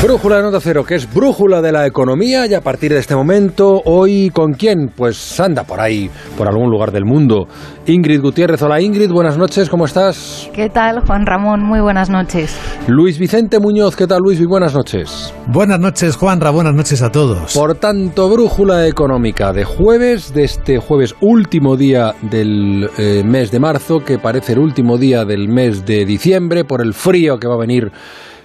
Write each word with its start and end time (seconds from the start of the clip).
Brújula 0.00 0.36
de 0.36 0.42
Nota 0.42 0.60
Cero, 0.60 0.84
que 0.84 0.94
es 0.94 1.12
brújula 1.12 1.60
de 1.60 1.72
la 1.72 1.84
economía 1.84 2.46
y 2.46 2.54
a 2.54 2.60
partir 2.60 2.92
de 2.92 3.00
este 3.00 3.16
momento, 3.16 3.82
hoy 3.84 4.30
con 4.30 4.52
quién? 4.52 4.92
Pues 4.94 5.40
anda 5.40 5.64
por 5.64 5.80
ahí, 5.80 6.08
por 6.36 6.46
algún 6.46 6.70
lugar 6.70 6.92
del 6.92 7.04
mundo. 7.04 7.48
Ingrid 7.84 8.20
Gutiérrez, 8.20 8.62
hola 8.62 8.80
Ingrid, 8.80 9.10
buenas 9.10 9.36
noches, 9.36 9.68
¿cómo 9.68 9.86
estás? 9.86 10.48
¿Qué 10.54 10.70
tal, 10.70 11.00
Juan 11.00 11.26
Ramón? 11.26 11.64
Muy 11.64 11.80
buenas 11.80 12.10
noches. 12.10 12.56
Luis 12.86 13.18
Vicente 13.18 13.58
Muñoz, 13.58 13.96
¿qué 13.96 14.06
tal 14.06 14.22
Luis? 14.22 14.40
Y 14.40 14.46
buenas 14.46 14.72
noches. 14.72 15.34
Buenas 15.48 15.80
noches, 15.80 16.14
Juanra, 16.14 16.50
buenas 16.50 16.74
noches 16.74 17.02
a 17.02 17.10
todos. 17.10 17.54
Por 17.54 17.74
tanto, 17.74 18.28
brújula 18.28 18.86
económica 18.86 19.52
de 19.52 19.64
jueves, 19.64 20.32
de 20.32 20.44
este 20.44 20.78
jueves 20.78 21.16
último 21.20 21.76
día 21.76 22.14
del 22.22 22.88
eh, 22.98 23.24
mes 23.24 23.50
de 23.50 23.58
marzo, 23.58 24.04
que 24.04 24.20
parece 24.20 24.52
el 24.52 24.60
último 24.60 24.96
día 24.96 25.24
del 25.24 25.48
mes 25.48 25.84
de 25.84 26.04
diciembre, 26.04 26.64
por 26.64 26.82
el 26.82 26.94
frío 26.94 27.38
que 27.40 27.48
va 27.48 27.54
a 27.54 27.58
venir 27.58 27.90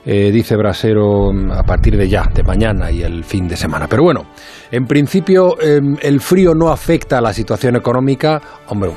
eh, 0.06 0.32
dice 0.32 0.56
Brasero, 0.56 1.32
a 1.52 1.64
partir 1.64 1.98
de 1.98 2.10
ya, 2.10 2.30
de 2.34 2.44
mañana 2.44 2.92
y 2.92 3.04
el 3.04 3.24
fin 3.24 3.48
de 3.48 3.56
semana. 3.56 3.88
Pero 3.88 4.04
bueno, 4.04 4.26
en 4.72 4.86
principio 4.86 5.60
em, 5.62 5.96
el 6.02 6.20
frío 6.20 6.54
no 6.54 6.70
afecta 6.70 7.18
a 7.18 7.22
la 7.22 7.34
situación 7.34 7.76
económica. 7.76 8.42
Hombre, 8.68 8.92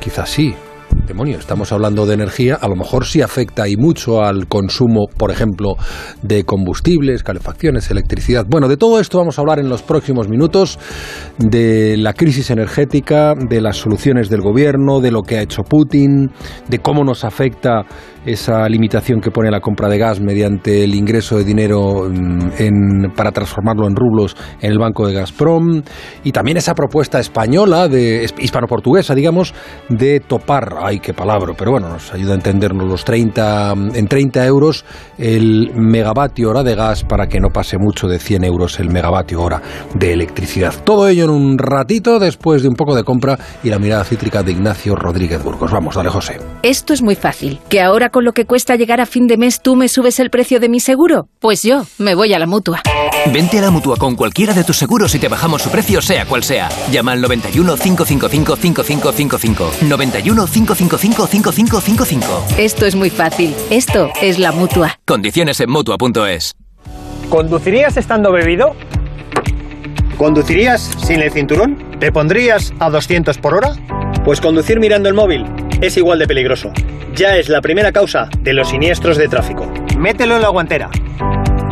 quizás 0.00 0.28
sí, 0.28 0.54
demonio, 1.06 1.38
estamos 1.38 1.72
hablando 1.72 2.06
de 2.06 2.14
energía, 2.14 2.56
a 2.60 2.68
lo 2.68 2.76
mejor 2.76 3.04
sí 3.04 3.22
afecta 3.22 3.68
y 3.68 3.76
mucho 3.76 4.22
al 4.22 4.46
consumo, 4.46 5.06
por 5.16 5.30
ejemplo, 5.30 5.76
de 6.22 6.44
combustibles, 6.44 7.22
calefacciones, 7.22 7.90
electricidad. 7.90 8.44
Bueno, 8.48 8.68
de 8.68 8.76
todo 8.76 9.00
esto 9.00 9.18
vamos 9.18 9.38
a 9.38 9.42
hablar 9.42 9.58
en 9.58 9.68
los 9.68 9.82
próximos 9.82 10.28
minutos, 10.28 10.78
de 11.38 11.96
la 11.96 12.12
crisis 12.12 12.50
energética, 12.50 13.34
de 13.34 13.60
las 13.60 13.76
soluciones 13.76 14.28
del 14.28 14.40
gobierno, 14.40 15.00
de 15.00 15.10
lo 15.10 15.22
que 15.22 15.38
ha 15.38 15.42
hecho 15.42 15.62
Putin, 15.62 16.30
de 16.68 16.78
cómo 16.78 17.02
nos 17.04 17.24
afecta 17.24 17.82
esa 18.24 18.68
limitación 18.68 19.20
que 19.20 19.30
pone 19.30 19.50
la 19.50 19.60
compra 19.60 19.88
de 19.88 19.98
gas 19.98 20.20
mediante 20.20 20.84
el 20.84 20.94
ingreso 20.94 21.38
de 21.38 21.44
dinero 21.44 22.08
mm, 22.08 23.12
para 23.16 23.32
transformarlo 23.32 23.86
en 23.86 23.96
rublos 23.96 24.36
en 24.60 24.72
el 24.72 24.78
banco 24.78 25.06
de 25.06 25.14
Gazprom 25.14 25.82
y 26.24 26.32
también 26.32 26.56
esa 26.56 26.74
propuesta 26.74 27.18
española, 27.18 27.88
de 27.88 28.30
hispano-portuguesa, 28.38 29.14
digamos, 29.14 29.54
de 29.88 30.20
topar, 30.20 30.74
ay 30.82 31.00
qué 31.00 31.14
palabra, 31.14 31.54
pero 31.56 31.72
bueno, 31.72 31.88
nos 31.88 32.12
ayuda 32.12 32.32
a 32.32 32.36
entendernos 32.36 32.86
los 32.86 33.04
30, 33.04 33.74
en 33.94 34.06
30 34.06 34.46
euros 34.46 34.84
el 35.18 35.72
megavatio 35.74 36.50
hora 36.50 36.62
de 36.62 36.74
gas 36.74 37.04
para 37.04 37.26
que 37.26 37.40
no 37.40 37.48
pase 37.48 37.78
mucho 37.78 38.06
de 38.06 38.18
100 38.18 38.44
euros 38.44 38.80
el 38.80 38.90
megavatio 38.90 39.40
hora 39.40 39.62
de 39.94 40.12
electricidad. 40.12 40.74
Todo 40.84 41.08
ello 41.08 41.24
en 41.24 41.30
un 41.30 41.58
ratito 41.58 42.18
después 42.18 42.62
de 42.62 42.68
un 42.68 42.74
poco 42.74 42.94
de 42.94 43.04
compra 43.04 43.38
y 43.62 43.70
la 43.70 43.78
mirada 43.78 44.04
cítrica 44.04 44.42
de 44.42 44.52
Ignacio 44.52 44.94
Rodríguez 44.94 45.42
Burgos. 45.42 45.70
Vamos, 45.70 45.94
dale 45.94 46.10
José. 46.10 46.38
Esto 46.62 46.92
es 46.92 47.02
muy 47.02 47.14
fácil, 47.14 47.60
que 47.68 47.80
ahora 47.80 48.09
con 48.10 48.24
lo 48.24 48.32
que 48.32 48.44
cuesta 48.44 48.76
llegar 48.76 49.00
a 49.00 49.06
fin 49.06 49.26
de 49.26 49.36
mes 49.36 49.62
tú 49.62 49.76
me 49.76 49.88
subes 49.88 50.20
el 50.20 50.30
precio 50.30 50.60
de 50.60 50.68
mi 50.68 50.80
seguro? 50.80 51.28
Pues 51.38 51.62
yo 51.62 51.86
me 51.98 52.14
voy 52.14 52.34
a 52.34 52.38
la 52.38 52.46
mutua. 52.46 52.82
Vente 53.32 53.58
a 53.58 53.62
la 53.62 53.70
mutua 53.70 53.96
con 53.96 54.16
cualquiera 54.16 54.52
de 54.52 54.64
tus 54.64 54.76
seguros 54.76 55.14
y 55.14 55.18
te 55.18 55.28
bajamos 55.28 55.62
su 55.62 55.70
precio, 55.70 56.02
sea 56.02 56.26
cual 56.26 56.42
sea. 56.42 56.68
Llama 56.90 57.12
al 57.12 57.20
91 57.20 57.76
555 57.76 58.56
5555. 58.56 59.72
91 59.82 60.46
555 60.46 61.26
5555. 61.26 62.44
Esto 62.58 62.86
es 62.86 62.94
muy 62.94 63.10
fácil. 63.10 63.54
Esto 63.70 64.10
es 64.20 64.38
la 64.38 64.52
mutua. 64.52 64.98
Condiciones 65.06 65.60
en 65.60 65.70
mutua.es. 65.70 66.54
¿Conducirías 67.28 67.96
estando 67.96 68.32
bebido? 68.32 68.74
¿Conducirías 70.16 70.90
sin 71.02 71.20
el 71.20 71.30
cinturón? 71.32 71.98
¿Te 71.98 72.12
pondrías 72.12 72.72
a 72.78 72.90
200 72.90 73.38
por 73.38 73.54
hora? 73.54 73.76
Pues 74.24 74.40
conducir 74.40 74.80
mirando 74.80 75.08
el 75.08 75.14
móvil 75.14 75.46
es 75.80 75.96
igual 75.96 76.18
de 76.18 76.26
peligroso. 76.26 76.72
Ya 77.14 77.36
es 77.36 77.48
la 77.48 77.60
primera 77.60 77.92
causa 77.92 78.28
de 78.40 78.52
los 78.52 78.68
siniestros 78.68 79.16
de 79.16 79.28
tráfico. 79.28 79.72
Mételo 79.98 80.36
en 80.36 80.42
la 80.42 80.48
guantera. 80.48 80.90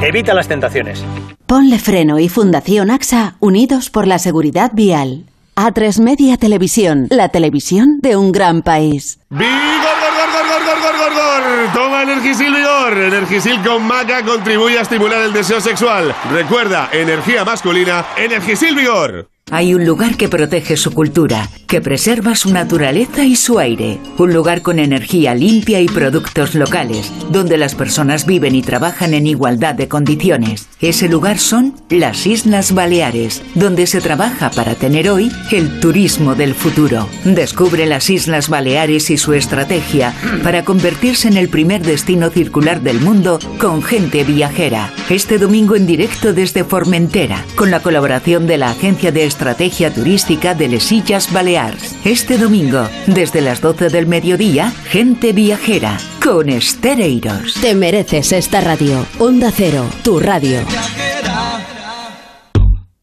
Evita 0.02 0.34
las 0.34 0.48
tentaciones. 0.48 1.04
Ponle 1.46 1.78
freno 1.78 2.18
y 2.18 2.28
Fundación 2.28 2.90
AXA 2.90 3.36
unidos 3.40 3.90
por 3.90 4.06
la 4.06 4.18
seguridad 4.18 4.70
vial. 4.74 5.24
A3 5.56 6.00
Media 6.00 6.36
Televisión, 6.36 7.08
la 7.10 7.30
televisión 7.30 7.98
de 8.00 8.16
un 8.16 8.30
gran 8.30 8.62
país. 8.62 9.18
¡Vigor, 9.30 9.48
gor, 9.50 10.12
gor, 10.14 10.64
gor, 10.64 10.82
gor, 10.82 10.98
gor, 10.98 11.14
gor, 11.14 11.72
Toma 11.74 12.02
Energisil 12.02 12.54
Vigor. 12.54 12.92
Energisil 12.97 13.62
con 13.62 13.82
maca 13.82 14.24
contribuye 14.24 14.78
a 14.78 14.82
estimular 14.82 15.22
el 15.22 15.32
deseo 15.32 15.60
sexual. 15.60 16.14
Recuerda, 16.30 16.91
energía 16.92 17.44
masculina, 17.44 18.06
Energisil 18.16 18.76
Vigor. 18.76 19.28
Hay 19.50 19.72
un 19.72 19.86
lugar 19.86 20.16
que 20.16 20.28
protege 20.28 20.76
su 20.76 20.92
cultura, 20.92 21.48
que 21.66 21.81
preserva 21.81 22.34
su 22.34 22.53
naturaleza 22.53 23.25
y 23.25 23.34
su 23.34 23.59
aire. 23.59 23.98
Un 24.19 24.34
lugar 24.34 24.60
con 24.60 24.78
energía 24.78 25.34
limpia 25.34 25.81
y 25.81 25.86
productos 25.86 26.54
locales, 26.54 27.10
donde 27.31 27.56
las 27.56 27.75
personas 27.75 28.26
viven 28.26 28.54
y 28.54 28.62
trabajan 28.62 29.14
en 29.14 29.26
igualdad 29.26 29.75
de 29.75 29.88
condiciones. 29.88 30.69
Ese 30.81 31.09
lugar 31.09 31.38
son 31.38 31.75
las 31.88 32.26
Islas 32.26 32.72
Baleares, 32.72 33.42
donde 33.54 33.86
se 33.86 34.00
trabaja 34.00 34.50
para 34.50 34.75
tener 34.75 35.09
hoy 35.09 35.32
el 35.50 35.80
turismo 35.80 36.34
del 36.34 36.54
futuro. 36.54 37.09
Descubre 37.25 37.86
las 37.86 38.10
Islas 38.10 38.48
Baleares 38.50 39.10
y 39.10 39.16
su 39.16 39.32
estrategia 39.32 40.15
para 40.42 40.65
convertirse 40.65 41.28
en 41.28 41.38
el 41.38 41.48
primer 41.48 41.82
destino 41.82 42.28
circular 42.30 42.82
del 42.82 43.00
mundo 43.00 43.38
con 43.59 43.82
gente 43.82 44.25
viajera. 44.25 44.92
Este 45.09 45.38
domingo 45.38 45.75
en 45.75 45.86
directo 45.86 46.34
desde 46.34 46.65
Formentera, 46.65 47.44
con 47.56 47.70
la 47.70 47.80
colaboración 47.80 48.47
de 48.47 48.59
la 48.59 48.70
Agencia 48.70 49.10
de 49.10 49.25
Estrategia 49.38 49.94
Turística 49.94 50.53
de 50.53 50.66
Les 50.66 50.91
Illas 50.91 51.32
Balears. 51.32 51.94
Este 52.04 52.38
domingo, 52.38 52.88
desde 53.06 53.41
las 53.41 53.60
12 53.60 53.88
del 53.88 54.09
mediodía, 54.09 54.72
gente 54.91 55.32
viajera 55.32 55.97
con 56.21 56.49
Estereiros. 56.49 57.54
Te 57.60 57.77
mereces 57.77 58.32
esta 58.32 58.60
radio. 58.60 59.06
Onda 59.21 59.53
Cero, 59.54 59.87
tu 60.03 60.19
radio. 60.19 60.59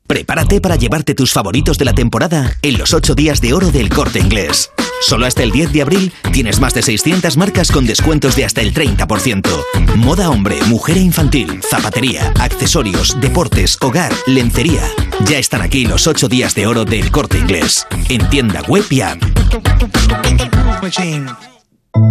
Prepárate 0.06 0.60
para 0.60 0.76
llevarte 0.76 1.16
tus 1.16 1.32
favoritos 1.32 1.78
de 1.78 1.86
la 1.86 1.94
temporada 1.94 2.58
en 2.62 2.80
los 2.80 2.94
8 2.94 3.16
días 3.16 3.40
de 3.40 3.54
oro 3.54 3.72
del 3.72 3.88
corte 3.88 4.20
inglés. 4.20 4.70
Solo 5.06 5.28
hasta 5.28 5.44
el 5.44 5.52
10 5.52 5.72
de 5.72 5.84
abril 5.84 6.12
tienes 6.34 6.60
más 6.60 6.74
de 6.74 6.82
600 6.82 7.38
marcas 7.38 7.72
con 7.72 7.86
descuentos 7.86 8.36
de 8.36 8.44
hasta 8.44 8.62
el 8.62 8.74
30%. 8.74 9.48
Moda 9.98 10.32
hombre, 10.32 10.58
mujer 10.68 10.98
e 10.98 11.02
infantil, 11.02 11.62
zapatería, 11.62 12.34
accesorios, 12.40 13.16
deportes, 13.22 13.78
hogar, 13.82 14.12
lencería. 14.26 14.82
Ya 15.28 15.38
están 15.38 15.62
aquí 15.62 15.86
los 15.86 16.08
8 16.08 16.28
días 16.28 16.56
de 16.56 16.66
oro 16.66 16.86
del 16.86 17.12
corte 17.12 17.38
inglés. 17.38 17.86
En 18.10 18.28
tienda 18.32 18.64
web 18.68 18.84
y 18.90 19.02
app. 19.02 19.22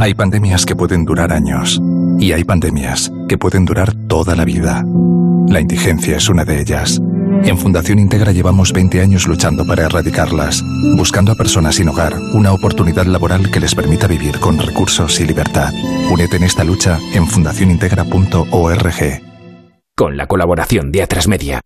Hay 0.00 0.14
pandemias 0.14 0.64
que 0.64 0.76
pueden 0.76 1.04
durar 1.04 1.32
años 1.32 1.82
y 2.20 2.30
hay 2.30 2.44
pandemias 2.44 3.10
que 3.28 3.38
pueden 3.38 3.64
durar 3.64 3.92
toda 4.06 4.36
la 4.36 4.44
vida. 4.44 4.84
La 5.48 5.60
indigencia 5.60 6.16
es 6.16 6.28
una 6.28 6.44
de 6.44 6.60
ellas. 6.60 7.00
En 7.42 7.58
Fundación 7.58 7.98
Integra 7.98 8.32
llevamos 8.32 8.72
20 8.72 9.00
años 9.00 9.26
luchando 9.26 9.66
para 9.66 9.86
erradicarlas, 9.86 10.62
buscando 10.96 11.32
a 11.32 11.34
personas 11.34 11.74
sin 11.74 11.88
hogar 11.88 12.14
una 12.32 12.52
oportunidad 12.52 13.06
laboral 13.06 13.50
que 13.50 13.60
les 13.60 13.74
permita 13.74 14.06
vivir 14.06 14.38
con 14.38 14.58
recursos 14.58 15.20
y 15.20 15.26
libertad. 15.26 15.72
Únete 16.10 16.36
en 16.36 16.44
esta 16.44 16.64
lucha 16.64 16.98
en 17.14 17.26
fundacionintegra.org. 17.26 19.22
Con 19.96 20.16
la 20.16 20.26
colaboración 20.26 20.90
de 20.90 21.02
Atrasmedia. 21.02 21.60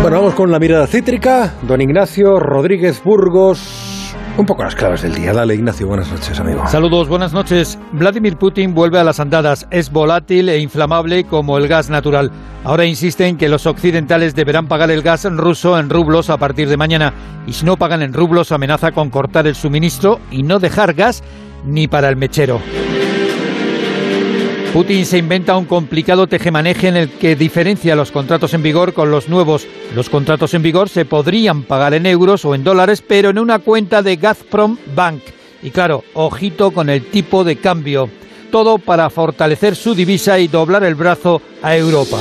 Bueno, 0.00 0.22
vamos 0.22 0.34
con 0.34 0.50
la 0.50 0.58
mirada 0.58 0.86
cítrica. 0.86 1.54
Don 1.62 1.80
Ignacio 1.82 2.38
Rodríguez 2.38 3.02
Burgos. 3.04 3.87
Un 4.38 4.46
poco 4.46 4.62
las 4.62 4.76
claves 4.76 5.02
del 5.02 5.16
día. 5.16 5.32
Dale, 5.32 5.56
Ignacio, 5.56 5.88
buenas 5.88 6.12
noches, 6.12 6.38
amigo. 6.38 6.64
Saludos, 6.68 7.08
buenas 7.08 7.32
noches. 7.32 7.76
Vladimir 7.90 8.36
Putin 8.36 8.72
vuelve 8.72 9.00
a 9.00 9.02
las 9.02 9.18
andadas. 9.18 9.66
Es 9.72 9.90
volátil 9.90 10.48
e 10.48 10.60
inflamable 10.60 11.24
como 11.24 11.58
el 11.58 11.66
gas 11.66 11.90
natural. 11.90 12.30
Ahora 12.62 12.84
insisten 12.84 13.36
que 13.36 13.48
los 13.48 13.66
occidentales 13.66 14.36
deberán 14.36 14.68
pagar 14.68 14.92
el 14.92 15.02
gas 15.02 15.24
ruso 15.24 15.76
en 15.76 15.90
rublos 15.90 16.30
a 16.30 16.36
partir 16.36 16.68
de 16.68 16.76
mañana. 16.76 17.12
Y 17.48 17.52
si 17.52 17.66
no 17.66 17.76
pagan 17.76 18.00
en 18.00 18.12
rublos, 18.12 18.52
amenaza 18.52 18.92
con 18.92 19.10
cortar 19.10 19.48
el 19.48 19.56
suministro 19.56 20.20
y 20.30 20.44
no 20.44 20.60
dejar 20.60 20.94
gas 20.94 21.24
ni 21.64 21.88
para 21.88 22.08
el 22.08 22.14
mechero. 22.14 22.60
Putin 24.72 25.06
se 25.06 25.16
inventa 25.16 25.56
un 25.56 25.64
complicado 25.64 26.26
tejemaneje 26.26 26.88
en 26.88 26.96
el 26.96 27.08
que 27.08 27.36
diferencia 27.36 27.96
los 27.96 28.12
contratos 28.12 28.52
en 28.52 28.62
vigor 28.62 28.92
con 28.92 29.10
los 29.10 29.28
nuevos. 29.28 29.66
Los 29.94 30.10
contratos 30.10 30.52
en 30.52 30.62
vigor 30.62 30.90
se 30.90 31.06
podrían 31.06 31.62
pagar 31.62 31.94
en 31.94 32.04
euros 32.04 32.44
o 32.44 32.54
en 32.54 32.64
dólares, 32.64 33.02
pero 33.06 33.30
en 33.30 33.38
una 33.38 33.60
cuenta 33.60 34.02
de 34.02 34.16
Gazprom 34.16 34.76
Bank. 34.94 35.22
Y 35.62 35.70
claro, 35.70 36.04
ojito 36.12 36.70
con 36.70 36.90
el 36.90 37.06
tipo 37.06 37.44
de 37.44 37.56
cambio. 37.56 38.10
Todo 38.52 38.78
para 38.78 39.08
fortalecer 39.08 39.74
su 39.74 39.94
divisa 39.94 40.38
y 40.38 40.48
doblar 40.48 40.84
el 40.84 40.94
brazo 40.94 41.40
a 41.62 41.74
Europa. 41.74 42.18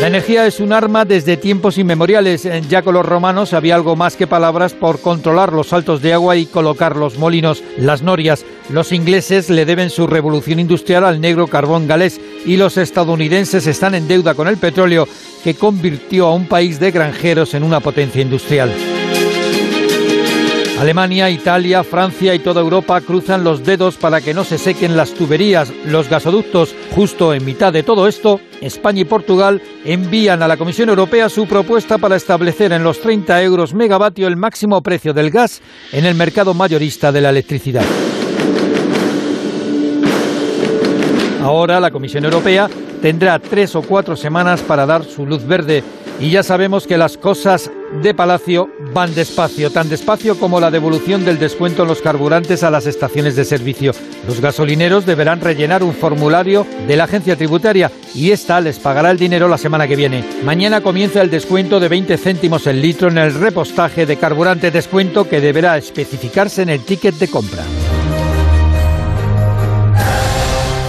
La 0.00 0.06
energía 0.06 0.46
es 0.46 0.60
un 0.60 0.72
arma 0.72 1.04
desde 1.04 1.36
tiempos 1.36 1.76
inmemoriales. 1.76 2.48
Ya 2.68 2.82
con 2.82 2.94
los 2.94 3.04
romanos 3.04 3.52
había 3.52 3.74
algo 3.74 3.96
más 3.96 4.14
que 4.14 4.28
palabras 4.28 4.72
por 4.72 5.00
controlar 5.00 5.52
los 5.52 5.68
saltos 5.68 6.00
de 6.02 6.12
agua 6.12 6.36
y 6.36 6.46
colocar 6.46 6.96
los 6.96 7.18
molinos, 7.18 7.64
las 7.76 8.02
norias. 8.02 8.44
Los 8.70 8.92
ingleses 8.92 9.50
le 9.50 9.64
deben 9.64 9.90
su 9.90 10.06
revolución 10.06 10.60
industrial 10.60 11.04
al 11.04 11.20
negro 11.20 11.48
carbón 11.48 11.88
galés 11.88 12.20
y 12.46 12.56
los 12.56 12.76
estadounidenses 12.76 13.66
están 13.66 13.96
en 13.96 14.06
deuda 14.06 14.34
con 14.34 14.46
el 14.46 14.56
petróleo 14.56 15.08
que 15.42 15.54
convirtió 15.54 16.28
a 16.28 16.34
un 16.34 16.46
país 16.46 16.78
de 16.78 16.92
granjeros 16.92 17.54
en 17.54 17.64
una 17.64 17.80
potencia 17.80 18.22
industrial. 18.22 18.72
Alemania, 20.78 21.28
Italia, 21.28 21.82
Francia 21.82 22.36
y 22.36 22.38
toda 22.38 22.60
Europa 22.60 23.00
cruzan 23.00 23.42
los 23.42 23.64
dedos 23.64 23.96
para 23.96 24.20
que 24.20 24.32
no 24.32 24.44
se 24.44 24.58
sequen 24.58 24.96
las 24.96 25.12
tuberías, 25.12 25.72
los 25.84 26.08
gasoductos. 26.08 26.72
Justo 26.94 27.34
en 27.34 27.44
mitad 27.44 27.72
de 27.72 27.82
todo 27.82 28.06
esto, 28.06 28.40
España 28.60 29.00
y 29.00 29.04
Portugal 29.04 29.60
envían 29.84 30.40
a 30.40 30.46
la 30.46 30.56
Comisión 30.56 30.88
Europea 30.88 31.28
su 31.28 31.48
propuesta 31.48 31.98
para 31.98 32.14
establecer 32.14 32.70
en 32.70 32.84
los 32.84 33.00
30 33.00 33.42
euros 33.42 33.74
megavatio 33.74 34.28
el 34.28 34.36
máximo 34.36 34.80
precio 34.80 35.12
del 35.12 35.32
gas 35.32 35.60
en 35.90 36.06
el 36.06 36.14
mercado 36.14 36.54
mayorista 36.54 37.10
de 37.10 37.22
la 37.22 37.30
electricidad. 37.30 37.84
Ahora 41.42 41.80
la 41.80 41.90
Comisión 41.90 42.24
Europea 42.24 42.68
tendrá 43.02 43.40
tres 43.40 43.74
o 43.74 43.82
cuatro 43.82 44.14
semanas 44.14 44.60
para 44.60 44.86
dar 44.86 45.04
su 45.04 45.26
luz 45.26 45.44
verde 45.44 45.82
y 46.20 46.30
ya 46.30 46.42
sabemos 46.42 46.86
que 46.86 46.98
las 46.98 47.16
cosas 47.16 47.70
de 48.02 48.12
Palacio 48.14 48.68
van 48.92 49.14
despacio, 49.14 49.70
tan 49.70 49.88
despacio 49.88 50.38
como 50.38 50.60
la 50.60 50.70
devolución 50.70 51.24
del 51.24 51.38
descuento 51.38 51.82
en 51.82 51.88
los 51.88 52.02
carburantes 52.02 52.62
a 52.62 52.70
las 52.70 52.86
estaciones 52.86 53.36
de 53.36 53.44
servicio. 53.44 53.92
Los 54.26 54.40
gasolineros 54.40 55.06
deberán 55.06 55.40
rellenar 55.40 55.82
un 55.82 55.94
formulario 55.94 56.66
de 56.86 56.96
la 56.96 57.04
agencia 57.04 57.36
tributaria 57.36 57.90
y 58.14 58.30
esta 58.30 58.60
les 58.60 58.78
pagará 58.78 59.10
el 59.10 59.18
dinero 59.18 59.48
la 59.48 59.58
semana 59.58 59.86
que 59.86 59.96
viene. 59.96 60.24
Mañana 60.44 60.80
comienza 60.80 61.22
el 61.22 61.30
descuento 61.30 61.80
de 61.80 61.88
20 61.88 62.16
céntimos 62.18 62.66
el 62.66 62.82
litro 62.82 63.08
en 63.08 63.18
el 63.18 63.34
repostaje 63.34 64.06
de 64.06 64.16
carburante, 64.16 64.70
descuento 64.70 65.28
que 65.28 65.40
deberá 65.40 65.78
especificarse 65.78 66.62
en 66.62 66.70
el 66.70 66.80
ticket 66.80 67.14
de 67.14 67.28
compra. 67.28 67.64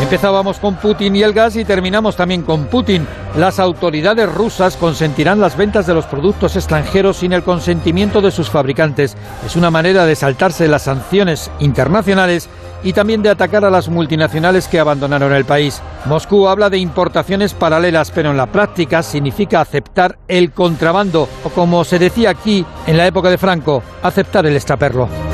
Empezábamos 0.02 0.60
con 0.60 0.76
Putin 0.76 1.16
y 1.16 1.24
el 1.24 1.34
gas 1.34 1.56
y 1.58 1.66
terminamos 1.66 2.16
también 2.16 2.42
con 2.44 2.66
Putin. 2.66 3.06
Las 3.36 3.60
autoridades 3.60 4.32
rusas 4.32 4.78
consentirán 4.78 5.42
las 5.42 5.58
ventas 5.58 5.86
de 5.86 5.94
los 5.94 6.06
productos 6.06 6.56
extranjeros 6.56 7.18
sin 7.18 7.34
el 7.34 7.44
consentimiento 7.44 8.22
de 8.22 8.32
sus 8.32 8.50
fabricantes. 8.50 9.18
Es 9.46 9.56
una 9.56 9.70
manera 9.70 10.06
de 10.06 10.16
saltarse 10.16 10.68
las 10.68 10.84
sanciones 10.84 11.52
internacionales 11.60 12.50
y 12.82 12.94
también 12.94 13.22
de 13.22 13.30
atacar 13.30 13.66
a 13.66 13.70
las 13.70 13.90
multinacionales 13.90 14.68
que 14.68 14.80
abandonaron 14.80 15.34
el 15.34 15.46
país. 15.46 15.82
Moscú 16.06 16.48
habla 16.48 16.70
de 16.70 16.78
importaciones 16.78 17.54
paralelas, 17.54 18.10
pero 18.12 18.32
en 18.32 18.38
la 18.38 18.48
práctica 18.48 19.04
significa 19.04 19.60
aceptar 19.60 20.18
el 20.28 20.54
contrabando, 20.54 21.28
o 21.44 21.50
como 21.50 21.84
se 21.84 22.00
decía 22.00 22.30
aquí 22.30 22.66
en 22.88 22.98
la 22.98 23.06
época 23.06 23.30
de 23.30 23.38
Franco, 23.38 23.84
aceptar 24.02 24.46
el 24.46 24.56
extraperlo. 24.56 25.29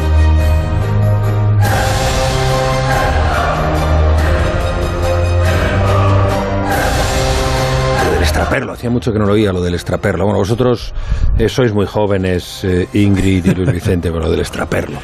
Extraperlo. 8.46 8.74
Hacía 8.74 8.90
mucho 8.90 9.12
que 9.12 9.20
no 9.20 9.26
lo 9.26 9.34
oía 9.34 9.52
lo 9.52 9.62
del 9.62 9.74
extraperlo. 9.74 10.26
Bueno, 10.26 10.40
vosotros 10.40 10.94
eh, 11.38 11.50
sois 11.50 11.74
muy 11.74 11.86
jóvenes, 11.86 12.64
eh, 12.64 12.88
Ingrid 12.94 13.46
y 13.46 13.56
Luis 13.56 13.72
Vicente, 13.72 14.12
pero 14.12 14.24
lo 14.24 14.32
del 14.32 14.40
extraperlo. 14.40 15.00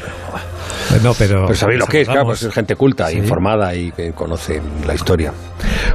No, 1.02 1.14
pero, 1.14 1.52
sabéis 1.54 1.80
lo 1.80 1.86
que 1.86 2.02
es, 2.02 2.08
claro, 2.08 2.26
pues 2.26 2.42
es 2.42 2.52
gente 2.52 2.76
culta, 2.76 3.08
sí. 3.08 3.16
informada 3.16 3.74
y 3.74 3.92
que 3.92 4.12
conoce 4.12 4.60
la 4.86 4.94
historia. 4.94 5.32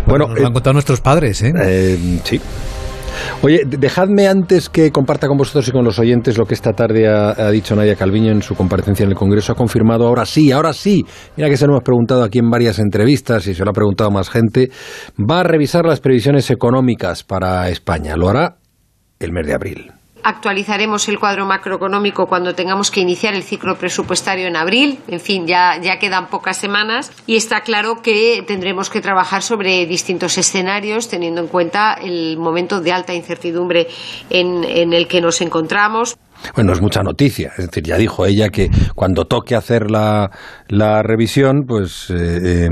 Bueno, 0.05 0.25
bueno 0.25 0.27
nos 0.29 0.39
lo 0.39 0.47
han 0.47 0.53
contado 0.53 0.73
nuestros 0.73 1.01
padres, 1.01 1.41
¿eh? 1.43 1.53
eh 1.55 2.19
sí. 2.23 2.41
Oye, 3.41 3.63
dejadme 3.65 4.27
antes 4.27 4.69
que 4.69 4.91
comparta 4.91 5.27
con 5.27 5.37
vosotros 5.37 5.67
y 5.67 5.71
con 5.71 5.83
los 5.83 5.99
oyentes 5.99 6.37
lo 6.37 6.45
que 6.45 6.53
esta 6.53 6.73
tarde 6.73 7.07
ha, 7.07 7.49
dicho 7.51 7.75
Nadia 7.75 7.95
Calviño 7.95 8.31
en 8.31 8.41
su 8.41 8.55
comparecencia 8.55 9.03
en 9.03 9.11
el 9.11 9.15
Congreso. 9.15 9.51
Ha 9.51 9.55
confirmado, 9.55 10.07
ahora 10.07 10.25
sí, 10.25 10.51
ahora 10.51 10.73
sí. 10.73 11.05
Mira 11.35 11.49
que 11.49 11.57
se 11.57 11.65
lo 11.65 11.73
hemos 11.73 11.83
preguntado 11.83 12.23
aquí 12.23 12.39
en 12.39 12.49
varias 12.49 12.79
entrevistas 12.79 13.47
y 13.47 13.53
se 13.53 13.63
lo 13.63 13.71
ha 13.71 13.73
preguntado 13.73 14.11
más 14.11 14.29
gente. 14.29 14.69
Va 15.17 15.41
a 15.41 15.43
revisar 15.43 15.85
las 15.85 15.99
previsiones 15.99 16.49
económicas 16.51 17.23
para 17.23 17.69
España. 17.69 18.15
Lo 18.15 18.29
hará 18.29 18.57
el 19.19 19.31
mes 19.31 19.47
de 19.47 19.53
abril 19.53 19.91
actualizaremos 20.23 21.07
el 21.09 21.19
cuadro 21.19 21.45
macroeconómico 21.45 22.27
cuando 22.27 22.53
tengamos 22.53 22.91
que 22.91 23.01
iniciar 23.01 23.33
el 23.33 23.43
ciclo 23.43 23.77
presupuestario 23.77 24.47
en 24.47 24.55
abril. 24.55 24.99
En 25.07 25.19
fin, 25.19 25.47
ya, 25.47 25.79
ya 25.81 25.99
quedan 25.99 26.27
pocas 26.27 26.57
semanas 26.57 27.11
y 27.25 27.35
está 27.35 27.61
claro 27.61 28.01
que 28.01 28.43
tendremos 28.47 28.89
que 28.89 29.01
trabajar 29.01 29.41
sobre 29.41 29.85
distintos 29.85 30.37
escenarios 30.37 31.09
teniendo 31.09 31.41
en 31.41 31.47
cuenta 31.47 31.93
el 31.93 32.37
momento 32.37 32.81
de 32.81 32.91
alta 32.91 33.13
incertidumbre 33.13 33.87
en, 34.29 34.63
en 34.63 34.93
el 34.93 35.07
que 35.07 35.21
nos 35.21 35.41
encontramos. 35.41 36.17
Bueno, 36.55 36.73
es 36.73 36.81
mucha 36.81 37.01
noticia. 37.01 37.51
Es 37.57 37.67
decir, 37.67 37.83
ya 37.83 37.97
dijo 37.97 38.25
ella 38.25 38.49
que 38.49 38.69
cuando 38.95 39.25
toque 39.25 39.55
hacer 39.55 39.89
la, 39.89 40.29
la 40.67 41.01
revisión, 41.03 41.63
pues 41.67 42.09
eh, 42.09 42.65
eh, 42.65 42.69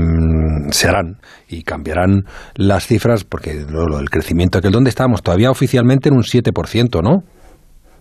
se 0.70 0.88
harán 0.88 1.18
y 1.48 1.62
cambiarán 1.62 2.22
las 2.54 2.86
cifras, 2.86 3.24
porque 3.24 3.54
lo, 3.68 3.86
lo, 3.86 3.98
el 3.98 4.10
crecimiento, 4.10 4.60
que 4.60 4.70
¿dónde 4.70 4.90
estábamos? 4.90 5.22
Todavía 5.22 5.50
oficialmente 5.50 6.08
en 6.08 6.14
un 6.16 6.22
7%, 6.22 7.02
¿no? 7.02 7.22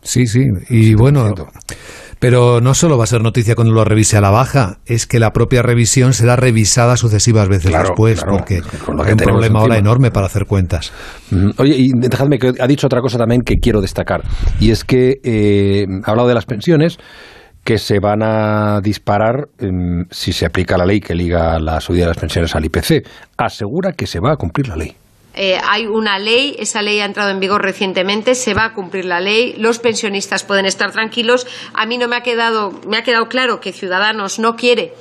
Sí, 0.05 0.27
sí. 0.27 0.45
Y 0.69 0.93
bueno, 0.93 1.33
pero 2.19 2.61
no 2.61 2.73
solo 2.73 2.97
va 2.97 3.03
a 3.03 3.07
ser 3.07 3.21
noticia 3.21 3.55
cuando 3.55 3.73
lo 3.73 3.83
revise 3.83 4.17
a 4.17 4.21
la 4.21 4.29
baja, 4.29 4.77
es 4.85 5.05
que 5.05 5.19
la 5.19 5.31
propia 5.31 5.61
revisión 5.61 6.13
será 6.13 6.35
revisada 6.35 6.95
sucesivas 6.95 7.49
veces 7.49 7.71
claro, 7.71 7.89
después, 7.89 8.23
claro, 8.23 8.37
porque 8.37 8.61
con 8.85 8.95
lo 8.95 9.03
hay 9.03 9.07
que 9.07 9.13
un 9.13 9.17
problema 9.17 9.59
ahora 9.59 9.77
enorme 9.77 10.11
para 10.11 10.27
hacer 10.27 10.45
cuentas. 10.45 10.93
Mm, 11.31 11.49
Oye, 11.57 11.75
y 11.77 11.91
dejadme 11.95 12.37
que 12.37 12.53
ha 12.59 12.67
dicho 12.67 12.87
otra 12.87 13.01
cosa 13.01 13.17
también 13.17 13.41
que 13.41 13.55
quiero 13.55 13.81
destacar, 13.81 14.23
y 14.59 14.71
es 14.71 14.83
que 14.83 15.15
eh, 15.23 15.85
ha 16.05 16.11
hablado 16.11 16.29
de 16.29 16.35
las 16.35 16.45
pensiones 16.45 16.97
que 17.63 17.79
se 17.79 17.99
van 17.99 18.21
a 18.21 18.79
disparar 18.81 19.47
eh, 19.59 19.67
si 20.11 20.33
se 20.33 20.45
aplica 20.45 20.77
la 20.77 20.85
ley 20.85 20.99
que 20.99 21.15
liga 21.15 21.59
la 21.59 21.81
subida 21.81 22.03
de 22.03 22.09
las 22.09 22.17
pensiones 22.17 22.55
al 22.55 22.63
IPC. 22.63 23.07
Asegura 23.37 23.91
que 23.91 24.05
se 24.05 24.19
va 24.19 24.33
a 24.33 24.35
cumplir 24.35 24.67
la 24.67 24.75
ley. 24.75 24.95
Eh, 25.35 25.59
hay 25.61 25.85
una 25.85 26.17
ley, 26.17 26.55
esa 26.59 26.81
ley 26.81 26.99
ha 27.01 27.05
entrado 27.05 27.29
en 27.29 27.41
vigor 27.41 27.61
recientemente, 27.61 28.35
se 28.35 28.53
va 28.53 28.65
a 28.65 28.73
cumplir 28.73 29.03
la 29.03 29.19
ley, 29.19 29.53
los 29.57 29.79
pensionistas 29.79 30.45
pueden 30.45 30.65
estar 30.65 30.91
tranquilos. 30.91 31.45
A 31.73 31.85
mí 31.85 31.97
no 31.97 32.07
me 32.07 32.15
ha 32.15 32.21
quedado, 32.21 32.71
me 32.87 32.97
ha 32.97 33.03
quedado 33.03 33.27
claro 33.27 33.59
que 33.59 33.73
Ciudadanos 33.73 34.39
no 34.39 34.55
quiere 34.55 34.93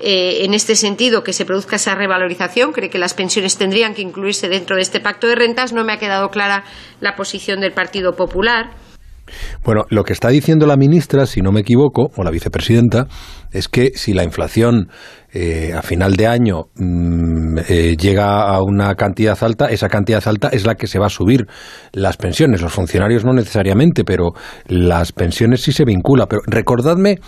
eh, 0.00 0.44
en 0.44 0.54
este 0.54 0.76
sentido 0.76 1.24
que 1.24 1.32
se 1.32 1.44
produzca 1.44 1.76
esa 1.76 1.94
revalorización, 1.94 2.72
cree 2.72 2.88
que 2.88 2.98
las 2.98 3.14
pensiones 3.14 3.58
tendrían 3.58 3.94
que 3.94 4.02
incluirse 4.02 4.48
dentro 4.48 4.76
de 4.76 4.82
este 4.82 5.00
pacto 5.00 5.26
de 5.26 5.34
rentas. 5.34 5.72
No 5.72 5.84
me 5.84 5.92
ha 5.92 5.98
quedado 5.98 6.30
clara 6.30 6.64
la 7.00 7.16
posición 7.16 7.60
del 7.60 7.72
Partido 7.72 8.14
Popular. 8.14 8.70
Bueno, 9.64 9.84
lo 9.90 10.04
que 10.04 10.12
está 10.12 10.28
diciendo 10.28 10.66
la 10.66 10.76
ministra, 10.76 11.26
si 11.26 11.40
no 11.40 11.52
me 11.52 11.60
equivoco, 11.60 12.10
o 12.16 12.22
la 12.22 12.30
vicepresidenta, 12.30 13.06
es 13.52 13.68
que 13.68 13.92
si 13.94 14.12
la 14.12 14.24
inflación 14.24 14.88
eh, 15.32 15.72
a 15.76 15.82
final 15.82 16.16
de 16.16 16.26
año 16.26 16.64
mmm, 16.76 17.58
eh, 17.68 17.96
llega 17.98 18.42
a 18.42 18.62
una 18.62 18.94
cantidad 18.94 19.36
alta, 19.42 19.66
esa 19.66 19.88
cantidad 19.88 20.26
alta 20.26 20.48
es 20.48 20.66
la 20.66 20.74
que 20.74 20.86
se 20.86 20.98
va 20.98 21.06
a 21.06 21.10
subir 21.10 21.46
las 21.92 22.16
pensiones. 22.16 22.62
Los 22.62 22.72
funcionarios 22.72 23.24
no 23.24 23.32
necesariamente, 23.32 24.04
pero 24.04 24.32
las 24.66 25.12
pensiones 25.12 25.62
sí 25.62 25.72
se 25.72 25.84
vincula. 25.84 26.26
Pero 26.26 26.42
recordadme, 26.46 27.18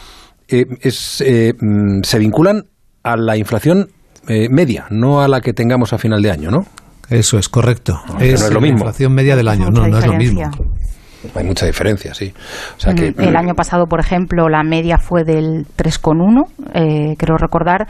eh, 0.48 0.64
es, 0.80 1.24
mmm, 1.60 2.02
se 2.02 2.18
vinculan 2.18 2.64
a 3.02 3.16
la 3.16 3.36
inflación 3.36 3.88
eh, 4.28 4.48
media, 4.50 4.86
no 4.90 5.22
a 5.22 5.28
la 5.28 5.40
que 5.40 5.52
tengamos 5.52 5.92
a 5.92 5.98
final 5.98 6.22
de 6.22 6.30
año, 6.30 6.50
¿no? 6.50 6.66
Eso 7.08 7.38
es 7.38 7.48
correcto. 7.48 8.00
No, 8.06 8.20
es, 8.20 8.34
es 8.34 8.40
no 8.40 8.46
es 8.46 8.52
lo 8.52 8.60
mismo. 8.60 8.78
la 8.78 8.84
inflación 8.84 9.14
media 9.14 9.34
del 9.34 9.48
año, 9.48 9.70
no, 9.70 9.88
no 9.88 9.98
es 9.98 10.06
lo 10.06 10.14
mismo. 10.14 10.42
Hay 11.34 11.44
mucha 11.44 11.66
diferencia, 11.66 12.14
sí. 12.14 12.32
Mm, 12.86 13.20
el 13.20 13.36
año 13.36 13.54
pasado, 13.54 13.86
por 13.86 14.00
ejemplo, 14.00 14.48
la 14.48 14.62
media 14.62 14.98
fue 14.98 15.24
del 15.24 15.66
3,1, 15.76 16.44
eh, 16.74 17.14
creo 17.18 17.36
recordar, 17.36 17.86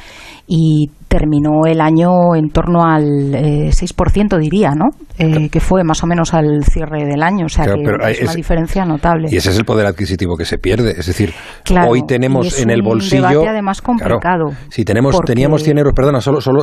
y 0.47 0.91
terminó 1.11 1.67
el 1.67 1.81
año 1.81 2.37
en 2.37 2.51
torno 2.51 2.85
al 2.85 3.35
eh, 3.35 3.71
6%, 3.71 4.39
diría, 4.39 4.71
¿no? 4.77 4.91
Eh, 5.19 5.49
que 5.51 5.59
fue 5.59 5.83
más 5.83 6.05
o 6.05 6.07
menos 6.07 6.33
al 6.35 6.63
cierre 6.65 7.05
del 7.05 7.25
año. 7.25 7.47
O 7.47 7.49
sea 7.49 7.65
claro, 7.65 7.83
que 7.83 8.13
es 8.13 8.23
una 8.23 8.35
diferencia 8.35 8.85
notable. 8.85 9.27
Y 9.29 9.37
ese 9.37 9.51
es 9.51 9.59
el 9.59 9.65
poder 9.65 9.87
adquisitivo 9.87 10.37
que 10.37 10.45
se 10.45 10.59
pierde. 10.59 10.95
Es 10.97 11.07
decir, 11.07 11.35
claro, 11.65 11.91
hoy 11.91 12.03
tenemos 12.07 12.61
en 12.61 12.71
el 12.71 12.83
bolsillo. 12.83 13.25
Un 13.25 13.31
debate 13.31 13.49
además 13.49 13.83
complicado. 13.83 14.21
Claro, 14.21 14.51
si 14.69 14.85
tenemos, 14.85 15.17
porque... 15.17 15.33
teníamos 15.33 15.65
100 15.65 15.79
euros, 15.79 15.95
perdona, 15.97 16.21
solo, 16.21 16.41
solo 16.41 16.63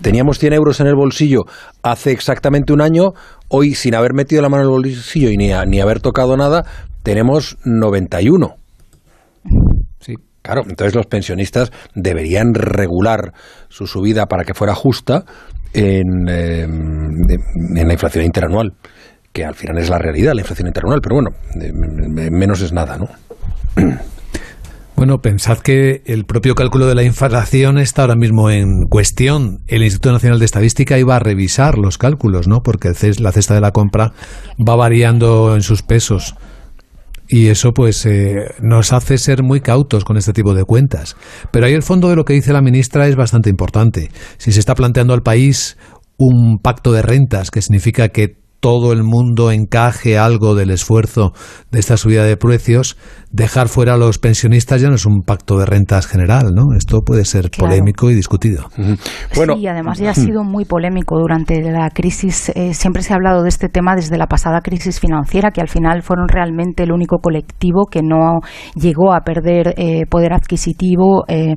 teníamos 0.00 0.40
100 0.40 0.52
euros 0.54 0.80
en 0.80 0.88
el 0.88 0.96
bolsillo 0.96 1.44
hace 1.84 2.10
exactamente 2.10 2.72
un 2.72 2.80
año, 2.80 3.12
hoy 3.46 3.74
sin 3.76 3.94
haber 3.94 4.12
metido 4.12 4.42
la 4.42 4.48
mano 4.48 4.64
en 4.64 4.70
el 4.70 4.72
bolsillo 4.72 5.30
y 5.30 5.36
ni, 5.36 5.52
a, 5.52 5.64
ni 5.64 5.80
haber 5.80 6.00
tocado 6.00 6.36
nada, 6.36 6.64
tenemos 7.04 7.58
91. 7.64 8.56
Claro, 10.42 10.62
entonces 10.68 10.94
los 10.94 11.06
pensionistas 11.06 11.70
deberían 11.94 12.54
regular 12.54 13.32
su 13.68 13.86
subida 13.86 14.26
para 14.26 14.44
que 14.44 14.54
fuera 14.54 14.74
justa 14.74 15.24
en, 15.72 16.28
eh, 16.28 16.62
en 16.62 17.86
la 17.86 17.92
inflación 17.92 18.24
interanual, 18.24 18.72
que 19.32 19.44
al 19.44 19.54
final 19.54 19.78
es 19.78 19.88
la 19.88 19.98
realidad, 19.98 20.32
la 20.34 20.40
inflación 20.40 20.66
interanual, 20.66 21.00
pero 21.00 21.14
bueno, 21.16 21.30
eh, 21.60 22.30
menos 22.30 22.60
es 22.60 22.72
nada, 22.72 22.98
¿no? 22.98 23.08
Bueno, 24.94 25.18
pensad 25.18 25.58
que 25.58 26.02
el 26.06 26.26
propio 26.26 26.54
cálculo 26.54 26.86
de 26.86 26.94
la 26.94 27.02
inflación 27.02 27.78
está 27.78 28.02
ahora 28.02 28.14
mismo 28.14 28.50
en 28.50 28.82
cuestión. 28.88 29.58
El 29.66 29.82
Instituto 29.82 30.12
Nacional 30.12 30.38
de 30.38 30.44
Estadística 30.44 30.96
iba 30.96 31.16
a 31.16 31.18
revisar 31.18 31.76
los 31.76 31.98
cálculos, 31.98 32.46
¿no? 32.46 32.62
Porque 32.62 32.92
la 33.18 33.32
cesta 33.32 33.54
de 33.54 33.60
la 33.60 33.72
compra 33.72 34.12
va 34.60 34.76
variando 34.76 35.56
en 35.56 35.62
sus 35.62 35.82
pesos. 35.82 36.36
Y 37.34 37.48
eso 37.48 37.72
pues 37.72 38.04
eh, 38.04 38.44
nos 38.60 38.92
hace 38.92 39.16
ser 39.16 39.42
muy 39.42 39.62
cautos 39.62 40.04
con 40.04 40.18
este 40.18 40.34
tipo 40.34 40.52
de 40.52 40.64
cuentas. 40.64 41.16
Pero 41.50 41.64
ahí 41.64 41.72
el 41.72 41.82
fondo 41.82 42.10
de 42.10 42.14
lo 42.14 42.26
que 42.26 42.34
dice 42.34 42.52
la 42.52 42.60
ministra 42.60 43.08
es 43.08 43.16
bastante 43.16 43.48
importante. 43.48 44.10
Si 44.36 44.52
se 44.52 44.60
está 44.60 44.74
planteando 44.74 45.14
al 45.14 45.22
país 45.22 45.78
un 46.18 46.58
pacto 46.58 46.92
de 46.92 47.00
rentas, 47.00 47.50
que 47.50 47.62
significa 47.62 48.10
que 48.10 48.41
todo 48.62 48.92
el 48.92 49.02
mundo 49.02 49.50
encaje 49.50 50.16
algo 50.16 50.54
del 50.54 50.70
esfuerzo 50.70 51.32
de 51.72 51.80
esta 51.80 51.96
subida 51.96 52.22
de 52.22 52.36
precios, 52.36 52.96
dejar 53.32 53.68
fuera 53.68 53.94
a 53.94 53.96
los 53.96 54.20
pensionistas 54.20 54.80
ya 54.80 54.88
no 54.88 54.94
es 54.94 55.04
un 55.04 55.22
pacto 55.26 55.58
de 55.58 55.66
rentas 55.66 56.06
general, 56.06 56.52
¿no? 56.54 56.76
Esto 56.76 57.00
puede 57.00 57.24
ser 57.24 57.50
polémico 57.50 58.08
y 58.08 58.14
discutido. 58.14 58.68
Bueno, 59.34 59.56
sí, 59.56 59.66
además 59.66 59.98
ya 59.98 60.10
ha 60.10 60.14
sido 60.14 60.44
muy 60.44 60.64
polémico 60.64 61.18
durante 61.18 61.60
la 61.60 61.90
crisis. 61.90 62.50
Eh, 62.54 62.72
siempre 62.72 63.02
se 63.02 63.12
ha 63.12 63.16
hablado 63.16 63.42
de 63.42 63.48
este 63.48 63.68
tema 63.68 63.96
desde 63.96 64.16
la 64.16 64.28
pasada 64.28 64.60
crisis 64.60 65.00
financiera, 65.00 65.50
que 65.50 65.60
al 65.60 65.68
final 65.68 66.02
fueron 66.02 66.28
realmente 66.28 66.84
el 66.84 66.92
único 66.92 67.18
colectivo 67.18 67.86
que 67.90 68.02
no 68.02 68.38
llegó 68.76 69.12
a 69.12 69.22
perder 69.22 69.74
eh, 69.76 70.06
poder 70.08 70.34
adquisitivo 70.34 71.24
eh, 71.26 71.56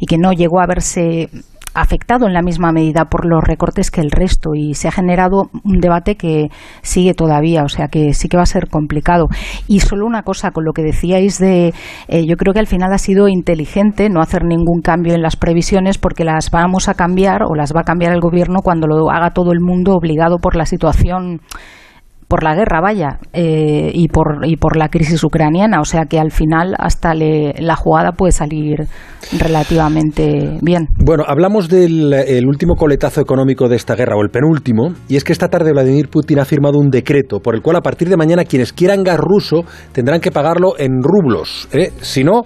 y 0.00 0.06
que 0.06 0.16
no 0.16 0.32
llegó 0.32 0.60
a 0.62 0.66
verse 0.66 1.28
afectado 1.76 2.26
en 2.26 2.32
la 2.32 2.42
misma 2.42 2.72
medida 2.72 3.04
por 3.04 3.26
los 3.26 3.44
recortes 3.44 3.90
que 3.90 4.00
el 4.00 4.10
resto 4.10 4.54
y 4.54 4.74
se 4.74 4.88
ha 4.88 4.92
generado 4.92 5.50
un 5.62 5.78
debate 5.78 6.16
que 6.16 6.48
sigue 6.82 7.14
todavía, 7.14 7.62
o 7.64 7.68
sea 7.68 7.88
que 7.88 8.14
sí 8.14 8.28
que 8.28 8.36
va 8.36 8.42
a 8.42 8.46
ser 8.46 8.68
complicado. 8.68 9.28
Y 9.68 9.80
solo 9.80 10.06
una 10.06 10.22
cosa 10.22 10.50
con 10.50 10.64
lo 10.64 10.72
que 10.72 10.82
decíais 10.82 11.38
de, 11.38 11.74
eh, 12.08 12.26
yo 12.26 12.36
creo 12.36 12.54
que 12.54 12.60
al 12.60 12.66
final 12.66 12.92
ha 12.92 12.98
sido 12.98 13.28
inteligente 13.28 14.08
no 14.08 14.20
hacer 14.20 14.44
ningún 14.44 14.80
cambio 14.80 15.14
en 15.14 15.22
las 15.22 15.36
previsiones 15.36 15.98
porque 15.98 16.24
las 16.24 16.50
vamos 16.50 16.88
a 16.88 16.94
cambiar 16.94 17.42
o 17.42 17.54
las 17.54 17.72
va 17.74 17.80
a 17.80 17.84
cambiar 17.84 18.12
el 18.12 18.20
gobierno 18.20 18.60
cuando 18.62 18.86
lo 18.86 19.10
haga 19.10 19.30
todo 19.30 19.52
el 19.52 19.60
mundo 19.60 19.92
obligado 19.92 20.38
por 20.38 20.56
la 20.56 20.66
situación 20.66 21.40
por 22.28 22.42
la 22.42 22.54
guerra, 22.54 22.80
vaya, 22.80 23.18
eh, 23.32 23.90
y, 23.92 24.08
por, 24.08 24.40
y 24.44 24.56
por 24.56 24.76
la 24.76 24.88
crisis 24.88 25.22
ucraniana. 25.22 25.80
O 25.80 25.84
sea 25.84 26.06
que 26.06 26.18
al 26.18 26.32
final 26.32 26.74
hasta 26.78 27.14
la 27.14 27.76
jugada 27.76 28.12
puede 28.12 28.32
salir 28.32 28.86
relativamente 29.38 30.58
bien. 30.62 30.88
Bueno, 31.04 31.24
hablamos 31.26 31.68
del 31.68 32.44
último 32.46 32.74
coletazo 32.74 33.20
económico 33.20 33.68
de 33.68 33.76
esta 33.76 33.94
guerra, 33.94 34.16
o 34.16 34.22
el 34.22 34.30
penúltimo, 34.30 34.92
y 35.08 35.16
es 35.16 35.24
que 35.24 35.32
esta 35.32 35.48
tarde 35.48 35.72
Vladimir 35.72 36.08
Putin 36.08 36.40
ha 36.40 36.44
firmado 36.44 36.78
un 36.78 36.90
decreto 36.90 37.40
por 37.40 37.54
el 37.54 37.62
cual 37.62 37.76
a 37.76 37.80
partir 37.80 38.08
de 38.08 38.16
mañana 38.16 38.44
quienes 38.44 38.72
quieran 38.72 39.02
gas 39.02 39.18
ruso 39.18 39.64
tendrán 39.92 40.20
que 40.20 40.30
pagarlo 40.30 40.78
en 40.78 41.02
rublos. 41.02 41.68
¿eh? 41.72 41.92
Si 42.00 42.24
no, 42.24 42.42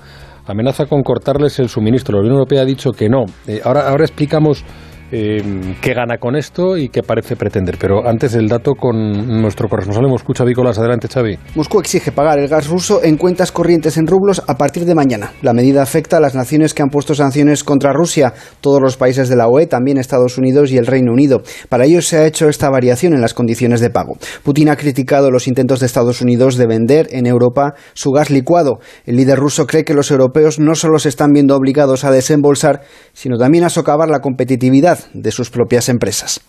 amenaza 0.47 0.87
con 0.87 1.03
cortarles 1.03 1.59
el 1.59 1.69
suministro. 1.69 2.15
La 2.15 2.21
Unión 2.21 2.35
Europea 2.35 2.63
ha 2.63 2.65
dicho 2.67 2.91
que 2.93 3.09
no. 3.09 3.25
Eh, 3.47 3.61
ahora, 3.65 3.89
ahora 3.89 4.05
explicamos 4.05 4.65
eh, 5.12 5.43
qué 5.81 5.95
gana 5.95 6.19
con 6.19 6.37
esto 6.37 6.76
y 6.76 6.88
qué 6.88 7.02
parece 7.02 7.37
pretender. 7.37 7.76
Pero 7.79 8.07
antes 8.07 8.35
el 8.35 8.49
dato 8.49 8.75
con 8.75 9.40
nuestro 9.40 9.69
corresponsal 9.69 10.05
en 10.05 10.11
Moscú, 10.11 10.33
Xavi 10.37 10.55
Colas. 10.55 10.79
Adelante, 10.79 11.09
Xavi. 11.09 11.38
Moscú 11.55 11.81
exige 11.81 12.12
pagar 12.12 12.38
el 12.38 12.49
gas 12.49 12.69
ruso 12.69 13.02
en 13.02 13.17
cuentas 13.17 13.52
corrientes 13.52 13.97
en 13.97 14.07
rublos 14.07 14.43
a 14.47 14.57
partir 14.57 14.85
de 14.85 14.95
mañana. 14.95 15.33
La 15.43 15.52
medida 15.52 15.83
afecta 15.83 16.19
a 16.19 16.21
las 16.21 16.35
naciones 16.35 16.75
que 16.75 16.83
han 16.83 16.90
puesto 16.90 17.14
sanciones 17.14 17.64
contra 17.64 17.93
Rusia, 17.93 18.33
todos 18.61 18.81
los 18.81 18.97
países 18.97 19.29
de 19.29 19.37
la 19.37 19.49
UE, 19.49 19.67
también 19.67 19.99
Estados 19.99 20.38
Unidos 20.38 20.71
y 20.71 20.76
el 20.76 20.87
Reino 20.87 21.12
Unido. 21.12 21.43
Para 21.69 21.87
ello 21.87 22.02
se 22.02 22.19
ha 22.19 22.26
hecho 22.26 22.49
esta 22.49 22.71
variación 22.71 23.12
en 23.12 23.21
las 23.21 23.35
condiciones 23.35 23.81
de 23.81 23.90
pago. 23.90 24.17
Putin 24.45 24.69
ha 24.69 24.76
criticado 24.76 25.31
los 25.31 25.49
intentos 25.49 25.81
de 25.81 25.87
Estados 25.87 26.21
Unidos 26.21 26.57
de 26.57 26.67
vender 26.67 27.09
en 27.11 27.26
Europa 27.26 27.75
su 27.95 28.11
gas 28.11 28.31
licuado. 28.31 28.79
El 29.07 29.17
líder 29.17 29.38
ruso 29.38 29.67
cree 29.67 29.85
que 29.85 29.95
los 29.95 30.11
europeos 30.11 30.59
no 30.59 30.75
solo 30.75 30.99
se 30.99 31.09
están 31.09 31.33
viendo 31.33 31.57
obligados 31.57 32.05
a 32.05 32.11
desembolsar, 32.11 32.83
sino 33.12 33.37
también 33.38 33.64
a 33.64 33.71
socavar 33.71 34.09
la 34.09 34.21
competitividad 34.21 35.00
de 35.12 35.30
sus 35.30 35.50
propias 35.50 35.88
empresas. 35.88 36.40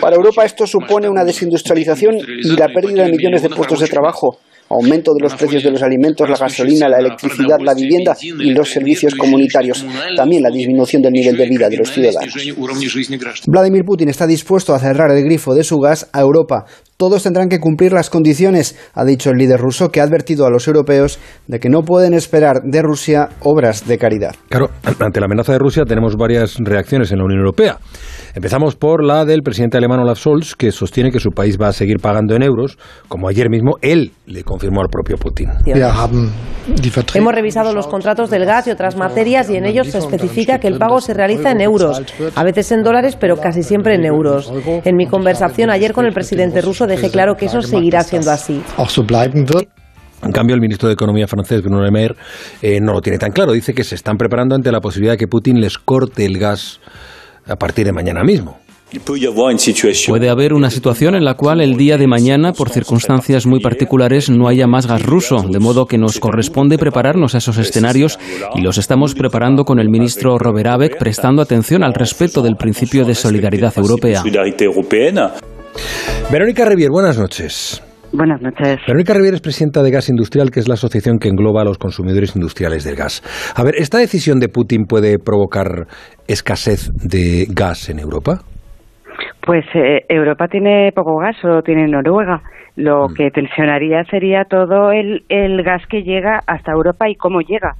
Para 0.00 0.16
Europa 0.16 0.44
esto 0.44 0.66
supone 0.66 1.08
una 1.08 1.24
desindustrialización 1.24 2.16
y 2.16 2.56
la 2.56 2.68
pérdida 2.68 3.04
de 3.04 3.10
millones 3.10 3.42
de 3.42 3.50
puestos 3.50 3.80
de 3.80 3.86
trabajo 3.86 4.38
aumento 4.68 5.12
de 5.14 5.22
los 5.22 5.34
precios 5.34 5.62
de 5.62 5.70
los 5.70 5.82
alimentos, 5.82 6.28
la 6.28 6.36
gasolina, 6.36 6.88
la 6.88 6.98
electricidad, 6.98 7.58
la 7.60 7.74
vivienda 7.74 8.16
y 8.20 8.52
los 8.52 8.70
servicios 8.70 9.14
comunitarios, 9.14 9.84
también 10.16 10.42
la 10.42 10.50
disminución 10.50 11.02
del 11.02 11.12
nivel 11.12 11.36
de 11.36 11.46
vida 11.46 11.68
de 11.68 11.76
los 11.76 11.90
ciudadanos. 11.90 12.34
Vladimir 13.46 13.84
Putin 13.84 14.08
está 14.08 14.26
dispuesto 14.26 14.74
a 14.74 14.78
cerrar 14.78 15.10
el 15.10 15.24
grifo 15.24 15.54
de 15.54 15.64
su 15.64 15.78
gas 15.78 16.08
a 16.12 16.20
Europa. 16.20 16.64
Todos 16.96 17.24
tendrán 17.24 17.48
que 17.48 17.58
cumplir 17.58 17.92
las 17.92 18.08
condiciones, 18.08 18.76
ha 18.94 19.04
dicho 19.04 19.30
el 19.30 19.36
líder 19.36 19.58
ruso, 19.58 19.90
que 19.90 20.00
ha 20.00 20.04
advertido 20.04 20.46
a 20.46 20.50
los 20.50 20.68
europeos 20.68 21.18
de 21.48 21.58
que 21.58 21.68
no 21.68 21.82
pueden 21.82 22.14
esperar 22.14 22.62
de 22.62 22.82
Rusia 22.82 23.30
obras 23.40 23.86
de 23.88 23.98
caridad. 23.98 24.36
Claro, 24.48 24.70
ante 25.00 25.18
la 25.18 25.26
amenaza 25.26 25.52
de 25.52 25.58
Rusia 25.58 25.82
tenemos 25.84 26.14
varias 26.14 26.56
reacciones 26.60 27.10
en 27.10 27.18
la 27.18 27.24
Unión 27.24 27.40
Europea. 27.40 27.78
Empezamos 28.34 28.76
por 28.76 29.04
la 29.04 29.24
del 29.24 29.42
presidente 29.42 29.76
alemán 29.76 30.00
Olaf 30.00 30.18
Scholz, 30.18 30.54
que 30.54 30.70
sostiene 30.70 31.10
que 31.10 31.18
su 31.18 31.30
país 31.30 31.58
va 31.60 31.68
a 31.68 31.72
seguir 31.72 31.98
pagando 32.00 32.36
en 32.36 32.42
euros, 32.42 32.78
como 33.08 33.28
ayer 33.28 33.50
mismo 33.50 33.74
él 33.82 34.12
le 34.26 34.44
confirmó 34.54 34.82
al 34.82 34.88
propio 34.88 35.16
Putin. 35.16 35.50
Hemos 37.14 37.34
revisado 37.34 37.74
los 37.74 37.88
contratos 37.88 38.30
del 38.30 38.44
gas 38.46 38.68
y 38.68 38.70
otras 38.70 38.96
materias 38.96 39.50
y 39.50 39.56
en 39.56 39.66
ellos 39.66 39.88
se 39.88 39.98
especifica 39.98 40.60
que 40.60 40.68
el 40.68 40.78
pago 40.78 41.00
se 41.00 41.12
realiza 41.12 41.50
en 41.50 41.60
euros, 41.60 42.00
a 42.36 42.44
veces 42.44 42.70
en 42.70 42.84
dólares, 42.84 43.16
pero 43.18 43.36
casi 43.36 43.64
siempre 43.64 43.96
en 43.96 44.04
euros. 44.04 44.52
En 44.84 44.94
mi 44.94 45.08
conversación 45.08 45.70
ayer 45.70 45.92
con 45.92 46.06
el 46.06 46.12
presidente 46.12 46.60
ruso 46.60 46.86
dejé 46.86 47.10
claro 47.10 47.34
que 47.34 47.46
eso 47.46 47.62
seguirá 47.62 48.04
siendo 48.04 48.30
así. 48.30 48.62
En 50.22 50.30
cambio, 50.30 50.54
el 50.54 50.60
ministro 50.60 50.88
de 50.88 50.94
Economía 50.94 51.26
francés, 51.26 51.60
Bruno 51.60 51.82
Le 51.82 51.90
Maire, 51.90 52.14
eh, 52.62 52.78
no 52.80 52.92
lo 52.92 53.00
tiene 53.02 53.18
tan 53.18 53.32
claro. 53.32 53.52
Dice 53.52 53.74
que 53.74 53.84
se 53.84 53.96
están 53.96 54.16
preparando 54.16 54.54
ante 54.54 54.72
la 54.72 54.80
posibilidad 54.80 55.14
de 55.14 55.18
que 55.18 55.26
Putin 55.26 55.60
les 55.60 55.76
corte 55.76 56.24
el 56.24 56.38
gas 56.38 56.80
a 57.46 57.56
partir 57.56 57.84
de 57.84 57.92
mañana 57.92 58.22
mismo. 58.22 58.63
Puede 60.06 60.28
haber 60.28 60.52
una 60.52 60.70
situación 60.70 61.14
en 61.14 61.24
la 61.24 61.34
cual 61.34 61.60
el 61.60 61.76
día 61.76 61.98
de 61.98 62.06
mañana, 62.06 62.52
por 62.52 62.70
circunstancias 62.70 63.46
muy 63.46 63.60
particulares, 63.60 64.30
no 64.30 64.46
haya 64.46 64.66
más 64.66 64.86
gas 64.86 65.02
ruso, 65.02 65.42
de 65.48 65.58
modo 65.58 65.86
que 65.86 65.98
nos 65.98 66.20
corresponde 66.20 66.78
prepararnos 66.78 67.34
a 67.34 67.38
esos 67.38 67.58
escenarios 67.58 68.18
y 68.54 68.60
los 68.60 68.78
estamos 68.78 69.14
preparando 69.14 69.64
con 69.64 69.80
el 69.80 69.88
ministro 69.88 70.38
Robert 70.38 70.68
Abeck, 70.68 70.98
prestando 70.98 71.42
atención 71.42 71.82
al 71.82 71.94
respeto 71.94 72.42
del 72.42 72.56
principio 72.56 73.04
de 73.04 73.14
solidaridad 73.14 73.72
europea. 73.76 74.22
Verónica 76.30 76.64
Rivier, 76.64 76.90
buenas 76.90 77.18
noches. 77.18 77.82
Buenas 78.12 78.40
noches. 78.40 78.78
Verónica 78.86 79.12
Rivier 79.12 79.34
es 79.34 79.40
presidenta 79.40 79.82
de 79.82 79.90
Gas 79.90 80.08
Industrial, 80.08 80.50
que 80.52 80.60
es 80.60 80.68
la 80.68 80.74
asociación 80.74 81.18
que 81.18 81.28
engloba 81.28 81.62
a 81.62 81.64
los 81.64 81.78
consumidores 81.78 82.36
industriales 82.36 82.84
del 82.84 82.94
gas. 82.94 83.24
A 83.56 83.64
ver, 83.64 83.74
¿esta 83.76 83.98
decisión 83.98 84.38
de 84.38 84.48
Putin 84.48 84.84
puede 84.88 85.18
provocar 85.18 85.88
escasez 86.28 86.90
de 86.94 87.46
gas 87.50 87.88
en 87.88 87.98
Europa? 87.98 88.44
Pues 89.40 89.64
eh, 89.74 90.04
Europa 90.08 90.48
tiene 90.48 90.90
poco 90.92 91.16
gas, 91.18 91.36
solo 91.40 91.62
tiene 91.62 91.86
Noruega. 91.86 92.40
Lo 92.76 93.08
mm. 93.08 93.14
que 93.14 93.30
tensionaría 93.30 94.04
sería 94.04 94.44
todo 94.44 94.90
el, 94.90 95.22
gas 95.62 95.86
que 95.86 96.02
llega 96.02 96.40
hasta 96.46 96.72
Europa 96.72 97.08
y 97.08 97.14
cómo 97.14 97.40
llega. 97.40 97.74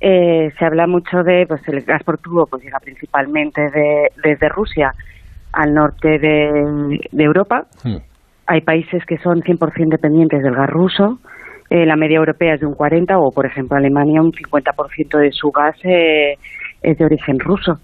Eh, 0.00 0.50
se 0.58 0.64
habla 0.64 0.86
mucho 0.86 1.22
de, 1.22 1.46
pues 1.46 1.60
el 1.68 1.82
gas 1.82 2.02
por 2.04 2.18
tubo, 2.18 2.46
pues 2.46 2.62
llega 2.62 2.78
principalmente 2.80 3.60
de, 3.62 4.08
desde 4.22 4.48
Rusia 4.48 4.92
al 5.52 5.74
norte 5.74 6.18
de, 6.18 7.00
Europa. 7.12 7.64
Mm 7.84 7.98
hay 8.50 8.62
países 8.62 9.04
que 9.06 9.16
son 9.18 9.42
100% 9.42 9.90
dependientes 9.90 10.42
del 10.42 10.56
gas 10.56 10.68
ruso. 10.68 11.20
Eh, 11.70 11.86
la 11.86 11.94
media 11.94 12.16
europea 12.16 12.54
es 12.54 12.60
de 12.60 12.66
un 12.66 12.74
40 12.74 13.16
o, 13.16 13.30
por 13.30 13.46
ejemplo, 13.46 13.76
Alemania 13.76 14.20
un 14.20 14.32
50% 14.32 15.18
de 15.18 15.30
su 15.30 15.52
gas 15.52 15.76
eh, 15.84 16.34
es 16.82 16.98
de 16.98 17.04
origen 17.04 17.38
ruso. 17.38 17.78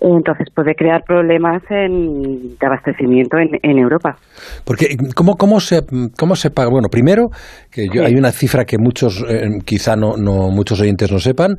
Entonces 0.00 0.48
puede 0.54 0.74
crear 0.74 1.02
problemas 1.06 1.62
en, 1.70 2.56
de 2.58 2.66
abastecimiento 2.66 3.36
en, 3.38 3.78
Europa. 3.78 4.16
Porque 4.64 4.96
cómo 5.14 5.36
cómo 5.36 5.60
se 5.60 5.82
cómo 6.18 6.36
se 6.36 6.50
paga. 6.50 6.70
Bueno, 6.70 6.88
primero 6.90 7.28
que 7.70 7.86
hay 8.02 8.14
una 8.14 8.30
cifra 8.30 8.64
que 8.64 8.76
muchos 8.78 9.24
eh, 9.28 9.48
quizá 9.64 9.96
no, 9.96 10.16
no 10.16 10.50
muchos 10.50 10.80
oyentes 10.80 11.10
no 11.10 11.18
sepan. 11.18 11.56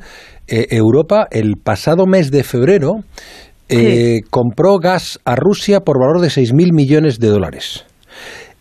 Europa 0.48 1.26
el 1.30 1.54
pasado 1.62 2.06
mes 2.06 2.30
de 2.30 2.44
febrero 2.44 2.92
compró 4.30 4.78
gas 4.78 5.18
a 5.24 5.34
Rusia 5.34 5.80
por 5.80 5.98
valor 5.98 6.20
de 6.20 6.28
6.000 6.28 6.72
millones 6.72 7.18
de 7.18 7.28
dólares 7.28 7.84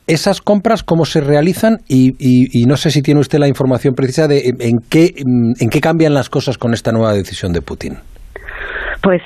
esas 0.07 0.41
compras 0.41 0.83
cómo 0.83 1.05
se 1.05 1.21
realizan 1.21 1.79
y, 1.87 2.11
no 2.67 2.77
sé 2.77 2.91
si 2.91 3.01
tiene 3.01 3.19
usted 3.19 3.39
la 3.39 3.47
información 3.47 3.95
precisa 3.95 4.27
de 4.27 4.53
en 4.59 4.77
qué, 4.89 5.13
en 5.15 5.69
qué 5.69 5.81
cambian 5.81 6.13
las 6.13 6.29
cosas 6.29 6.57
con 6.57 6.73
esta 6.73 6.91
nueva 6.91 7.13
decisión 7.13 7.53
de 7.53 7.61
Putin. 7.61 7.97
Pues 9.05 9.21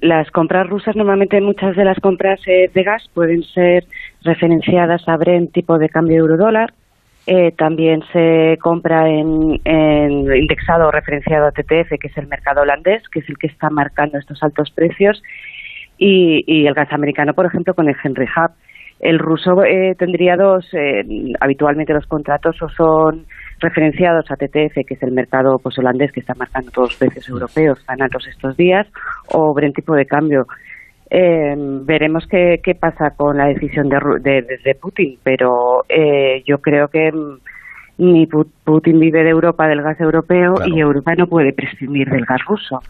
las 0.00 0.30
compras 0.30 0.68
rusas, 0.68 0.94
normalmente 0.94 1.40
muchas 1.40 1.74
de 1.74 1.84
las 1.84 1.98
compras 1.98 2.38
eh, 2.46 2.70
de 2.72 2.82
gas 2.84 3.10
pueden 3.12 3.42
ser 3.42 3.84
referenciadas 4.22 5.08
a 5.08 5.16
Brent 5.16 5.52
tipo 5.52 5.76
de 5.76 5.88
cambio 5.88 6.18
euro-dólar. 6.18 6.72
Eh, 7.26 7.50
también 7.50 8.04
se 8.12 8.56
compra 8.62 9.08
en, 9.08 9.60
en 9.64 10.36
indexado 10.36 10.86
o 10.86 10.92
referenciado 10.92 11.46
a 11.48 11.50
TTF, 11.50 11.98
que 12.00 12.06
es 12.06 12.16
el 12.16 12.28
mercado 12.28 12.62
holandés, 12.62 13.02
que 13.08 13.18
es 13.18 13.28
el 13.28 13.36
que 13.36 13.48
está 13.48 13.70
marcando 13.70 14.18
estos 14.18 14.40
altos 14.40 14.70
precios. 14.70 15.20
Y, 15.98 16.44
y 16.46 16.68
el 16.68 16.74
gas 16.74 16.92
americano, 16.92 17.34
por 17.34 17.46
ejemplo, 17.46 17.74
con 17.74 17.88
el 17.88 17.96
Henry 18.04 18.26
Hub. 18.36 18.52
El 19.00 19.18
ruso 19.18 19.64
eh, 19.64 19.96
tendría 19.98 20.36
dos, 20.36 20.64
eh, 20.74 21.04
habitualmente 21.40 21.92
los 21.92 22.06
contratos 22.06 22.62
o 22.62 22.68
son 22.68 23.26
referenciados 23.60 24.30
a 24.30 24.36
TTF, 24.36 24.86
que 24.86 24.94
es 24.94 25.02
el 25.02 25.12
mercado 25.12 25.58
pues, 25.58 25.78
holandés 25.78 26.12
que 26.12 26.20
está 26.20 26.34
marcando 26.34 26.70
todos 26.70 26.90
los 26.90 26.98
precios 26.98 27.28
europeos 27.28 27.84
tan 27.84 28.02
altos 28.02 28.26
estos 28.26 28.56
días, 28.56 28.86
o 29.28 29.54
Brent 29.54 29.74
tipo 29.74 29.94
de 29.94 30.06
cambio. 30.06 30.46
Eh, 31.10 31.54
veremos 31.56 32.26
qué, 32.26 32.60
qué 32.62 32.74
pasa 32.74 33.10
con 33.10 33.36
la 33.36 33.46
decisión 33.46 33.88
de, 33.88 33.98
de, 34.20 34.42
de 34.64 34.74
Putin, 34.74 35.18
pero 35.22 35.84
eh, 35.88 36.42
yo 36.46 36.58
creo 36.58 36.88
que 36.88 37.12
mm, 37.12 37.38
ni 37.98 38.26
Putin 38.26 38.98
vive 38.98 39.22
de 39.22 39.30
Europa, 39.30 39.68
del 39.68 39.82
gas 39.82 40.00
europeo, 40.00 40.54
y 40.66 40.80
Europa 40.80 41.14
no 41.14 41.26
puede 41.28 41.52
prescindir 41.52 42.08
del 42.10 42.24
gas 42.24 42.44
ruso. 42.46 42.82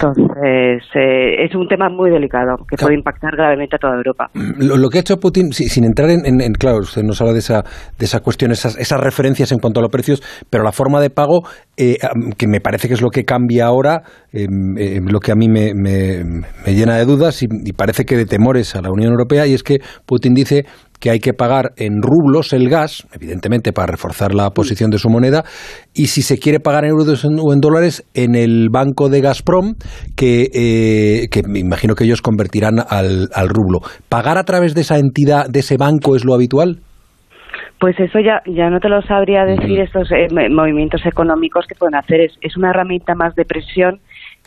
Entonces, 0.00 0.82
eh, 0.94 1.44
es 1.44 1.54
un 1.54 1.68
tema 1.68 1.90
muy 1.90 2.10
delicado 2.10 2.56
que 2.66 2.76
puede 2.76 2.94
impactar 2.94 3.36
gravemente 3.36 3.76
a 3.76 3.78
toda 3.78 3.96
Europa. 3.96 4.30
Lo, 4.34 4.88
que 4.88 4.98
ha 4.98 5.00
hecho 5.02 5.18
Putin, 5.18 5.52
sin 5.52 5.84
entrar 5.84 6.08
en, 6.08 6.40
en, 6.40 6.52
claro, 6.54 6.78
usted 6.78 7.02
nos 7.02 7.20
habla 7.20 7.34
de 7.34 7.40
esa, 7.40 7.62
de 7.98 8.06
esa 8.06 8.20
cuestión, 8.20 8.50
esas, 8.50 8.78
esas 8.78 8.98
referencias 8.98 9.52
en 9.52 9.58
cuanto 9.58 9.80
a 9.80 9.82
los 9.82 9.92
precios, 9.92 10.22
pero 10.48 10.64
la 10.64 10.72
forma 10.72 11.00
de 11.00 11.10
pago, 11.10 11.42
eh, 11.76 11.98
que 12.38 12.46
me 12.46 12.60
parece 12.60 12.88
que 12.88 12.94
es 12.94 13.02
lo 13.02 13.10
que 13.10 13.24
cambia 13.24 13.66
ahora, 13.66 14.02
eh, 14.32 14.46
lo 14.48 15.20
que 15.20 15.32
a 15.32 15.34
mí 15.34 15.48
me, 15.48 15.74
me, 15.74 16.24
me 16.24 16.74
llena 16.74 16.96
de 16.96 17.04
dudas 17.04 17.42
y, 17.42 17.48
y 17.64 17.72
parece 17.72 18.06
que 18.06 18.16
de 18.16 18.24
temores 18.24 18.74
a 18.76 18.80
la 18.80 18.90
Unión 18.90 19.10
Europea, 19.10 19.46
y 19.46 19.52
es 19.52 19.62
que 19.62 19.80
Putin 20.06 20.32
dice 20.32 20.64
que 21.00 21.10
hay 21.10 21.18
que 21.18 21.32
pagar 21.32 21.72
en 21.76 22.02
rublos 22.02 22.52
el 22.52 22.68
gas, 22.68 23.06
evidentemente 23.14 23.72
para 23.72 23.86
reforzar 23.86 24.34
la 24.34 24.50
posición 24.50 24.90
de 24.90 24.98
su 24.98 25.08
moneda, 25.08 25.44
y 25.94 26.06
si 26.06 26.22
se 26.22 26.38
quiere 26.38 26.60
pagar 26.60 26.84
en 26.84 26.90
euros 26.90 27.24
o 27.24 27.52
en 27.52 27.60
dólares, 27.60 28.04
en 28.14 28.34
el 28.34 28.68
banco 28.70 29.08
de 29.08 29.20
Gazprom, 29.20 29.74
que, 30.16 30.48
eh, 30.54 31.28
que 31.30 31.42
me 31.48 31.58
imagino 31.58 31.94
que 31.94 32.04
ellos 32.04 32.22
convertirán 32.22 32.78
al, 32.78 33.28
al 33.34 33.48
rublo. 33.48 33.80
¿Pagar 34.08 34.38
a 34.38 34.44
través 34.44 34.74
de 34.74 34.82
esa 34.82 34.98
entidad, 34.98 35.46
de 35.48 35.60
ese 35.60 35.76
banco, 35.78 36.16
es 36.16 36.24
lo 36.24 36.34
habitual? 36.34 36.80
Pues 37.78 37.98
eso 37.98 38.18
ya, 38.20 38.42
ya 38.44 38.68
no 38.68 38.78
te 38.78 38.90
lo 38.90 39.00
sabría 39.00 39.46
decir 39.46 39.80
estos 39.80 40.12
eh, 40.12 40.28
movimientos 40.50 41.00
económicos 41.06 41.64
que 41.66 41.74
pueden 41.74 41.94
hacer. 41.94 42.20
Es, 42.20 42.32
es 42.42 42.54
una 42.58 42.68
herramienta 42.70 43.14
más 43.14 43.34
de 43.34 43.46
presión 43.46 44.00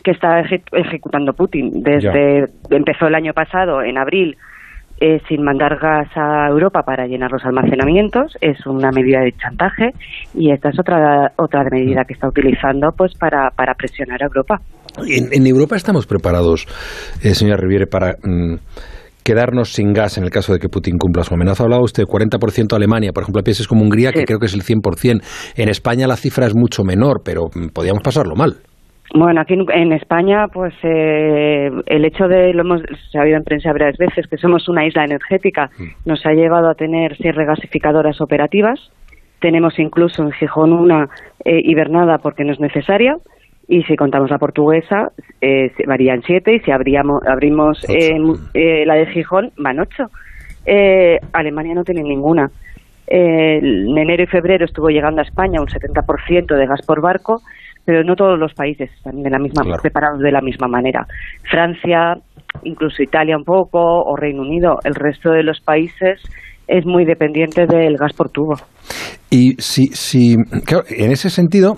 que 0.03 0.11
está 0.11 0.41
ejecutando 0.41 1.33
Putin. 1.33 1.71
Desde 1.81 2.45
empezó 2.69 3.07
el 3.07 3.15
año 3.15 3.33
pasado, 3.33 3.81
en 3.81 3.97
abril, 3.97 4.37
eh, 5.03 5.19
sin 5.27 5.43
mandar 5.43 5.77
gas 5.81 6.07
a 6.15 6.47
Europa 6.47 6.83
para 6.83 7.05
llenar 7.05 7.29
los 7.29 7.43
almacenamientos, 7.43 8.37
es 8.39 8.65
una 8.65 8.89
medida 8.89 9.19
de 9.19 9.33
chantaje 9.33 9.89
y 10.33 10.49
esta 10.49 10.69
es 10.69 10.79
otra 10.79 11.33
otra 11.35 11.65
medida 11.69 12.05
que 12.07 12.13
está 12.13 12.29
utilizando 12.29 12.87
pues 12.95 13.11
para, 13.19 13.49
para 13.49 13.73
presionar 13.73 14.23
a 14.23 14.27
Europa. 14.27 14.61
En, 15.05 15.45
Europa 15.45 15.75
estamos 15.75 16.07
preparados, 16.07 16.67
eh, 17.21 17.35
señora 17.35 17.57
Riviere, 17.57 17.85
para 17.85 18.13
mm, 18.23 18.55
quedarnos 19.25 19.73
sin 19.73 19.91
gas 19.91 20.17
en 20.17 20.23
el 20.23 20.29
caso 20.29 20.53
de 20.53 20.59
que 20.59 20.69
Putin 20.69 20.97
cumpla 20.97 21.25
su 21.25 21.33
amenaza. 21.33 21.63
Ha 21.63 21.65
hablado 21.65 21.83
usted 21.83 22.03
40% 22.03 22.73
Alemania, 22.73 23.11
por 23.11 23.23
ejemplo, 23.23 23.41
a 23.41 23.43
países 23.43 23.67
como 23.67 23.81
Hungría, 23.81 24.13
que 24.13 24.23
creo 24.23 24.39
que 24.39 24.45
es 24.45 24.53
el 24.53 24.63
100%. 24.63 25.21
En 25.57 25.67
España 25.67 26.07
la 26.07 26.15
cifra 26.15 26.45
es 26.45 26.55
mucho 26.55 26.85
menor, 26.85 27.23
pero 27.25 27.47
mm, 27.53 27.73
podríamos 27.73 28.03
pasarlo 28.03 28.37
mal. 28.37 28.55
Bueno, 29.13 29.41
aquí 29.41 29.53
en 29.53 29.93
España, 29.93 30.47
pues 30.47 30.73
eh, 30.81 31.69
el 31.85 32.03
hecho 32.03 32.27
de, 32.27 32.51
lo 32.51 32.61
hemos 32.61 32.81
sabido 33.11 33.37
en 33.37 33.43
prensa 33.43 33.71
varias 33.71 33.95
veces, 33.97 34.25
que 34.27 34.37
somos 34.37 34.67
una 34.67 34.87
isla 34.87 35.05
energética, 35.05 35.69
mm. 35.77 36.09
nos 36.09 36.25
ha 36.25 36.33
llevado 36.33 36.67
a 36.67 36.73
tener 36.73 37.15
seis 37.17 37.35
regasificadoras 37.35 38.19
operativas. 38.21 38.79
Tenemos 39.39 39.77
incluso 39.77 40.23
en 40.23 40.31
Gijón 40.31 40.73
una 40.73 41.09
eh, 41.45 41.61
hibernada 41.63 42.17
porque 42.17 42.43
no 42.43 42.53
es 42.53 42.59
necesaria. 42.59 43.17
Y 43.67 43.83
si 43.83 43.95
contamos 43.95 44.31
la 44.31 44.39
portuguesa, 44.39 45.11
eh, 45.41 45.71
varían 45.85 46.23
siete. 46.23 46.55
Y 46.55 46.59
si 46.61 46.71
abríamos, 46.71 47.21
abrimos 47.27 47.85
eh, 47.89 48.83
la 48.85 48.95
de 48.95 49.05
Gijón, 49.07 49.51
van 49.57 49.79
ocho. 49.79 50.07
Alemania 51.33 51.75
no 51.75 51.83
tiene 51.83 52.01
ninguna. 52.01 52.49
en 53.05 53.95
enero 53.95 54.23
y 54.23 54.27
febrero 54.27 54.65
estuvo 54.65 54.89
llegando 54.89 55.21
a 55.21 55.25
España 55.25 55.61
un 55.61 55.67
70% 55.67 56.55
de 56.55 56.65
gas 56.65 56.81
por 56.85 56.99
barco 57.01 57.41
pero 57.85 58.03
no 58.03 58.15
todos 58.15 58.39
los 58.39 58.53
países 58.53 58.89
están 58.95 59.21
de 59.21 59.29
la 59.29 59.39
misma, 59.39 59.63
preparados 59.81 60.19
de 60.19 60.31
la 60.31 60.41
misma 60.41 60.67
manera. 60.67 61.05
Francia, 61.49 62.15
incluso 62.63 63.03
Italia 63.03 63.37
un 63.37 63.43
poco, 63.43 63.79
o 63.79 64.15
Reino 64.15 64.41
Unido, 64.41 64.77
el 64.83 64.95
resto 64.95 65.31
de 65.31 65.43
los 65.43 65.59
países 65.61 66.21
es 66.67 66.85
muy 66.85 67.05
dependiente 67.05 67.65
del 67.65 67.97
gas 67.97 68.13
por 68.13 68.29
tubo. 68.29 68.55
Y 69.29 69.53
si, 69.57 69.87
si 69.87 70.35
claro, 70.65 70.83
en 70.89 71.11
ese 71.11 71.29
sentido, 71.29 71.77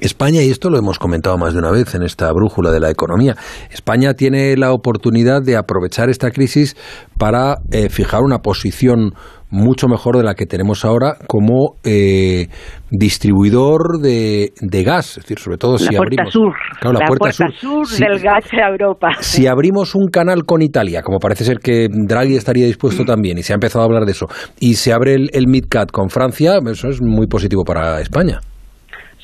España, 0.00 0.42
y 0.42 0.50
esto 0.50 0.70
lo 0.70 0.78
hemos 0.78 0.98
comentado 0.98 1.36
más 1.38 1.52
de 1.52 1.58
una 1.58 1.70
vez 1.70 1.94
en 1.94 2.02
esta 2.02 2.32
brújula 2.32 2.70
de 2.70 2.80
la 2.80 2.90
economía, 2.90 3.36
España 3.70 4.14
tiene 4.14 4.56
la 4.56 4.72
oportunidad 4.72 5.42
de 5.42 5.56
aprovechar 5.56 6.08
esta 6.08 6.30
crisis 6.30 6.76
para 7.18 7.56
eh, 7.72 7.88
fijar 7.88 8.22
una 8.22 8.38
posición 8.38 9.14
mucho 9.50 9.88
mejor 9.88 10.16
de 10.16 10.24
la 10.24 10.34
que 10.34 10.46
tenemos 10.46 10.84
ahora 10.84 11.16
como 11.26 11.76
eh, 11.84 12.48
distribuidor 12.90 13.98
de, 14.00 14.52
de, 14.60 14.84
gas, 14.84 15.16
es 15.16 15.24
decir, 15.24 15.38
sobre 15.38 15.56
todo 15.56 15.78
si 15.78 15.96
abrimos 15.96 16.34
la, 16.82 17.06
puerta, 17.06 17.48
sur, 17.58 17.88
del 17.88 18.18
gas 18.20 18.44
a 18.52 18.68
Europa. 18.70 19.08
Si 19.20 19.46
abrimos 19.46 19.94
un 19.94 20.08
canal 20.08 20.44
con 20.44 20.60
Italia, 20.62 21.02
como 21.02 21.18
parece 21.18 21.44
ser 21.44 21.60
que 21.60 21.88
Draghi 21.90 22.36
estaría 22.36 22.66
dispuesto 22.66 23.04
también 23.04 23.38
y 23.38 23.42
se 23.42 23.52
ha 23.52 23.54
empezado 23.54 23.82
a 23.82 23.86
hablar 23.86 24.04
de 24.04 24.12
eso, 24.12 24.26
y 24.60 24.74
se 24.74 24.92
abre 24.92 25.14
el, 25.14 25.30
el 25.32 25.46
MidCat 25.48 25.90
con 25.90 26.10
Francia, 26.10 26.58
eso 26.70 26.88
es 26.88 27.00
muy 27.00 27.26
positivo 27.26 27.64
para 27.64 28.00
España 28.00 28.40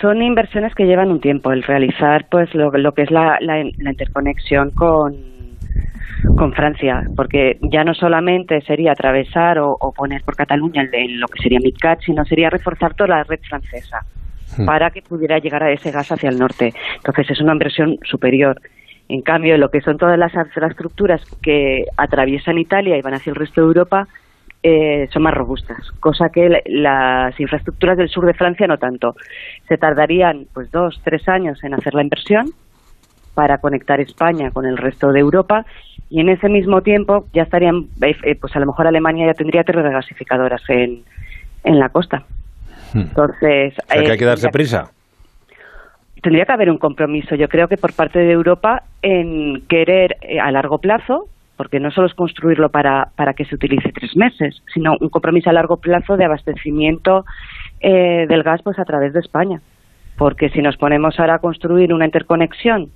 son 0.05 0.21
inversiones 0.21 0.75
que 0.75 0.85
llevan 0.85 1.11
un 1.11 1.19
tiempo 1.19 1.51
el 1.51 1.62
realizar 1.62 2.27
pues 2.31 2.55
lo, 2.55 2.71
lo 2.71 2.93
que 2.93 3.05
es 3.05 3.11
la, 3.11 3.38
la, 3.40 3.64
la 3.79 3.90
interconexión 3.90 4.71
con 4.71 5.14
con 6.37 6.53
Francia, 6.53 7.05
porque 7.17 7.59
ya 7.62 7.85
no 7.85 7.95
solamente 7.95 8.61
sería 8.62 8.93
atravesar 8.93 9.59
o, 9.59 9.93
poner 9.95 10.23
por 10.23 10.37
Cataluña 10.37 10.88
en 10.93 11.21
lo 11.21 11.27
que 11.29 11.43
sería 11.43 11.59
MidCat, 11.59 12.01
sino 12.01 12.25
sería 12.25 12.51
reforzar 12.51 12.95
toda 12.95 13.09
la 13.09 13.25
red 13.25 13.40
francesa 13.47 14.01
hmm. 14.57 14.64
para 14.64 14.90
que 14.90 15.03
pudiera 15.03 15.38
llegar 15.38 15.62
a 15.62 15.71
ese 15.71 15.90
gas 15.90 16.11
hacia 16.12 16.31
el 16.31 16.38
norte. 16.38 16.73
Entonces 16.97 17.31
es 17.31 17.40
una 17.40 17.53
inversión 17.53 17.99
superior. 18.05 18.61
En 19.09 19.21
cambio, 19.21 19.57
lo 19.59 19.69
que 19.69 19.83
son 19.83 19.99
todas 19.99 20.19
las 20.19 20.35
infraestructuras 20.35 21.21
que 21.43 21.85
atraviesan 21.97 22.59
Italia 22.59 22.97
y 22.97 23.03
van 23.03 23.14
hacia 23.14 23.31
el 23.31 23.37
resto 23.37 23.61
de 23.61 23.67
Europa 23.69 24.09
eh, 24.66 25.09
son 25.12 25.22
más 25.22 25.35
robustas, 25.35 25.90
cosa 26.00 26.31
que 26.31 26.62
las 26.64 27.38
infraestructuras 27.38 27.98
del 27.98 28.09
sur 28.09 28.24
de 28.24 28.33
Francia 28.33 28.66
no 28.66 28.79
tanto. 28.79 29.14
Se 29.68 29.77
tardarían 29.77 30.46
pues 30.55 30.70
dos, 30.70 30.98
tres 31.05 31.29
años 31.29 31.62
en 31.62 31.74
hacer 31.74 31.92
la 31.92 32.03
inversión 32.03 32.46
para 33.35 33.59
conectar 33.59 34.00
España 34.00 34.50
con 34.53 34.64
el 34.64 34.79
resto 34.79 35.12
de 35.12 35.20
Europa 35.20 35.66
y 36.09 36.20
en 36.20 36.31
ese 36.31 36.48
mismo 36.48 36.81
tiempo 36.81 37.27
ya 37.35 37.42
estarían, 37.42 37.88
eh, 38.00 38.16
eh, 38.22 38.37
pues 38.40 38.57
a 38.57 38.59
lo 38.59 38.64
mejor 38.64 38.87
Alemania 38.87 39.27
ya 39.27 39.35
tendría 39.35 39.64
tres 39.64 39.83
regasificadoras 39.83 40.62
en, 40.70 41.03
en 41.62 41.79
la 41.79 41.90
costa. 41.90 42.24
Hmm. 42.94 43.00
Entonces... 43.00 43.74
hay 43.90 44.16
que 44.16 44.24
eh, 44.24 44.27
darse 44.27 44.48
prisa. 44.48 44.90
Tendría 46.22 46.46
que 46.46 46.53
haber 46.53 46.70
un 46.70 46.79
compromiso, 46.79 47.35
yo 47.35 47.48
creo 47.48 47.68
que 47.68 47.77
por 47.77 47.92
parte 47.92 48.18
de 48.18 48.33
Europa 48.33 48.85
en 49.03 49.61
querer 49.68 50.16
a 50.40 50.50
largo 50.50 50.79
plazo, 50.79 51.29
porque 51.57 51.81
no 51.81 51.90
solo 51.90 52.07
es 52.07 52.14
construirlo 52.14 52.69
para, 52.71 53.09
para 53.17 53.35
que 53.35 53.45
se 53.45 53.55
utilice 53.55 53.93
tres 53.93 54.17
meses, 54.17 54.62
sino 54.73 54.95
un 55.01 55.09
compromiso 55.09 55.51
a 55.51 55.53
largo 55.53 55.77
plazo 55.77 56.17
de 56.17 56.25
abastecimiento 56.25 57.25
del 57.81 58.43
gas 58.43 58.62
pues 58.62 58.79
a 58.79 58.85
través 58.85 59.12
de 59.12 59.21
España. 59.21 59.61
Porque 60.17 60.49
si 60.49 60.62
nos 60.62 60.77
ponemos 60.77 61.19
ahora 61.19 61.37
a 61.37 61.38
construir 61.38 61.93
una 61.93 62.07
interconexión 62.07 62.90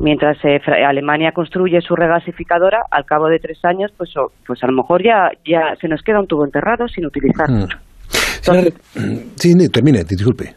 mientras 0.00 0.36
eh, 0.44 0.60
Alemania 0.86 1.32
construye 1.32 1.80
su 1.80 1.96
regasificadora, 1.96 2.82
al 2.90 3.04
cabo 3.04 3.28
de 3.28 3.38
tres 3.38 3.64
años, 3.64 3.92
pues, 3.96 4.10
pues 4.46 4.62
a 4.62 4.66
lo 4.66 4.72
mejor 4.72 5.02
ya, 5.02 5.30
ya 5.44 5.74
se 5.80 5.88
nos 5.88 6.02
queda 6.02 6.20
un 6.20 6.26
tubo 6.26 6.44
enterrado 6.44 6.88
sin 6.88 7.06
utilizar. 7.06 7.50
Hmm. 7.50 7.66
sí, 9.36 9.68
termine, 9.68 10.04
disculpe. 10.04 10.54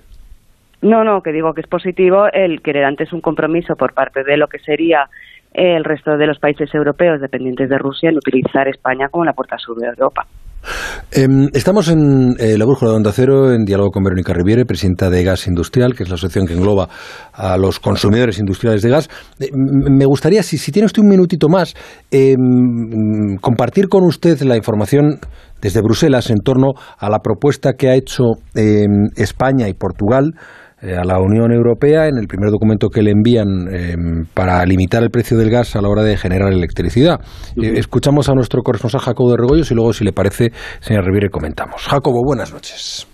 No, 0.81 1.03
no, 1.03 1.21
que 1.21 1.31
digo 1.31 1.53
que 1.53 1.61
es 1.61 1.67
positivo 1.67 2.25
el 2.31 2.61
querer 2.61 2.85
antes 2.85 3.13
un 3.13 3.21
compromiso 3.21 3.75
por 3.75 3.93
parte 3.93 4.23
de 4.23 4.37
lo 4.37 4.47
que 4.47 4.57
sería 4.59 5.07
el 5.51 5.83
resto 5.83 6.17
de 6.17 6.27
los 6.27 6.39
países 6.39 6.73
europeos 6.73 7.19
dependientes 7.19 7.69
de 7.69 7.77
Rusia 7.77 8.09
en 8.09 8.17
utilizar 8.17 8.67
España 8.67 9.07
como 9.09 9.25
la 9.25 9.33
puerta 9.33 9.57
sur 9.57 9.77
de 9.77 9.87
Europa. 9.87 10.25
Em, 11.11 11.49
estamos 11.53 11.89
en 11.89 12.35
eh, 12.39 12.57
la 12.57 12.65
brújula 12.65 12.91
de 12.91 12.97
Onda 12.97 13.11
Cero 13.11 13.51
en 13.51 13.65
diálogo 13.65 13.89
con 13.89 14.03
Verónica 14.03 14.31
Riviere, 14.31 14.63
presidenta 14.65 15.09
de 15.09 15.23
Gas 15.23 15.47
Industrial, 15.47 15.95
que 15.95 16.03
es 16.03 16.09
la 16.09 16.15
asociación 16.15 16.45
que 16.45 16.53
engloba 16.53 16.87
a 17.33 17.57
los 17.57 17.79
consumidores 17.79 18.39
industriales 18.39 18.81
de 18.81 18.89
gas. 18.89 19.09
Eh, 19.39 19.49
me 19.53 20.05
gustaría, 20.05 20.43
si, 20.43 20.57
si 20.57 20.71
tiene 20.71 20.85
usted 20.85 21.01
un 21.01 21.09
minutito 21.09 21.49
más, 21.49 21.73
em, 22.11 23.37
compartir 23.41 23.89
con 23.89 24.05
usted 24.05 24.39
la 24.41 24.55
información 24.55 25.19
desde 25.61 25.81
Bruselas 25.81 26.29
en 26.29 26.37
torno 26.37 26.73
a 26.97 27.09
la 27.09 27.19
propuesta 27.19 27.73
que 27.73 27.89
ha 27.89 27.95
hecho 27.95 28.23
em, 28.55 29.09
España 29.15 29.67
y 29.67 29.73
Portugal 29.73 30.33
eh, 30.35 30.70
a 30.81 31.03
la 31.05 31.19
Unión 31.19 31.51
Europea 31.51 32.07
en 32.07 32.17
el 32.17 32.27
primer 32.27 32.49
documento 32.49 32.89
que 32.89 33.01
le 33.01 33.11
envían 33.11 33.67
em, 33.71 34.25
para 34.33 34.65
limitar 34.65 35.03
el 35.03 35.09
precio 35.09 35.37
del 35.37 35.49
gas 35.49 35.75
a 35.75 35.81
la 35.81 35.89
hora 35.89 36.03
de 36.03 36.17
generar 36.17 36.51
electricidad. 36.51 37.19
Eh, 37.61 37.73
escuchamos 37.75 38.29
a 38.29 38.33
nuestro 38.33 38.61
corresponsal 38.63 39.01
Jacobo 39.01 39.31
de 39.31 39.37
Regoyos 39.37 39.71
y 39.71 39.75
luego, 39.75 39.93
si 39.93 40.03
le 40.03 40.11
parece, 40.11 40.51
señor 40.79 41.05
Riviere, 41.05 41.29
comentamos. 41.29 41.83
Jacobo, 41.83 42.23
buenas 42.25 42.51
noches. 42.51 43.10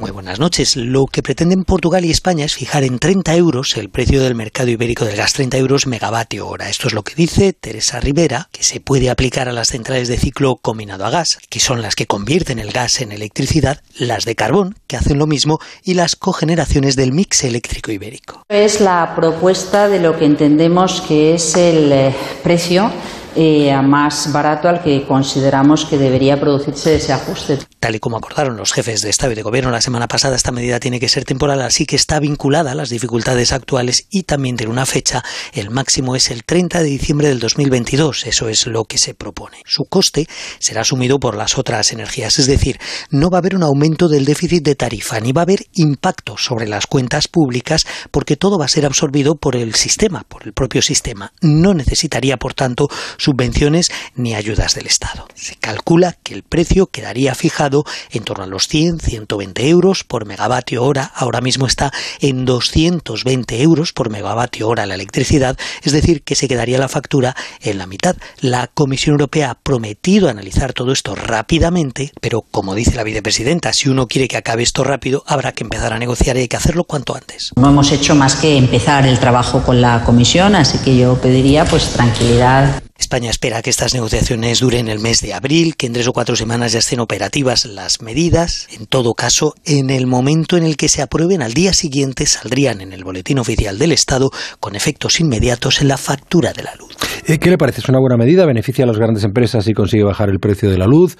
Muy 0.00 0.12
buenas 0.12 0.40
noches. 0.40 0.76
Lo 0.76 1.04
que 1.04 1.22
pretenden 1.22 1.64
Portugal 1.64 2.06
y 2.06 2.10
España 2.10 2.46
es 2.46 2.54
fijar 2.54 2.84
en 2.84 2.98
30 2.98 3.36
euros 3.36 3.76
el 3.76 3.90
precio 3.90 4.22
del 4.22 4.34
mercado 4.34 4.70
ibérico 4.70 5.04
del 5.04 5.14
gas, 5.14 5.34
30 5.34 5.58
euros 5.58 5.86
megavatio 5.86 6.48
hora. 6.48 6.70
Esto 6.70 6.88
es 6.88 6.94
lo 6.94 7.02
que 7.02 7.14
dice 7.14 7.52
Teresa 7.52 8.00
Rivera, 8.00 8.48
que 8.50 8.62
se 8.62 8.80
puede 8.80 9.10
aplicar 9.10 9.46
a 9.46 9.52
las 9.52 9.68
centrales 9.68 10.08
de 10.08 10.16
ciclo 10.16 10.56
combinado 10.56 11.04
a 11.04 11.10
gas, 11.10 11.38
que 11.50 11.60
son 11.60 11.82
las 11.82 11.96
que 11.96 12.06
convierten 12.06 12.58
el 12.58 12.72
gas 12.72 13.02
en 13.02 13.12
electricidad, 13.12 13.82
las 13.98 14.24
de 14.24 14.36
carbón, 14.36 14.74
que 14.86 14.96
hacen 14.96 15.18
lo 15.18 15.26
mismo, 15.26 15.58
y 15.84 15.92
las 15.92 16.16
cogeneraciones 16.16 16.96
del 16.96 17.12
mix 17.12 17.44
eléctrico 17.44 17.92
ibérico. 17.92 18.42
Es 18.48 18.80
la 18.80 19.12
propuesta 19.14 19.86
de 19.86 20.00
lo 20.00 20.18
que 20.18 20.24
entendemos 20.24 21.02
que 21.02 21.34
es 21.34 21.54
el 21.56 21.92
eh, 21.92 22.14
precio 22.42 22.90
eh, 23.36 23.70
más 23.82 24.32
barato 24.32 24.66
al 24.66 24.82
que 24.82 25.04
consideramos 25.06 25.84
que 25.84 25.98
debería 25.98 26.40
producirse 26.40 26.96
ese 26.96 27.12
ajuste. 27.12 27.58
Tal 27.80 27.94
y 27.94 27.98
como 27.98 28.18
acordaron 28.18 28.58
los 28.58 28.74
jefes 28.74 29.00
de 29.00 29.08
Estado 29.08 29.32
y 29.32 29.36
de 29.36 29.42
Gobierno 29.42 29.70
la 29.70 29.80
semana 29.80 30.06
pasada, 30.06 30.36
esta 30.36 30.52
medida 30.52 30.78
tiene 30.80 31.00
que 31.00 31.08
ser 31.08 31.24
temporal, 31.24 31.62
así 31.62 31.86
que 31.86 31.96
está 31.96 32.20
vinculada 32.20 32.72
a 32.72 32.74
las 32.74 32.90
dificultades 32.90 33.52
actuales 33.52 34.06
y 34.10 34.24
también 34.24 34.58
tiene 34.58 34.70
una 34.70 34.84
fecha. 34.84 35.24
El 35.54 35.70
máximo 35.70 36.14
es 36.14 36.30
el 36.30 36.44
30 36.44 36.82
de 36.82 36.90
diciembre 36.90 37.28
del 37.28 37.38
2022. 37.38 38.26
Eso 38.26 38.50
es 38.50 38.66
lo 38.66 38.84
que 38.84 38.98
se 38.98 39.14
propone. 39.14 39.62
Su 39.64 39.84
coste 39.84 40.28
será 40.58 40.82
asumido 40.82 41.18
por 41.18 41.34
las 41.38 41.56
otras 41.56 41.90
energías, 41.92 42.38
es 42.38 42.46
decir, 42.46 42.78
no 43.08 43.30
va 43.30 43.38
a 43.38 43.40
haber 43.40 43.56
un 43.56 43.62
aumento 43.62 44.08
del 44.08 44.26
déficit 44.26 44.62
de 44.62 44.74
tarifa 44.74 45.18
ni 45.18 45.32
va 45.32 45.40
a 45.40 45.44
haber 45.44 45.64
impacto 45.72 46.36
sobre 46.36 46.68
las 46.68 46.86
cuentas 46.86 47.28
públicas 47.28 47.86
porque 48.10 48.36
todo 48.36 48.58
va 48.58 48.66
a 48.66 48.68
ser 48.68 48.84
absorbido 48.84 49.36
por 49.36 49.56
el 49.56 49.74
sistema, 49.74 50.24
por 50.28 50.46
el 50.46 50.52
propio 50.52 50.82
sistema. 50.82 51.32
No 51.40 51.72
necesitaría, 51.72 52.36
por 52.36 52.52
tanto, 52.52 52.88
subvenciones 53.16 53.90
ni 54.16 54.34
ayudas 54.34 54.74
del 54.74 54.86
Estado. 54.86 55.26
Se 55.34 55.56
calcula 55.56 56.18
que 56.22 56.34
el 56.34 56.42
precio 56.42 56.86
quedaría 56.86 57.34
fijado 57.34 57.69
en 58.10 58.24
torno 58.24 58.44
a 58.44 58.46
los 58.46 58.68
100, 58.68 59.00
120 59.00 59.68
euros 59.68 60.04
por 60.04 60.26
megavatio 60.26 60.82
hora. 60.84 61.10
Ahora 61.14 61.40
mismo 61.40 61.66
está 61.66 61.92
en 62.20 62.44
220 62.44 63.62
euros 63.62 63.92
por 63.92 64.10
megavatio 64.10 64.68
hora 64.68 64.86
la 64.86 64.94
electricidad, 64.94 65.56
es 65.82 65.92
decir, 65.92 66.22
que 66.22 66.34
se 66.34 66.48
quedaría 66.48 66.78
la 66.78 66.88
factura 66.88 67.34
en 67.60 67.78
la 67.78 67.86
mitad. 67.86 68.16
La 68.40 68.66
Comisión 68.68 69.14
Europea 69.14 69.50
ha 69.50 69.54
prometido 69.54 70.28
analizar 70.28 70.72
todo 70.72 70.92
esto 70.92 71.14
rápidamente, 71.14 72.12
pero 72.20 72.42
como 72.50 72.74
dice 72.74 72.96
la 72.96 73.04
vicepresidenta, 73.04 73.72
si 73.72 73.88
uno 73.88 74.06
quiere 74.06 74.28
que 74.28 74.36
acabe 74.36 74.62
esto 74.62 74.84
rápido, 74.84 75.22
habrá 75.26 75.52
que 75.52 75.64
empezar 75.64 75.92
a 75.92 75.98
negociar 75.98 76.36
y 76.36 76.40
hay 76.40 76.48
que 76.48 76.56
hacerlo 76.56 76.84
cuanto 76.84 77.14
antes. 77.14 77.52
No 77.56 77.68
hemos 77.68 77.92
hecho 77.92 78.14
más 78.14 78.36
que 78.36 78.56
empezar 78.56 79.06
el 79.06 79.18
trabajo 79.18 79.62
con 79.62 79.80
la 79.80 80.04
Comisión, 80.04 80.54
así 80.54 80.78
que 80.78 80.96
yo 80.96 81.20
pediría 81.20 81.64
pues 81.64 81.92
tranquilidad. 81.92 82.82
España 83.00 83.30
espera 83.30 83.62
que 83.62 83.70
estas 83.70 83.94
negociaciones 83.94 84.60
duren 84.60 84.88
el 84.88 85.00
mes 85.00 85.22
de 85.22 85.32
abril, 85.32 85.74
que 85.74 85.86
en 85.86 85.94
tres 85.94 86.06
o 86.06 86.12
cuatro 86.12 86.36
semanas 86.36 86.72
ya 86.72 86.80
estén 86.80 87.00
operativas 87.00 87.64
las 87.64 88.02
medidas. 88.02 88.68
En 88.78 88.86
todo 88.86 89.14
caso, 89.14 89.54
en 89.64 89.88
el 89.88 90.06
momento 90.06 90.58
en 90.58 90.64
el 90.64 90.76
que 90.76 90.90
se 90.90 91.00
aprueben, 91.00 91.40
al 91.40 91.54
día 91.54 91.72
siguiente 91.72 92.26
saldrían 92.26 92.82
en 92.82 92.92
el 92.92 93.02
boletín 93.02 93.38
oficial 93.38 93.78
del 93.78 93.92
Estado 93.92 94.30
con 94.60 94.76
efectos 94.76 95.18
inmediatos 95.18 95.80
en 95.80 95.88
la 95.88 95.96
factura 95.96 96.52
de 96.52 96.62
la 96.62 96.74
luz. 96.76 96.94
Eh, 97.26 97.38
¿Qué 97.38 97.48
le 97.48 97.56
parece? 97.56 97.80
¿Es 97.80 97.88
una 97.88 97.98
buena 97.98 98.18
medida? 98.18 98.44
¿Beneficia 98.44 98.84
a 98.84 98.86
las 98.86 98.98
grandes 98.98 99.24
empresas 99.24 99.66
y 99.66 99.72
consigue 99.72 100.04
bajar 100.04 100.28
el 100.28 100.38
precio 100.38 100.70
de 100.70 100.76
la 100.76 100.86
luz? 100.86 101.16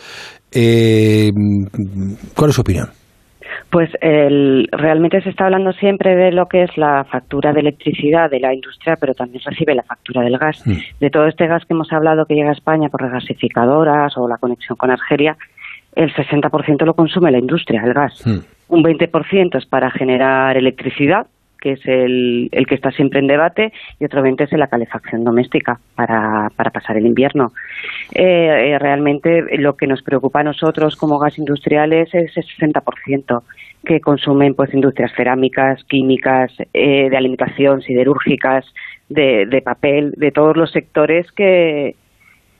Eh, 0.52 1.30
¿Cuál 2.34 2.50
es 2.50 2.54
su 2.54 2.60
opinión? 2.60 2.90
Pues 3.70 3.90
el, 4.00 4.68
realmente 4.72 5.20
se 5.22 5.30
está 5.30 5.44
hablando 5.44 5.72
siempre 5.72 6.14
de 6.16 6.32
lo 6.32 6.46
que 6.46 6.62
es 6.62 6.76
la 6.76 7.04
factura 7.04 7.52
de 7.52 7.60
electricidad 7.60 8.30
de 8.30 8.40
la 8.40 8.54
industria, 8.54 8.96
pero 8.96 9.14
también 9.14 9.42
recibe 9.44 9.74
la 9.74 9.82
factura 9.82 10.22
del 10.22 10.38
gas. 10.38 10.66
Mm. 10.66 10.74
De 11.00 11.10
todo 11.10 11.26
este 11.26 11.46
gas 11.46 11.64
que 11.64 11.74
hemos 11.74 11.92
hablado 11.92 12.26
que 12.26 12.34
llega 12.34 12.50
a 12.50 12.54
España 12.54 12.88
por 12.88 13.02
regasificadoras 13.02 14.16
o 14.16 14.28
la 14.28 14.38
conexión 14.38 14.76
con 14.76 14.90
Argelia, 14.90 15.36
el 15.94 16.12
60% 16.14 16.84
lo 16.84 16.94
consume 16.94 17.30
la 17.30 17.38
industria, 17.38 17.82
el 17.84 17.94
gas. 17.94 18.26
Mm. 18.26 18.38
Un 18.68 18.84
20% 18.84 19.58
es 19.58 19.66
para 19.66 19.90
generar 19.90 20.56
electricidad, 20.56 21.26
que 21.60 21.72
es 21.72 21.86
el, 21.86 22.48
el 22.52 22.66
que 22.66 22.74
está 22.74 22.90
siempre 22.90 23.20
en 23.20 23.26
debate, 23.26 23.72
y 23.98 24.04
otro 24.04 24.22
20% 24.22 24.44
es 24.44 24.52
la 24.58 24.68
calefacción 24.68 25.24
doméstica 25.24 25.78
para, 25.94 26.50
para 26.56 26.70
pasar 26.70 26.96
el 26.96 27.06
invierno. 27.06 27.52
Eh, 28.12 28.72
eh, 28.72 28.78
realmente 28.78 29.58
lo 29.58 29.76
que 29.76 29.86
nos 29.86 30.02
preocupa 30.02 30.40
a 30.40 30.44
nosotros 30.44 30.96
como 30.96 31.18
gas 31.18 31.38
industriales 31.38 32.08
es 32.14 32.36
el 32.36 32.44
60% 32.44 33.42
que 33.84 34.00
consumen 34.00 34.54
pues 34.54 34.74
industrias 34.74 35.12
cerámicas, 35.16 35.82
químicas, 35.84 36.52
eh, 36.74 37.08
de 37.08 37.16
alimentación, 37.16 37.82
siderúrgicas, 37.82 38.66
de, 39.08 39.46
de 39.46 39.62
papel, 39.62 40.12
de 40.16 40.30
todos 40.30 40.56
los 40.56 40.70
sectores 40.70 41.30
que, 41.32 41.96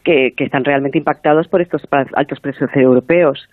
que, 0.02 0.32
que 0.36 0.44
están 0.44 0.64
realmente 0.64 0.98
impactados 0.98 1.46
por 1.48 1.60
estos 1.60 1.82
altos 2.14 2.40
precios 2.40 2.70
europeos. 2.74 3.48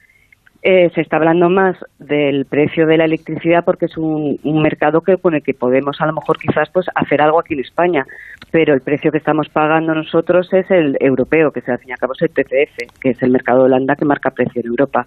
Eh, 0.64 0.90
se 0.96 1.02
está 1.02 1.18
hablando 1.18 1.50
más 1.50 1.78
del 2.00 2.46
precio 2.46 2.88
de 2.88 2.98
la 2.98 3.06
electricidad 3.06 3.64
porque 3.64 3.86
es 3.86 3.98
un, 3.98 4.40
un 4.44 4.62
mercado 4.62 5.02
que 5.02 5.18
con 5.18 5.36
el 5.36 5.44
que 5.44 5.54
podemos 5.54 6.02
a 6.02 6.06
lo 6.08 6.14
mejor 6.14 6.38
quizás 6.38 6.70
pues 6.72 6.88
hacer 6.96 7.22
algo 7.22 7.40
aquí 7.40 7.54
en 7.54 7.60
España, 7.60 8.06
pero 8.52 8.74
el 8.74 8.82
precio 8.82 9.12
que 9.12 9.20
estamos 9.20 9.50
pagando 9.50 9.94
nosotros 9.94 10.52
es 10.54 10.70
el 10.72 10.98
europeo, 11.00 11.52
que 11.52 11.62
se 11.62 11.72
al 11.72 11.80
fin 11.80 11.90
y 11.90 11.92
al 11.92 12.00
cabo 12.00 12.14
es 12.14 12.24
el 12.24 12.30
TTF, 12.30 13.00
que 13.00 13.10
es 13.12 13.22
el 13.22 13.30
mercado 13.30 13.60
de 13.60 13.66
Holanda 13.66 13.96
que 13.96 14.06
marca 14.06 14.32
precio 14.32 14.62
en 14.62 14.68
Europa. 14.68 15.06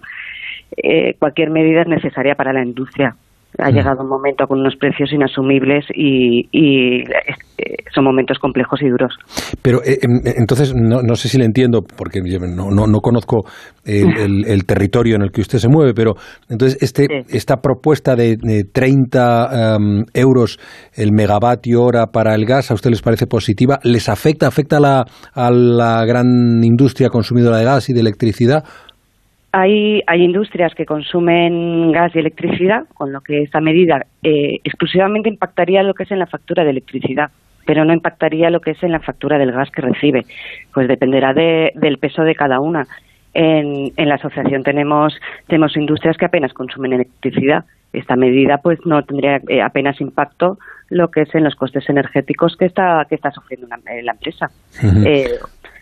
Eh, 0.77 1.15
cualquier 1.19 1.49
medida 1.49 1.81
es 1.81 1.87
necesaria 1.87 2.35
para 2.35 2.53
la 2.53 2.63
industria. 2.63 3.15
Ha 3.59 3.69
llegado 3.69 4.01
un 4.03 4.09
momento 4.09 4.47
con 4.47 4.59
unos 4.59 4.75
precios 4.77 5.11
inasumibles 5.11 5.85
y, 5.93 6.47
y, 6.51 7.01
eh, 7.01 7.75
son 7.93 8.05
momentos 8.05 8.39
complejos 8.39 8.81
y 8.81 8.87
duros. 8.89 9.13
Pero 9.61 9.83
eh, 9.83 9.99
em, 10.01 10.21
entonces, 10.37 10.73
no, 10.73 11.01
no 11.01 11.15
sé 11.15 11.27
si 11.27 11.37
le 11.37 11.45
entiendo, 11.45 11.81
porque 11.81 12.21
no, 12.21 12.71
no, 12.71 12.87
no 12.87 12.99
conozco 13.01 13.43
el, 13.85 14.07
el- 14.17 14.45
el 14.47 14.65
territorio 14.65 15.15
en 15.15 15.21
el 15.23 15.31
que 15.31 15.41
usted 15.41 15.57
se 15.59 15.67
mueve, 15.67 15.93
pero 15.93 16.13
entonces 16.49 16.81
este, 16.81 17.05
esta 17.29 17.57
propuesta 17.57 18.15
de, 18.15 18.37
de 18.41 18.63
30 18.63 19.75
em, 19.75 20.03
euros 20.13 20.57
el 20.95 21.11
megavatio 21.11 21.83
hora 21.83 22.07
para 22.07 22.33
el 22.35 22.45
gas, 22.45 22.71
¿a 22.71 22.73
usted 22.73 22.89
les 22.89 23.01
parece 23.01 23.27
positiva? 23.27 23.79
¿Les 23.83 24.07
afecta? 24.09 24.47
¿Afecta 24.47 24.77
a 24.77 24.79
la, 24.79 25.05
a 25.33 25.51
la 25.51 26.05
gran 26.05 26.63
industria 26.63 27.09
consumidora 27.09 27.57
de 27.57 27.65
gas 27.65 27.89
y 27.89 27.93
de 27.93 27.99
electricidad? 27.99 28.63
Hay, 29.53 30.01
hay 30.07 30.23
industrias 30.23 30.73
que 30.75 30.85
consumen 30.85 31.91
gas 31.91 32.15
y 32.15 32.19
electricidad, 32.19 32.85
con 32.93 33.11
lo 33.11 33.19
que 33.21 33.41
esta 33.41 33.59
medida 33.59 34.05
eh, 34.23 34.59
exclusivamente 34.63 35.27
impactaría 35.29 35.83
lo 35.83 35.93
que 35.93 36.03
es 36.03 36.11
en 36.11 36.19
la 36.19 36.27
factura 36.27 36.63
de 36.63 36.69
electricidad, 36.69 37.31
pero 37.65 37.83
no 37.83 37.91
impactaría 37.93 38.49
lo 38.49 38.61
que 38.61 38.71
es 38.71 38.81
en 38.83 38.91
la 38.93 38.99
factura 39.01 39.37
del 39.37 39.51
gas 39.51 39.69
que 39.71 39.81
recibe. 39.81 40.25
Pues 40.73 40.87
dependerá 40.87 41.33
de- 41.33 41.73
del 41.75 41.97
peso 41.97 42.23
de 42.23 42.35
cada 42.35 42.59
una. 42.61 42.87
En, 43.33 43.91
en 43.95 44.09
la 44.09 44.15
asociación 44.15 44.63
tenemos, 44.63 45.13
tenemos 45.47 45.75
industrias 45.77 46.17
que 46.17 46.25
apenas 46.25 46.53
consumen 46.53 46.93
electricidad. 46.93 47.65
Esta 47.93 48.15
medida 48.15 48.57
pues 48.59 48.79
no 48.85 49.03
tendría 49.03 49.41
eh, 49.49 49.61
apenas 49.61 49.99
impacto 49.99 50.57
lo 50.89 51.11
que 51.11 51.21
es 51.21 51.35
en 51.35 51.43
los 51.43 51.55
costes 51.55 51.89
energéticos 51.89 52.55
que 52.57 52.65
está, 52.65 53.05
que 53.09 53.15
está 53.15 53.31
sufriendo 53.31 53.67
una- 53.67 53.79
eh, 53.91 54.01
la 54.01 54.13
empresa. 54.13 54.49
Eh, 55.05 55.29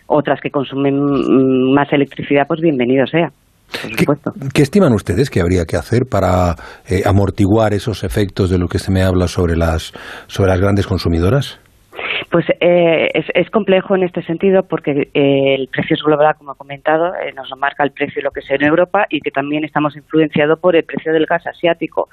otras 0.06 0.40
que 0.40 0.50
consumen 0.50 0.96
mm, 1.00 1.72
más 1.72 1.92
electricidad, 1.92 2.48
pues 2.48 2.60
bienvenido 2.60 3.06
sea. 3.06 3.30
¿Qué 4.54 4.62
estiman 4.62 4.92
ustedes 4.92 5.30
que 5.30 5.40
habría 5.40 5.64
que 5.64 5.76
hacer 5.76 6.02
para 6.10 6.54
eh, 6.88 7.02
amortiguar 7.06 7.72
esos 7.72 8.04
efectos 8.04 8.50
de 8.50 8.58
lo 8.58 8.68
que 8.68 8.78
se 8.78 8.92
me 8.92 9.02
habla 9.02 9.28
sobre 9.28 9.56
las, 9.56 9.92
sobre 10.26 10.50
las 10.50 10.60
grandes 10.60 10.86
consumidoras? 10.86 11.60
Pues 12.30 12.46
eh, 12.60 13.08
es, 13.12 13.26
es 13.34 13.50
complejo 13.50 13.96
en 13.96 14.04
este 14.04 14.22
sentido 14.22 14.62
porque 14.68 14.92
eh, 15.14 15.54
el 15.54 15.68
precio 15.68 15.94
es 15.94 16.02
global, 16.02 16.34
como 16.38 16.52
he 16.52 16.56
comentado, 16.56 17.14
eh, 17.16 17.32
nos 17.34 17.50
lo 17.50 17.56
marca 17.56 17.82
el 17.82 17.90
precio 17.90 18.22
lo 18.22 18.30
que 18.30 18.40
es 18.40 18.50
en 18.50 18.62
Europa 18.62 19.06
y 19.08 19.20
que 19.20 19.30
también 19.30 19.64
estamos 19.64 19.96
influenciados 19.96 20.58
por 20.60 20.76
el 20.76 20.84
precio 20.84 21.12
del 21.12 21.26
gas 21.26 21.46
asiático. 21.46 22.08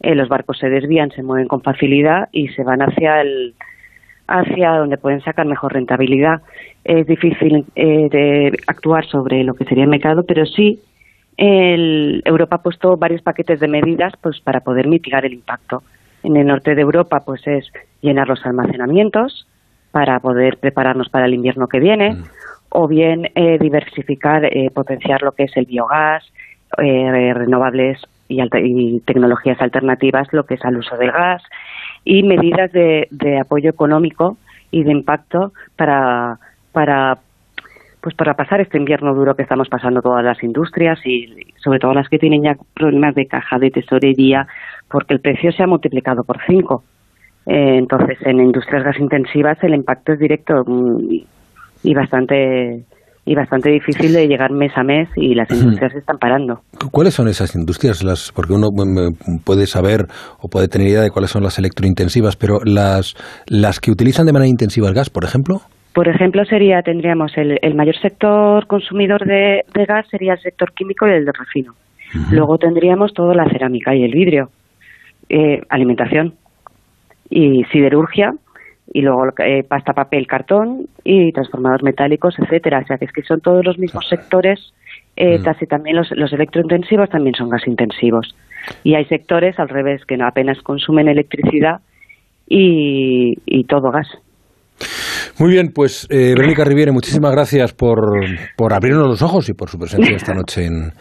Los 0.00 0.28
barcos 0.28 0.58
se 0.58 0.68
desvían, 0.68 1.10
se 1.10 1.24
mueven 1.24 1.48
con 1.48 1.60
facilidad 1.60 2.28
y 2.30 2.48
se 2.48 2.62
van 2.62 2.80
hacia 2.82 3.20
el 3.20 3.54
hacia 4.28 4.72
donde 4.72 4.98
pueden 4.98 5.20
sacar 5.22 5.46
mejor 5.46 5.72
rentabilidad. 5.72 6.42
Es 6.84 7.06
difícil 7.06 7.64
eh, 7.74 8.08
de 8.10 8.52
actuar 8.66 9.04
sobre 9.06 9.42
lo 9.42 9.54
que 9.54 9.64
sería 9.64 9.84
el 9.84 9.90
mercado, 9.90 10.22
pero 10.26 10.44
sí 10.44 10.78
el, 11.38 12.20
Europa 12.26 12.56
ha 12.56 12.62
puesto 12.62 12.96
varios 12.96 13.22
paquetes 13.22 13.60
de 13.60 13.68
medidas 13.68 14.12
pues 14.20 14.40
para 14.40 14.60
poder 14.60 14.88
mitigar 14.88 15.24
el 15.24 15.32
impacto. 15.32 15.82
En 16.24 16.36
el 16.36 16.46
norte 16.46 16.74
de 16.74 16.82
Europa 16.82 17.20
pues 17.24 17.46
es 17.46 17.72
llenar 18.02 18.28
los 18.28 18.44
almacenamientos 18.44 19.46
para 19.92 20.18
poder 20.20 20.58
prepararnos 20.58 21.08
para 21.08 21.26
el 21.26 21.34
invierno 21.34 21.68
que 21.68 21.78
viene 21.78 22.18
o 22.70 22.86
bien 22.88 23.30
eh, 23.34 23.56
diversificar, 23.58 24.44
eh, 24.44 24.70
potenciar 24.74 25.22
lo 25.22 25.32
que 25.32 25.44
es 25.44 25.56
el 25.56 25.64
biogás, 25.64 26.24
eh, 26.76 27.32
renovables 27.34 27.98
y, 28.26 28.40
alta- 28.40 28.60
y 28.60 29.00
tecnologías 29.06 29.60
alternativas, 29.62 30.28
lo 30.32 30.44
que 30.44 30.54
es 30.54 30.64
al 30.64 30.76
uso 30.76 30.96
del 30.96 31.12
gas 31.12 31.42
y 32.04 32.24
medidas 32.24 32.70
de, 32.72 33.06
de 33.10 33.38
apoyo 33.38 33.70
económico 33.70 34.36
y 34.70 34.82
de 34.82 34.90
impacto 34.92 35.52
para, 35.76 36.38
para 36.72 37.18
pues 38.08 38.16
para 38.16 38.32
pasar 38.32 38.62
este 38.62 38.78
invierno 38.78 39.14
duro 39.14 39.34
que 39.34 39.42
estamos 39.42 39.68
pasando 39.68 40.00
todas 40.00 40.24
las 40.24 40.42
industrias 40.42 40.98
y 41.04 41.26
sobre 41.62 41.78
todo 41.78 41.92
las 41.92 42.08
que 42.08 42.16
tienen 42.16 42.42
ya 42.42 42.54
problemas 42.74 43.14
de 43.14 43.26
caja 43.26 43.58
de 43.58 43.70
tesorería 43.70 44.46
porque 44.90 45.12
el 45.12 45.20
precio 45.20 45.52
se 45.52 45.62
ha 45.62 45.66
multiplicado 45.66 46.22
por 46.24 46.38
cinco. 46.46 46.84
Eh, 47.44 47.76
entonces, 47.76 48.16
en 48.24 48.40
industrias 48.40 48.82
gasintensivas 48.82 49.62
el 49.62 49.74
impacto 49.74 50.14
es 50.14 50.20
directo 50.20 50.54
mm, 50.66 51.16
y 51.82 51.94
bastante 51.94 52.86
y 53.26 53.34
bastante 53.34 53.68
difícil 53.70 54.14
de 54.14 54.26
llegar 54.26 54.52
mes 54.52 54.72
a 54.74 54.82
mes 54.82 55.06
y 55.14 55.34
las 55.34 55.50
industrias 55.50 55.92
se 55.92 55.98
están 55.98 56.16
parando. 56.16 56.62
¿Cuáles 56.90 57.12
son 57.12 57.28
esas 57.28 57.54
industrias? 57.54 58.02
Las, 58.02 58.32
porque 58.32 58.54
uno 58.54 58.68
puede 59.44 59.66
saber 59.66 60.06
o 60.40 60.48
puede 60.48 60.68
tener 60.68 60.88
idea 60.88 61.02
de 61.02 61.10
cuáles 61.10 61.30
son 61.30 61.42
las 61.42 61.58
electrointensivas, 61.58 62.36
pero 62.36 62.60
las, 62.64 63.16
las 63.46 63.80
que 63.80 63.90
utilizan 63.90 64.24
de 64.24 64.32
manera 64.32 64.48
intensiva 64.48 64.88
el 64.88 64.94
gas, 64.94 65.10
por 65.10 65.24
ejemplo. 65.24 65.60
Por 65.98 66.06
ejemplo, 66.06 66.44
sería 66.44 66.80
tendríamos 66.82 67.36
el, 67.36 67.58
el 67.60 67.74
mayor 67.74 67.96
sector 67.96 68.68
consumidor 68.68 69.24
de, 69.26 69.64
gas 69.74 70.06
sería 70.08 70.34
el 70.34 70.38
sector 70.38 70.72
químico 70.72 71.08
y 71.08 71.10
el 71.10 71.24
de 71.24 71.32
refino. 71.32 71.74
Luego 72.30 72.56
tendríamos 72.56 73.12
toda 73.12 73.34
la 73.34 73.50
cerámica 73.50 73.96
y 73.96 74.04
el 74.04 74.12
vidrio, 74.12 74.48
eh, 75.28 75.60
alimentación 75.68 76.34
y 77.28 77.64
siderurgia, 77.72 78.32
y 78.92 79.00
luego 79.00 79.24
eh, 79.38 79.64
pasta, 79.64 79.92
papel, 79.92 80.28
cartón 80.28 80.86
y 81.02 81.32
transformadores 81.32 81.82
metálicos, 81.82 82.38
etcétera. 82.38 82.78
O 82.78 82.86
sea, 82.86 82.98
que 82.98 83.06
es 83.06 83.12
que 83.12 83.22
son 83.22 83.40
todos 83.40 83.64
los 83.64 83.76
mismos 83.76 84.08
sectores, 84.08 84.72
eh, 85.16 85.40
mm. 85.40 85.42
casi 85.42 85.66
también 85.66 85.96
los, 85.96 86.12
los 86.12 86.32
electrointensivos 86.32 87.10
también 87.10 87.34
son 87.34 87.48
gas 87.48 87.66
intensivos. 87.66 88.36
Y 88.84 88.94
hay 88.94 89.06
sectores 89.06 89.58
al 89.58 89.68
revés 89.68 90.04
que 90.04 90.16
no 90.16 90.28
apenas 90.28 90.62
consumen 90.62 91.08
electricidad 91.08 91.80
y, 92.48 93.34
y 93.46 93.64
todo 93.64 93.90
gas. 93.90 94.06
Muy 95.38 95.50
bien, 95.50 95.70
pues 95.74 96.06
eh, 96.10 96.34
Verónica 96.36 96.64
Riviere, 96.64 96.92
muchísimas 96.92 97.32
gracias 97.32 97.72
por, 97.72 97.98
por 98.56 98.72
abrirnos 98.72 99.06
los 99.06 99.22
ojos 99.22 99.48
y 99.48 99.54
por 99.54 99.68
su 99.68 99.78
presencia 99.78 100.16
esta 100.16 100.34
noche 100.34 100.66
en, 100.66 100.92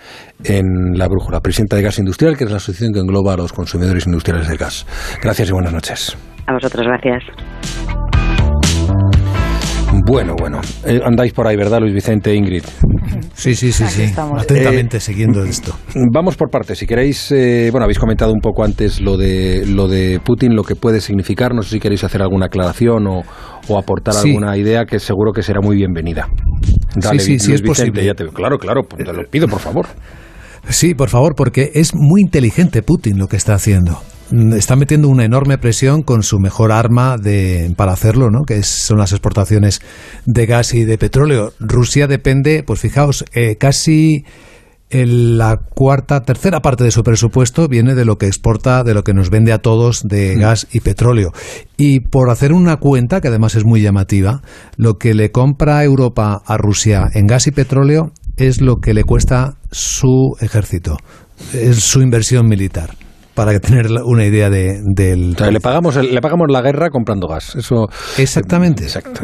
en 0.43 0.97
La 0.97 1.07
Brújula, 1.07 1.39
presidenta 1.41 1.75
de 1.75 1.83
Gas 1.83 1.99
Industrial, 1.99 2.37
que 2.37 2.43
es 2.43 2.51
la 2.51 2.57
asociación 2.57 2.93
que 2.93 2.99
engloba 2.99 3.33
a 3.33 3.37
los 3.37 3.53
consumidores 3.53 4.05
industriales 4.05 4.47
de 4.47 4.57
gas. 4.57 4.85
Gracias 5.21 5.49
y 5.49 5.51
buenas 5.51 5.73
noches. 5.73 6.17
A 6.45 6.53
vosotros, 6.53 6.85
gracias. 6.85 8.16
Bueno, 10.07 10.35
bueno. 10.39 10.61
Eh, 10.85 11.01
andáis 11.03 11.33
por 11.33 11.47
ahí, 11.47 11.57
¿verdad, 11.57 11.79
Luis 11.81 11.93
Vicente 11.93 12.31
e 12.31 12.35
Ingrid? 12.35 12.63
Sí, 13.33 13.55
sí, 13.55 13.73
sí, 13.73 13.83
sí. 13.87 14.13
Atentamente 14.37 14.97
eh, 14.97 14.99
siguiendo 15.01 15.43
esto. 15.43 15.77
Vamos 16.13 16.37
por 16.37 16.49
partes. 16.49 16.79
Si 16.79 16.87
queréis, 16.87 17.29
eh, 17.33 17.67
bueno, 17.71 17.83
habéis 17.83 17.99
comentado 17.99 18.31
un 18.31 18.39
poco 18.39 18.63
antes 18.63 19.01
lo 19.01 19.17
de 19.17 19.65
lo 19.65 19.89
de 19.89 20.21
Putin, 20.23 20.55
lo 20.55 20.63
que 20.63 20.75
puede 20.75 21.01
significar. 21.01 21.53
No 21.53 21.61
sé 21.61 21.71
si 21.71 21.79
queréis 21.81 22.05
hacer 22.05 22.21
alguna 22.21 22.45
aclaración 22.45 23.05
o, 23.05 23.23
o 23.67 23.77
aportar 23.77 24.15
alguna 24.15 24.55
idea 24.57 24.85
que 24.85 24.99
seguro 24.99 25.33
que 25.33 25.43
será 25.43 25.59
muy 25.61 25.75
bienvenida. 25.75 26.29
Dale, 26.95 27.19
sí, 27.19 27.37
sí, 27.37 27.51
es 27.51 27.61
posible. 27.61 28.05
Ya 28.05 28.13
te... 28.13 28.25
Claro, 28.27 28.57
claro, 28.57 28.83
pues 28.83 29.03
te 29.03 29.11
lo 29.11 29.23
pido, 29.29 29.49
por 29.49 29.59
favor. 29.59 29.87
Sí, 30.69 30.95
por 30.95 31.09
favor, 31.09 31.35
porque 31.35 31.71
es 31.75 31.93
muy 31.93 32.21
inteligente 32.21 32.81
Putin 32.81 33.17
lo 33.17 33.27
que 33.27 33.35
está 33.35 33.55
haciendo. 33.55 34.01
Mm, 34.31 34.53
está 34.53 34.75
metiendo 34.75 35.07
una 35.07 35.23
enorme 35.23 35.57
presión 35.57 36.01
con 36.01 36.21
su 36.21 36.39
mejor 36.39 36.71
arma 36.71 37.17
de, 37.17 37.73
para 37.77 37.93
hacerlo, 37.93 38.29
¿no? 38.29 38.43
que 38.43 38.61
son 38.63 38.97
las 38.97 39.11
exportaciones 39.11 39.81
de 40.25 40.45
gas 40.45 40.73
y 40.73 40.83
de 40.83 40.97
petróleo. 40.97 41.53
Rusia 41.59 42.07
depende, 42.07 42.63
pues 42.63 42.79
fijaos, 42.79 43.23
eh, 43.33 43.55
casi 43.57 44.25
la 44.89 45.57
cuarta, 45.57 46.21
tercera 46.21 46.61
parte 46.61 46.85
de 46.85 46.91
su 46.91 47.03
presupuesto 47.03 47.67
viene 47.67 47.93
de 47.93 48.05
lo 48.05 48.17
que 48.17 48.27
exporta, 48.27 48.85
de 48.85 48.93
lo 48.93 49.03
que 49.03 49.13
nos 49.13 49.29
vende 49.29 49.51
a 49.51 49.57
todos 49.57 50.03
de 50.07 50.35
mm. 50.35 50.39
gas 50.39 50.67
y 50.71 50.81
petróleo. 50.81 51.31
Y 51.77 52.01
por 52.01 52.29
hacer 52.29 52.51
una 52.51 52.77
cuenta, 52.77 53.21
que 53.21 53.27
además 53.29 53.55
es 53.55 53.65
muy 53.65 53.81
llamativa, 53.81 54.41
lo 54.75 54.97
que 54.97 55.13
le 55.13 55.31
compra 55.31 55.83
Europa 55.83 56.41
a 56.45 56.57
Rusia 56.57 57.09
en 57.13 57.27
gas 57.27 57.47
y 57.47 57.51
petróleo 57.51 58.11
es 58.35 58.61
lo 58.61 58.77
que 58.77 58.93
le 58.93 59.03
cuesta 59.03 59.57
su 59.71 60.35
ejército, 60.41 60.97
es 61.53 61.79
su 61.83 62.01
inversión 62.01 62.47
militar 62.47 63.06
para 63.37 63.59
tener 63.59 63.85
una 64.03 64.25
idea 64.25 64.49
de, 64.49 64.81
del... 64.83 65.33
le, 65.33 65.59
pagamos 65.59 65.95
le 65.95 66.21
pagamos 66.21 66.47
la 66.49 66.59
guerra 66.61 66.89
comprando 66.89 67.27
gas. 67.27 67.55
Eso, 67.55 67.87
exactamente. 68.17 68.85
Exacto, 68.85 69.21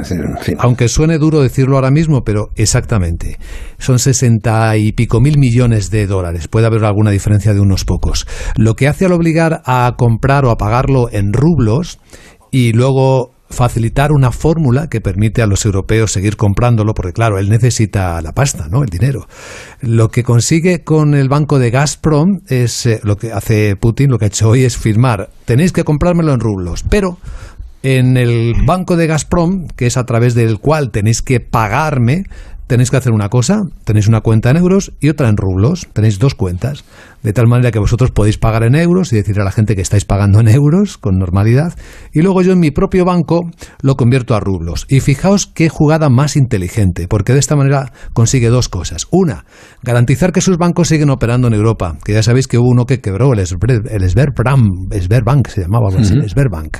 Aunque 0.60 0.88
suene 0.88 1.17
duro 1.17 1.41
decirlo 1.41 1.78
ahora 1.78 1.89
mismo, 1.89 2.21
pero 2.23 2.49
exactamente. 2.56 3.39
Son 3.80 3.97
sesenta 3.97 4.78
y 4.78 4.91
pico 4.91 5.19
mil 5.19 5.39
millones 5.39 5.89
de 5.89 6.06
dólares. 6.06 6.47
Puede 6.47 6.67
haber 6.67 6.86
alguna 6.86 7.10
diferencia 7.10 7.56
de 7.56 7.60
unos 7.60 7.86
pocos. 7.86 8.28
Lo 8.56 8.76
que 8.76 8.88
hace 8.88 9.06
al 9.06 9.13
obligar 9.13 9.63
a 9.65 9.95
comprar 9.97 10.45
o 10.45 10.52
a 10.52 10.58
pagarlo 10.58 11.10
en 11.12 11.34
rublos 11.34 11.97
y 12.52 12.71
luego 12.71 13.32
facilitar 13.54 14.12
una 14.12 14.32
fórmula 14.32 14.88
que 14.89 15.00
permite 15.00 15.42
a 15.42 15.48
los 15.48 15.66
europeos 15.66 16.12
seguir 16.12 16.36
comprándolo, 16.36 16.94
porque 16.94 17.13
claro, 17.13 17.39
él 17.39 17.50
necesita 17.50 18.22
la 18.22 18.34
pasta, 18.34 18.68
¿no? 18.70 18.84
El 18.84 18.89
dinero. 18.89 19.28
Lo 19.82 20.10
que 20.10 20.24
consigue 20.24 20.84
con 20.84 21.13
el 21.13 21.30
banco 21.30 21.60
de 21.60 21.72
Gazprom 21.72 22.42
es 22.48 22.86
eh, 22.86 23.00
lo 23.04 23.18
que 23.18 23.32
hace 23.32 23.76
Putin, 23.76 24.10
lo 24.10 24.20
que 24.20 24.26
ha 24.26 24.28
hecho 24.28 24.50
hoy 24.50 24.63
es 24.63 24.78
firmar, 24.78 25.30
tenéis 25.46 25.72
que 25.72 25.84
comprármelo 25.84 26.34
en 26.34 26.39
rublos, 26.39 26.84
pero 26.89 27.18
en 27.84 28.16
el 28.16 28.54
banco 28.66 28.96
de 28.96 29.08
Gazprom, 29.08 29.68
que 29.76 29.88
es 29.88 29.98
a 29.98 30.06
través 30.06 30.36
del 30.36 30.60
cual 30.60 30.89
tenéis 30.92 31.22
que 31.22 31.42
pagarme, 31.42 32.24
tenéis 32.73 32.89
que 32.89 32.97
hacer 32.97 33.13
una 33.13 33.29
cosa, 33.29 33.62
tenéis 33.83 34.07
una 34.07 34.21
cuenta 34.21 34.49
en 34.49 34.57
euros 34.57 34.93
y 34.99 35.09
otra 35.09 35.29
en 35.29 35.38
rublos, 35.38 35.88
tenéis 35.93 36.17
dos 36.17 36.33
cuentas, 36.33 36.83
de 37.21 37.31
tal 37.31 37.45
manera 37.45 37.69
que 37.69 37.77
vosotros 37.77 38.09
podéis 38.09 38.39
pagar 38.39 38.63
en 38.63 38.73
euros 38.73 39.13
y 39.13 39.15
decir 39.15 39.39
a 39.39 39.43
la 39.43 39.51
gente 39.51 39.75
que 39.75 39.83
estáis 39.83 40.05
pagando 40.05 40.39
en 40.39 40.47
euros 40.47 40.97
con 40.97 41.19
normalidad, 41.19 41.77
y 42.13 42.23
luego 42.23 42.41
yo 42.41 42.51
en 42.51 42.59
mi 42.59 42.71
propio 42.71 43.05
banco 43.05 43.41
lo 43.83 43.93
convierto 43.93 44.33
a 44.33 44.39
rublos. 44.39 44.88
Y 44.89 45.01
fijaos 45.01 45.45
qué 45.45 45.69
jugada 45.69 46.09
más 46.09 46.36
inteligente, 46.36 47.07
porque 47.07 47.33
de 47.33 47.39
esta 47.39 47.55
manera 47.55 47.93
consigue 48.13 48.49
dos 48.49 48.69
cosas. 48.69 49.05
Una, 49.12 49.45
garantizar 49.83 50.31
que 50.31 50.41
sus 50.41 50.57
bancos 50.57 50.88
siguen 50.88 51.12
operando 51.12 51.49
en 51.49 51.53
Europa, 51.53 51.97
que 52.03 52.13
ya 52.13 52.23
sabéis 52.23 52.47
que 52.47 52.57
hubo 52.57 52.69
uno 52.69 52.88
que 52.88 53.01
quebró, 53.01 53.33
el, 53.33 53.45
Sberbank, 53.45 55.47
se 55.47 55.62
llamaba 55.62 55.91
Sberbank. 55.91 56.77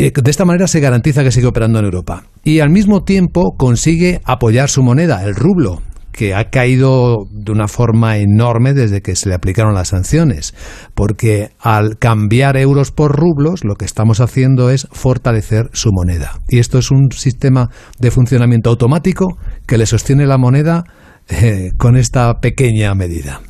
Eh, 0.00 0.12
de 0.14 0.30
esta 0.30 0.46
manera 0.46 0.66
se 0.66 0.80
garantiza 0.80 1.22
que 1.22 1.30
sigue 1.30 1.46
operando 1.46 1.78
en 1.78 1.84
Europa. 1.84 2.24
Y 2.42 2.60
al 2.60 2.70
mismo 2.70 3.04
tiempo 3.04 3.54
consigue 3.58 4.22
apoyar 4.24 4.70
su 4.70 4.82
moneda, 4.82 5.22
el 5.24 5.34
rublo, 5.34 5.82
que 6.10 6.34
ha 6.34 6.48
caído 6.48 7.26
de 7.30 7.52
una 7.52 7.68
forma 7.68 8.16
enorme 8.16 8.72
desde 8.72 9.02
que 9.02 9.14
se 9.14 9.28
le 9.28 9.34
aplicaron 9.34 9.74
las 9.74 9.88
sanciones, 9.88 10.54
porque 10.94 11.50
al 11.60 11.98
cambiar 11.98 12.56
euros 12.56 12.92
por 12.92 13.14
rublos 13.14 13.62
lo 13.62 13.74
que 13.74 13.84
estamos 13.84 14.20
haciendo 14.20 14.70
es 14.70 14.88
fortalecer 14.90 15.68
su 15.74 15.90
moneda. 15.92 16.40
Y 16.48 16.60
esto 16.60 16.78
es 16.78 16.90
un 16.90 17.12
sistema 17.12 17.68
de 17.98 18.10
funcionamiento 18.10 18.70
automático 18.70 19.36
que 19.66 19.76
le 19.76 19.84
sostiene 19.84 20.26
la 20.26 20.38
moneda 20.38 20.84
eh, 21.28 21.72
con 21.76 21.98
esta 21.98 22.40
pequeña 22.40 22.94
medida. 22.94 23.42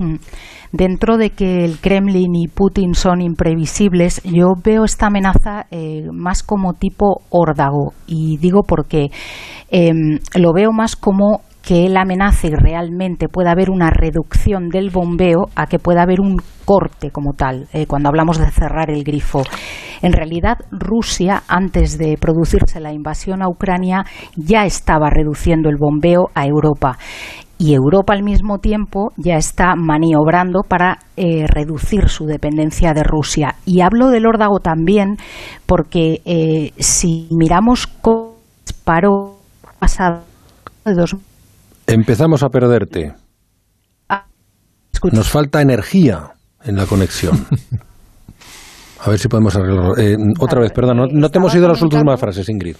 Mm 0.00 0.16
dentro 0.74 1.16
de 1.16 1.30
que 1.30 1.64
el 1.64 1.78
Kremlin 1.78 2.34
y 2.34 2.48
Putin 2.48 2.94
son 2.94 3.20
imprevisibles, 3.20 4.20
yo 4.24 4.54
veo 4.62 4.84
esta 4.84 5.06
amenaza 5.06 5.66
eh, 5.70 6.08
más 6.12 6.42
como 6.42 6.74
tipo 6.74 7.22
órdago. 7.30 7.92
Y 8.08 8.38
digo 8.38 8.62
porque 8.66 9.06
em, 9.70 10.18
lo 10.34 10.52
veo 10.52 10.72
más 10.72 10.96
como 10.96 11.42
que 11.62 11.86
él 11.86 11.96
amenace 11.96 12.48
y 12.48 12.50
realmente 12.50 13.28
pueda 13.28 13.52
haber 13.52 13.70
una 13.70 13.88
reducción 13.88 14.68
del 14.68 14.90
bombeo 14.90 15.46
a 15.54 15.66
que 15.66 15.78
pueda 15.78 16.02
haber 16.02 16.20
un 16.20 16.36
corte 16.64 17.10
como 17.10 17.32
tal, 17.32 17.68
eh, 17.72 17.86
cuando 17.86 18.08
hablamos 18.08 18.38
de 18.38 18.50
cerrar 18.50 18.90
el 18.90 19.04
grifo. 19.04 19.42
En 20.02 20.12
realidad, 20.12 20.58
Rusia, 20.70 21.44
antes 21.48 21.96
de 21.96 22.18
producirse 22.20 22.80
la 22.80 22.92
invasión 22.92 23.42
a 23.42 23.48
Ucrania, 23.48 24.04
ya 24.36 24.66
estaba 24.66 25.08
reduciendo 25.08 25.70
el 25.70 25.76
bombeo 25.78 26.30
a 26.34 26.46
Europa 26.46 26.98
y 27.58 27.74
Europa 27.74 28.14
al 28.14 28.22
mismo 28.22 28.58
tiempo 28.58 29.12
ya 29.16 29.36
está 29.36 29.74
maniobrando 29.76 30.62
para 30.62 30.98
eh, 31.16 31.46
reducir 31.46 32.08
su 32.08 32.26
dependencia 32.26 32.92
de 32.92 33.02
Rusia. 33.02 33.56
Y 33.64 33.80
hablo 33.80 34.08
del 34.08 34.26
órdago 34.26 34.58
también 34.58 35.16
porque 35.66 36.20
eh, 36.24 36.72
si 36.78 37.28
miramos 37.30 37.86
cómo 37.86 38.34
paró 38.84 39.38
pasado 39.78 40.22
de 40.84 40.94
dos... 40.94 41.16
Empezamos 41.86 42.42
a 42.42 42.48
perderte. 42.48 43.14
Ah, 44.08 44.24
Nos 45.12 45.28
falta 45.28 45.60
energía 45.60 46.32
en 46.64 46.76
la 46.76 46.86
conexión. 46.86 47.46
A 49.00 49.10
ver 49.10 49.18
si 49.18 49.28
podemos 49.28 49.54
arreglarlo. 49.54 49.98
Eh, 49.98 50.16
otra 50.38 50.60
vez, 50.60 50.72
perdón, 50.72 50.96
no, 50.96 51.06
no 51.06 51.28
te 51.28 51.38
hemos 51.38 51.54
ido 51.54 51.68
las 51.68 51.82
últimas 51.82 52.18
frases, 52.18 52.48
Ingrid. 52.48 52.76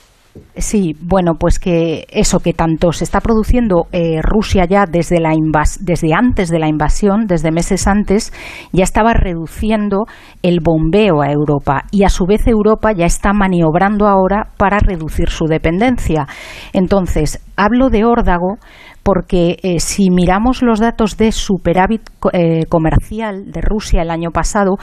Sí, 0.57 0.97
bueno, 1.01 1.35
pues 1.38 1.61
que 1.61 2.07
eso 2.11 2.40
que 2.40 2.53
tanto 2.53 2.90
se 2.90 3.05
está 3.05 3.20
produciendo 3.20 3.87
eh, 3.92 4.20
Rusia 4.20 4.64
ya 4.68 4.85
desde, 4.85 5.20
la 5.20 5.33
desde 5.81 6.12
antes 6.12 6.49
de 6.49 6.59
la 6.59 6.68
invasión, 6.68 7.27
desde 7.27 7.53
meses 7.53 7.87
antes, 7.87 8.33
ya 8.73 8.83
estaba 8.83 9.14
reduciendo 9.14 10.07
el 10.42 10.59
bombeo 10.61 11.23
a 11.23 11.31
Europa 11.31 11.85
y 11.92 12.03
a 12.03 12.09
su 12.09 12.25
vez 12.27 12.49
Europa 12.49 12.92
ya 12.92 13.07
está 13.07 13.33
maniobrando 13.33 14.09
ahora 14.09 14.49
para 14.57 14.81
reducir 14.81 15.29
su 15.29 15.44
dependencia. 15.47 16.27
Entonces, 16.73 17.40
hablo 17.57 17.88
de 17.88 18.05
órdago 18.05 18.59
porque 19.05 19.59
eh, 19.62 19.79
si 19.79 20.11
miramos 20.11 20.62
los 20.62 20.81
datos 20.81 21.16
de 21.16 21.31
superávit 21.31 22.03
eh, 22.33 22.64
comercial 22.68 23.53
de 23.53 23.61
Rusia 23.61 24.03
el 24.03 24.11
año 24.11 24.31
pasado, 24.31 24.79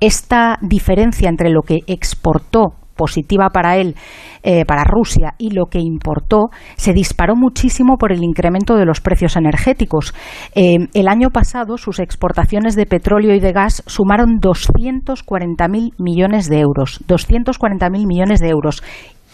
esta 0.00 0.58
diferencia 0.62 1.28
entre 1.28 1.50
lo 1.50 1.62
que 1.62 1.80
exportó 1.86 2.74
positiva 2.96 3.50
para 3.50 3.76
él, 3.76 3.94
eh, 4.42 4.64
para 4.64 4.84
Rusia, 4.84 5.34
y 5.38 5.50
lo 5.50 5.66
que 5.66 5.78
importó, 5.78 6.50
se 6.76 6.92
disparó 6.92 7.36
muchísimo 7.36 7.96
por 7.98 8.12
el 8.12 8.22
incremento 8.22 8.76
de 8.76 8.86
los 8.86 9.00
precios 9.00 9.36
energéticos. 9.36 10.14
Eh, 10.54 10.88
el 10.94 11.08
año 11.08 11.30
pasado 11.30 11.76
sus 11.76 11.98
exportaciones 11.98 12.74
de 12.74 12.86
petróleo 12.86 13.34
y 13.34 13.40
de 13.40 13.52
gas 13.52 13.82
sumaron 13.86 14.38
240.000 14.40 15.92
millones 15.98 16.48
de 16.48 16.60
euros. 16.60 17.00
240.000 17.06 18.06
millones 18.06 18.40
de 18.40 18.48
euros 18.48 18.82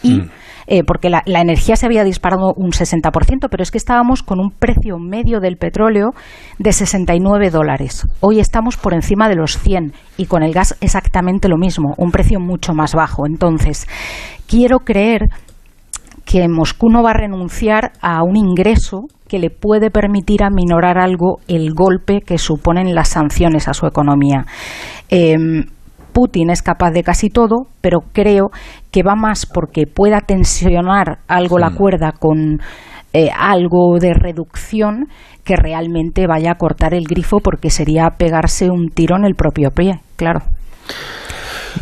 y 0.03 0.19
mm. 0.19 0.29
eh, 0.67 0.83
porque 0.83 1.09
la, 1.09 1.23
la, 1.25 1.41
energía 1.41 1.75
se 1.75 1.85
había 1.85 2.03
disparado 2.03 2.53
un 2.55 2.71
60%, 2.71 3.47
pero 3.49 3.63
es 3.63 3.71
que 3.71 3.77
estábamos 3.77 4.21
con 4.21 4.39
un 4.39 4.51
precio 4.51 4.99
medio 4.99 5.39
del 5.39 5.57
petróleo 5.57 6.11
de 6.59 6.71
69 6.71 7.49
dólares. 7.49 8.07
Hoy 8.19 8.39
estamos 8.39 8.77
por 8.77 8.93
encima 8.93 9.29
de 9.29 9.35
los 9.35 9.57
100 9.57 9.93
y 10.17 10.25
con 10.27 10.43
el 10.43 10.53
gas 10.53 10.77
exactamente 10.81 11.49
lo 11.49 11.57
mismo, 11.57 11.95
un 11.97 12.11
precio 12.11 12.39
mucho 12.39 12.73
más 12.73 12.93
bajo. 12.93 13.25
Entonces, 13.25 13.87
quiero 14.47 14.79
creer 14.79 15.29
que 16.25 16.47
Moscú 16.47 16.89
no 16.89 17.03
va 17.03 17.11
a 17.11 17.17
renunciar 17.17 17.91
a 18.01 18.23
un 18.23 18.37
ingreso 18.37 19.07
que 19.27 19.39
le 19.39 19.49
puede 19.49 19.89
permitir 19.89 20.43
aminorar 20.43 20.97
algo 20.97 21.39
el 21.47 21.73
golpe 21.73 22.21
que 22.21 22.37
suponen 22.37 22.93
las 22.93 23.09
sanciones 23.09 23.67
a 23.67 23.73
su 23.73 23.87
economía. 23.87 24.45
Em, 25.09 25.65
Putin 26.13 26.49
es 26.49 26.61
capaz 26.61 26.91
de 26.91 27.03
casi 27.03 27.29
todo, 27.29 27.67
pero 27.81 27.99
creo 28.13 28.51
que 28.91 29.03
va 29.03 29.15
más 29.15 29.45
porque 29.45 29.85
pueda 29.87 30.19
tensionar 30.19 31.19
algo 31.27 31.59
la 31.59 31.71
cuerda 31.71 32.11
con 32.11 32.59
eh, 33.13 33.29
algo 33.35 33.97
de 33.99 34.13
reducción 34.13 35.07
que 35.43 35.55
realmente 35.55 36.25
vaya 36.27 36.51
a 36.51 36.55
cortar 36.55 36.93
el 36.93 37.05
grifo 37.05 37.39
porque 37.39 37.69
sería 37.69 38.09
pegarse 38.17 38.69
un 38.69 38.89
tiro 38.89 39.17
en 39.17 39.25
el 39.25 39.35
propio 39.35 39.71
pie, 39.71 39.99
claro. 40.15 40.41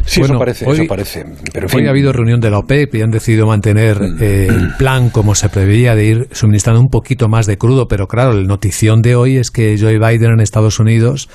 Sí, 0.05 0.21
eso 0.21 0.37
parece, 0.37 0.65
hoy, 0.65 0.73
eso 0.73 0.85
parece. 0.87 1.25
Pero 1.53 1.67
hoy 1.73 1.85
ha 1.87 1.89
habido 1.89 2.11
reunión 2.11 2.39
de 2.39 2.49
la 2.49 2.59
OPEP 2.59 2.95
y 2.95 3.01
han 3.01 3.11
decidido 3.11 3.45
mantener 3.47 3.99
mm. 3.99 4.17
eh, 4.21 4.47
el 4.47 4.75
plan 4.77 5.09
como 5.09 5.35
se 5.35 5.49
preveía 5.49 5.95
de 5.95 6.05
ir 6.05 6.27
suministrando 6.31 6.81
un 6.81 6.89
poquito 6.89 7.27
más 7.27 7.45
de 7.45 7.57
crudo, 7.57 7.87
pero 7.87 8.07
claro, 8.07 8.33
la 8.33 8.43
notición 8.43 9.01
de 9.01 9.15
hoy 9.15 9.37
es 9.37 9.51
que 9.51 9.77
Joe 9.79 9.99
Biden 9.99 10.31
en 10.31 10.39
Estados 10.39 10.79
Unidos 10.79 11.29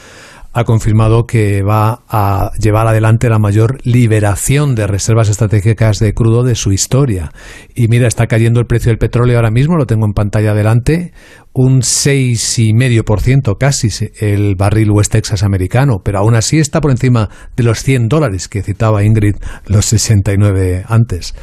ha 0.57 0.65
confirmado 0.65 1.27
que 1.27 1.63
va 1.63 2.03
a 2.09 2.51
llevar 2.59 2.87
adelante 2.87 3.29
la 3.29 3.39
mayor 3.39 3.77
liberación 3.85 4.75
de 4.75 4.87
reservas 4.87 5.29
estratégicas 5.29 5.99
de 5.99 6.15
crudo 6.15 6.45
de 6.45 6.55
su 6.55 6.73
historia. 6.73 7.31
Y 7.75 7.89
mira, 7.89 8.09
está 8.09 8.27
cayendo 8.27 8.59
el 8.59 8.65
precio 8.65 8.89
del 8.91 8.97
petróleo 8.97 9.37
ahora 9.37 9.51
mismo, 9.51 9.77
lo 9.77 9.85
tengo 9.85 10.07
en 10.07 10.15
pantalla 10.15 10.53
adelante, 10.53 11.13
un 11.53 11.83
6,5% 11.83 13.59
casi 13.61 13.89
el 14.19 14.57
barril 14.57 14.93
West 14.93 15.13
Texas 15.13 15.43
americano, 15.43 15.99
pero 16.03 16.21
aún 16.21 16.35
así 16.35 16.59
está 16.59 16.81
por 16.81 16.91
encima 16.91 17.29
de 17.55 17.63
los 17.63 17.83
100 17.83 18.09
dólares 18.09 18.49
que 18.49 18.63
citaba 18.63 19.05
Ingrid, 19.05 19.37
los 19.67 19.85
69 19.85 20.85
antes. 20.89 21.35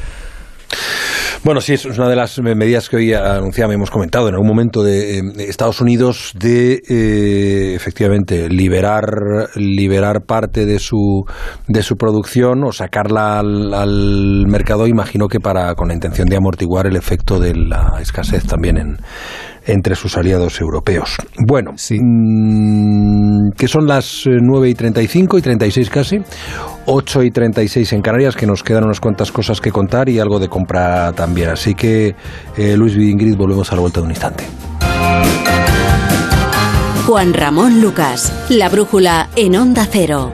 Bueno, 1.44 1.60
sí, 1.60 1.74
es 1.74 1.86
una 1.86 2.08
de 2.08 2.16
las 2.16 2.40
medidas 2.40 2.88
que 2.88 2.96
hoy 2.96 3.14
anunciaba, 3.14 3.74
hemos 3.74 3.92
comentado 3.92 4.30
en 4.30 4.36
algún 4.36 4.48
momento 4.48 4.82
de, 4.82 5.18
eh, 5.18 5.22
Estados 5.40 5.82
Unidos 5.82 6.32
de 6.40 6.82
eh, 6.88 7.76
efectivamente 7.76 8.48
liberar 8.48 9.50
liberar 9.56 10.22
parte 10.26 10.66
de 10.66 10.80
su 10.80 11.26
de 11.68 11.84
su 11.84 11.98
producción 11.98 12.64
o 12.64 12.72
sacarla 12.72 13.40
al, 13.40 14.46
mercado. 14.48 14.88
Imagino 14.88 15.28
que 15.28 15.42
para 15.42 15.76
con 15.76 15.90
la 15.90 15.94
intención 15.94 16.30
de 16.30 16.38
amortiguar 16.38 16.88
el 16.88 16.96
efecto 16.96 17.42
de 17.42 17.54
la 17.54 17.98
escasez 18.00 18.46
también 18.46 18.78
en 18.78 18.98
entre 19.66 19.96
sus 19.96 20.18
aliados 20.18 20.60
europeos. 20.60 21.18
Bueno, 21.46 21.72
sí. 21.76 22.00
Mm, 22.02 23.52
que 23.58 23.68
son 23.68 23.88
las 23.88 24.24
9 24.26 24.70
y 24.70 24.74
35 24.74 25.38
y 25.38 25.42
36 25.42 25.90
casi, 25.90 26.20
8 26.86 27.24
y 27.24 27.32
36 27.32 27.94
en 27.94 28.02
Canarias, 28.02 28.36
que 28.36 28.46
nos 28.46 28.64
quedan 28.64 28.86
unas 28.86 29.00
cuantas 29.00 29.32
cosas 29.32 29.62
que 29.62 29.72
contar 29.72 30.10
y 30.10 30.20
algo 30.20 30.40
de 30.40 30.50
compra 30.50 31.12
también. 31.14 31.50
Así 31.50 31.76
que, 31.76 32.16
eh, 32.58 32.78
Luis 32.78 32.96
Ingrid, 32.96 33.36
volvemos 33.36 33.72
a 33.72 33.76
la 33.76 33.82
vuelta 33.82 34.00
de 34.00 34.06
un 34.06 34.12
instante. 34.12 34.44
Juan 37.06 37.34
Ramón 37.34 37.82
Lucas, 37.82 38.32
la 38.50 38.70
brújula 38.70 39.30
en 39.36 39.58
Onda 39.58 39.86
Cero. 39.90 40.34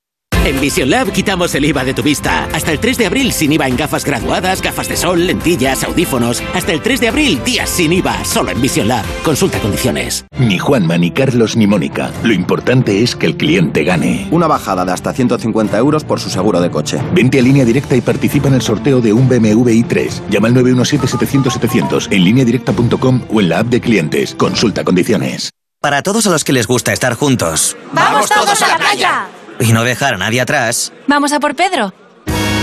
En 0.43 0.59
Vision 0.59 0.89
Lab 0.89 1.11
quitamos 1.11 1.53
el 1.53 1.65
IVA 1.65 1.83
de 1.83 1.93
tu 1.93 2.01
vista. 2.01 2.45
Hasta 2.51 2.71
el 2.71 2.79
3 2.79 2.97
de 2.97 3.05
abril 3.05 3.31
sin 3.31 3.53
IVA 3.53 3.67
en 3.67 3.77
gafas 3.77 4.03
graduadas, 4.03 4.63
gafas 4.63 4.89
de 4.89 4.97
sol, 4.97 5.27
lentillas, 5.27 5.83
audífonos. 5.83 6.41
Hasta 6.55 6.73
el 6.73 6.81
3 6.81 6.99
de 6.99 7.07
abril, 7.09 7.43
días 7.45 7.69
sin 7.69 7.93
IVA, 7.93 8.25
solo 8.25 8.49
en 8.49 8.59
Vision 8.59 8.87
Lab. 8.87 9.05
Consulta 9.23 9.59
condiciones. 9.59 10.25
Ni 10.39 10.57
Juanma, 10.57 10.97
ni 10.97 11.11
Carlos, 11.11 11.55
ni 11.55 11.67
Mónica. 11.67 12.11
Lo 12.23 12.33
importante 12.33 13.03
es 13.03 13.15
que 13.15 13.27
el 13.27 13.37
cliente 13.37 13.83
gane. 13.83 14.27
Una 14.31 14.47
bajada 14.47 14.83
de 14.83 14.91
hasta 14.91 15.13
150 15.13 15.77
euros 15.77 16.03
por 16.03 16.19
su 16.19 16.31
seguro 16.31 16.59
de 16.59 16.71
coche. 16.71 16.99
Vente 17.13 17.37
a 17.37 17.43
línea 17.43 17.63
directa 17.63 17.95
y 17.95 18.01
participa 18.01 18.47
en 18.47 18.55
el 18.55 18.63
sorteo 18.63 18.99
de 18.99 19.13
un 19.13 19.29
BMW 19.29 19.69
i3. 19.69 20.27
Llama 20.31 20.47
al 20.47 20.55
917-700-700 20.55 22.07
en 22.11 22.23
lineadirecta.com 22.23 23.21
o 23.31 23.41
en 23.41 23.49
la 23.49 23.59
app 23.59 23.67
de 23.67 23.79
clientes. 23.79 24.33
Consulta 24.33 24.83
condiciones. 24.83 25.51
Para 25.79 26.01
todos 26.01 26.25
a 26.25 26.31
los 26.31 26.43
que 26.43 26.53
les 26.53 26.65
gusta 26.65 26.93
estar 26.93 27.13
juntos. 27.13 27.77
¡Vamos 27.93 28.27
todos 28.27 28.59
a 28.63 28.67
la 28.67 28.77
playa! 28.77 29.27
Y 29.61 29.71
no 29.71 29.83
dejar 29.83 30.15
a 30.15 30.17
nadie 30.17 30.41
atrás. 30.41 30.91
Vamos 31.07 31.31
a 31.31 31.39
por 31.39 31.55
Pedro. 31.55 31.93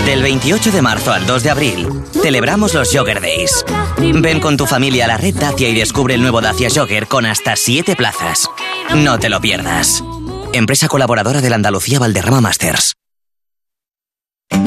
Del 0.05 0.23
28 0.23 0.71
de 0.71 0.81
marzo 0.81 1.11
al 1.11 1.25
2 1.25 1.43
de 1.43 1.49
abril, 1.49 1.87
celebramos 2.11 2.73
los 2.73 2.91
Jogger 2.91 3.21
Days. 3.21 3.65
Ven 3.97 4.39
con 4.39 4.57
tu 4.57 4.65
familia 4.65 5.05
a 5.05 5.07
la 5.07 5.17
red 5.17 5.35
Dacia 5.35 5.69
y 5.69 5.75
descubre 5.75 6.15
el 6.15 6.21
nuevo 6.21 6.41
Dacia 6.41 6.69
Jogger 6.73 7.07
con 7.07 7.25
hasta 7.25 7.55
7 7.55 7.95
plazas. 7.95 8.49
No 8.95 9.19
te 9.19 9.29
lo 9.29 9.39
pierdas. 9.39 10.03
Empresa 10.53 10.87
colaboradora 10.87 11.41
de 11.41 11.49
la 11.49 11.55
Andalucía 11.55 11.99
Valderrama 11.99 12.41
Masters. 12.41 12.98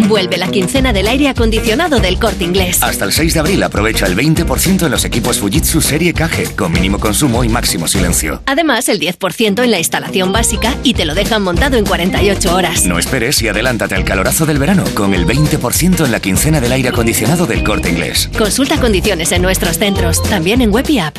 Vuelve 0.08 0.36
la 0.36 0.48
quincena 0.48 0.92
del 0.92 1.08
aire 1.08 1.28
acondicionado 1.28 1.98
del 1.98 2.18
corte 2.18 2.44
inglés. 2.44 2.82
Hasta 2.82 3.04
el 3.04 3.12
6 3.12 3.34
de 3.34 3.40
abril 3.40 3.62
aprovecha 3.62 4.06
el 4.06 4.16
20% 4.16 4.84
en 4.84 4.90
los 4.90 5.04
equipos 5.04 5.38
Fujitsu 5.38 5.80
Serie 5.80 6.12
KG 6.12 6.54
con 6.56 6.72
mínimo 6.72 6.98
consumo 6.98 7.42
y 7.44 7.48
máximo 7.48 7.88
silencio. 7.88 8.42
Además, 8.46 8.88
el 8.88 9.00
10% 9.00 9.62
en 9.62 9.70
la 9.70 9.78
instalación 9.78 10.32
básica 10.32 10.76
y 10.82 10.94
te 10.94 11.04
lo 11.04 11.14
dejan 11.14 11.42
montado 11.42 11.76
en 11.76 11.84
48 11.84 12.54
horas. 12.54 12.84
No 12.84 12.98
esperes 12.98 13.42
y 13.42 13.48
adelántate 13.48 13.94
al 13.94 14.04
calorazo 14.04 14.46
del 14.46 14.58
verano 14.58 14.84
con 14.94 15.14
el 15.14 15.26
20% 15.26 16.04
en 16.04 16.12
la 16.12 16.20
quincena 16.20 16.60
del 16.60 16.72
aire 16.72 16.90
acondicionado 16.90 17.46
del 17.46 17.64
corte 17.64 17.90
inglés. 17.90 18.28
Consulta 18.36 18.78
condiciones 18.80 19.32
en 19.32 19.42
nuestros 19.42 19.78
centros, 19.78 20.22
también 20.24 20.60
en 20.60 20.70
web 20.70 20.88
y 20.88 20.98
app. 20.98 21.16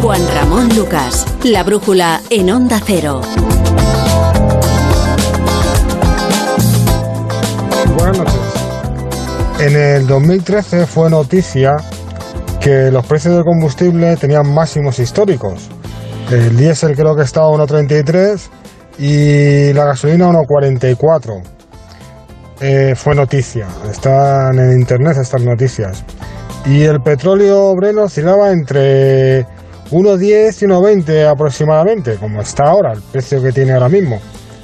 Juan 0.00 0.22
Ramón 0.32 0.68
Lucas, 0.76 1.26
la 1.42 1.64
brújula 1.64 2.20
en 2.30 2.50
Onda 2.50 2.80
Cero. 2.84 3.20
Buenas 8.08 8.34
noches. 8.34 9.60
En 9.60 9.76
el 9.76 10.06
2013 10.06 10.86
fue 10.86 11.10
noticia 11.10 11.76
que 12.60 12.90
los 12.90 13.04
precios 13.06 13.34
del 13.34 13.44
combustible 13.44 14.16
tenían 14.16 14.52
máximos 14.52 14.98
históricos. 14.98 15.68
El 16.30 16.56
diésel 16.56 16.94
creo 16.94 17.16
que 17.16 17.22
estaba 17.22 17.46
a 17.46 17.50
1,33 17.50 18.48
y 18.98 19.72
la 19.72 19.84
gasolina 19.86 20.26
a 20.26 20.32
1,44. 20.32 21.42
Eh, 22.60 22.94
fue 22.96 23.14
noticia, 23.14 23.68
están 23.90 24.58
en 24.58 24.80
internet 24.80 25.16
estas 25.20 25.42
noticias. 25.42 26.04
Y 26.66 26.82
el 26.82 27.00
petróleo 27.00 27.74
Breno 27.76 28.04
oscilaba 28.04 28.50
entre 28.50 29.42
1,10 29.90 30.62
y 30.62 30.66
1,20 30.66 31.26
aproximadamente, 31.30 32.16
como 32.16 32.40
está 32.40 32.64
ahora, 32.64 32.92
el 32.92 33.00
precio 33.00 33.42
que 33.42 33.52
tiene 33.52 33.72
ahora 33.72 33.88
mismo. 33.88 34.20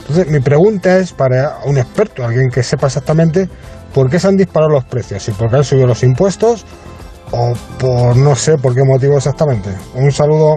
Entonces, 0.09 0.31
mi 0.31 0.41
pregunta 0.41 0.99
es 0.99 1.13
para 1.13 1.59
un 1.65 1.79
experto, 1.79 2.25
alguien 2.25 2.51
que 2.51 2.63
sepa 2.63 2.89
exactamente 2.89 3.49
por 3.95 4.11
qué 4.11 4.19
se 4.19 4.29
han 4.29 4.37
disparado 4.37 4.73
los 4.73 4.85
precios, 4.85 5.23
si 5.23 5.33
porque 5.33 5.57
han 5.57 5.65
subido 5.65 5.87
los 5.87 6.03
impuestos 6.03 6.67
o 7.31 7.55
por 7.79 8.17
no 8.17 8.35
sé 8.35 8.59
por 8.59 8.75
qué 8.75 8.85
motivo 8.85 9.17
exactamente. 9.17 9.71
Un 9.95 10.13
saludo. 10.13 10.57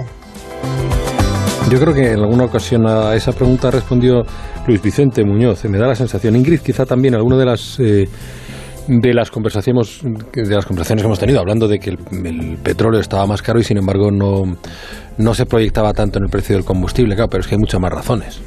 Yo 1.69 1.79
creo 1.79 1.93
que 1.93 2.11
en 2.11 2.19
alguna 2.19 2.45
ocasión 2.45 2.87
a 2.87 3.15
esa 3.15 3.31
pregunta 3.31 3.71
respondió 3.71 4.23
Luis 4.67 4.81
Vicente 4.81 5.23
Muñoz. 5.23 5.63
Me 5.65 5.77
da 5.77 5.87
la 5.87 5.95
sensación, 5.95 6.35
Ingrid, 6.35 6.59
quizá 6.59 6.85
también 6.85 7.15
alguna 7.15 7.37
de 7.37 7.45
las 7.45 7.79
eh, 7.79 8.07
de 8.87 9.13
las 9.13 9.29
conversaciones 9.29 10.01
de 10.01 10.55
las 10.55 10.65
conversaciones 10.65 11.03
que 11.03 11.07
hemos 11.07 11.19
tenido, 11.19 11.39
hablando 11.39 11.67
de 11.67 11.79
que 11.79 11.89
el, 11.91 12.57
petróleo 12.63 12.99
estaba 12.99 13.25
más 13.25 13.41
caro 13.41 13.59
y 13.59 13.63
sin 13.63 13.77
embargo 13.77 14.11
no, 14.11 14.43
no 15.17 15.33
se 15.33 15.45
proyectaba 15.45 15.93
tanto 15.93 16.19
en 16.19 16.25
el 16.25 16.29
precio 16.29 16.55
del 16.55 16.65
combustible. 16.65 17.15
Claro, 17.15 17.29
pero 17.29 17.41
es 17.41 17.47
que 17.47 17.55
hay 17.55 17.59
muchas 17.59 17.79
más 17.79 17.91
razones. 17.91 18.41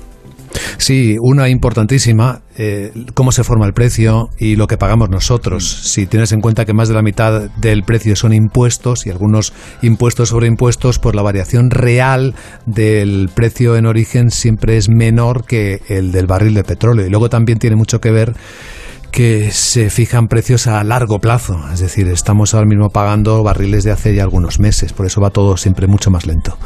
Sí, 0.80 1.18
una 1.20 1.50
importantísima, 1.50 2.40
eh, 2.56 2.90
cómo 3.12 3.32
se 3.32 3.44
forma 3.44 3.66
el 3.66 3.74
precio 3.74 4.30
y 4.38 4.56
lo 4.56 4.66
que 4.66 4.78
pagamos 4.78 5.10
nosotros. 5.10 5.62
Mm. 5.62 5.86
Si 5.86 6.06
tienes 6.06 6.32
en 6.32 6.40
cuenta 6.40 6.64
que 6.64 6.72
más 6.72 6.88
de 6.88 6.94
la 6.94 7.02
mitad 7.02 7.50
del 7.58 7.84
precio 7.84 8.16
son 8.16 8.32
impuestos 8.32 9.06
y 9.06 9.10
algunos 9.10 9.52
impuestos 9.82 10.30
sobre 10.30 10.46
impuestos, 10.46 10.98
pues 10.98 11.14
la 11.14 11.20
variación 11.20 11.70
real 11.70 12.34
del 12.64 13.28
precio 13.34 13.76
en 13.76 13.84
origen 13.84 14.30
siempre 14.30 14.78
es 14.78 14.88
menor 14.88 15.44
que 15.44 15.82
el 15.88 16.12
del 16.12 16.26
barril 16.26 16.54
de 16.54 16.64
petróleo. 16.64 17.06
Y 17.06 17.10
luego 17.10 17.28
también 17.28 17.58
tiene 17.58 17.76
mucho 17.76 18.00
que 18.00 18.10
ver 18.10 18.34
que 19.12 19.50
se 19.50 19.90
fijan 19.90 20.28
precios 20.28 20.66
a 20.66 20.82
largo 20.82 21.18
plazo, 21.18 21.60
es 21.74 21.80
decir, 21.80 22.08
estamos 22.08 22.54
ahora 22.54 22.66
mismo 22.66 22.88
pagando 22.88 23.42
barriles 23.42 23.84
de 23.84 23.90
hace 23.90 24.14
ya 24.14 24.22
algunos 24.22 24.60
meses, 24.60 24.94
por 24.94 25.04
eso 25.04 25.20
va 25.20 25.28
todo 25.28 25.58
siempre 25.58 25.88
mucho 25.88 26.10
más 26.10 26.26
lento. 26.26 26.56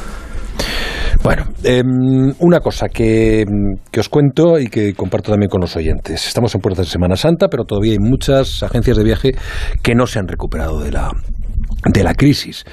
Bueno, 1.23 1.45
em, 1.63 2.35
una 2.41 2.61
cosa 2.61 2.89
que, 2.89 3.45
que, 3.91 4.01
os 4.01 4.09
cuento 4.09 4.59
y 4.59 4.67
que 4.69 4.95
comparto 4.95 5.31
también 5.31 5.49
con 5.49 5.61
los 5.61 5.75
oyentes. 5.77 6.27
Estamos 6.27 6.55
en 6.55 6.61
puertas 6.61 6.87
de 6.87 6.93
Semana 6.93 7.17
Santa, 7.17 7.49
pero 7.49 7.65
todavía 7.65 7.93
hay 7.93 7.99
muchas 7.99 8.63
agencias 8.63 8.97
de 8.97 9.05
viaje 9.05 9.33
que 9.83 9.95
no 9.95 10.07
se 10.07 10.19
han 10.19 10.29
recuperado 10.29 10.81
de 10.81 10.93
la, 10.93 11.11
de 11.87 12.03
la 12.03 12.15
crisis. 12.15 12.65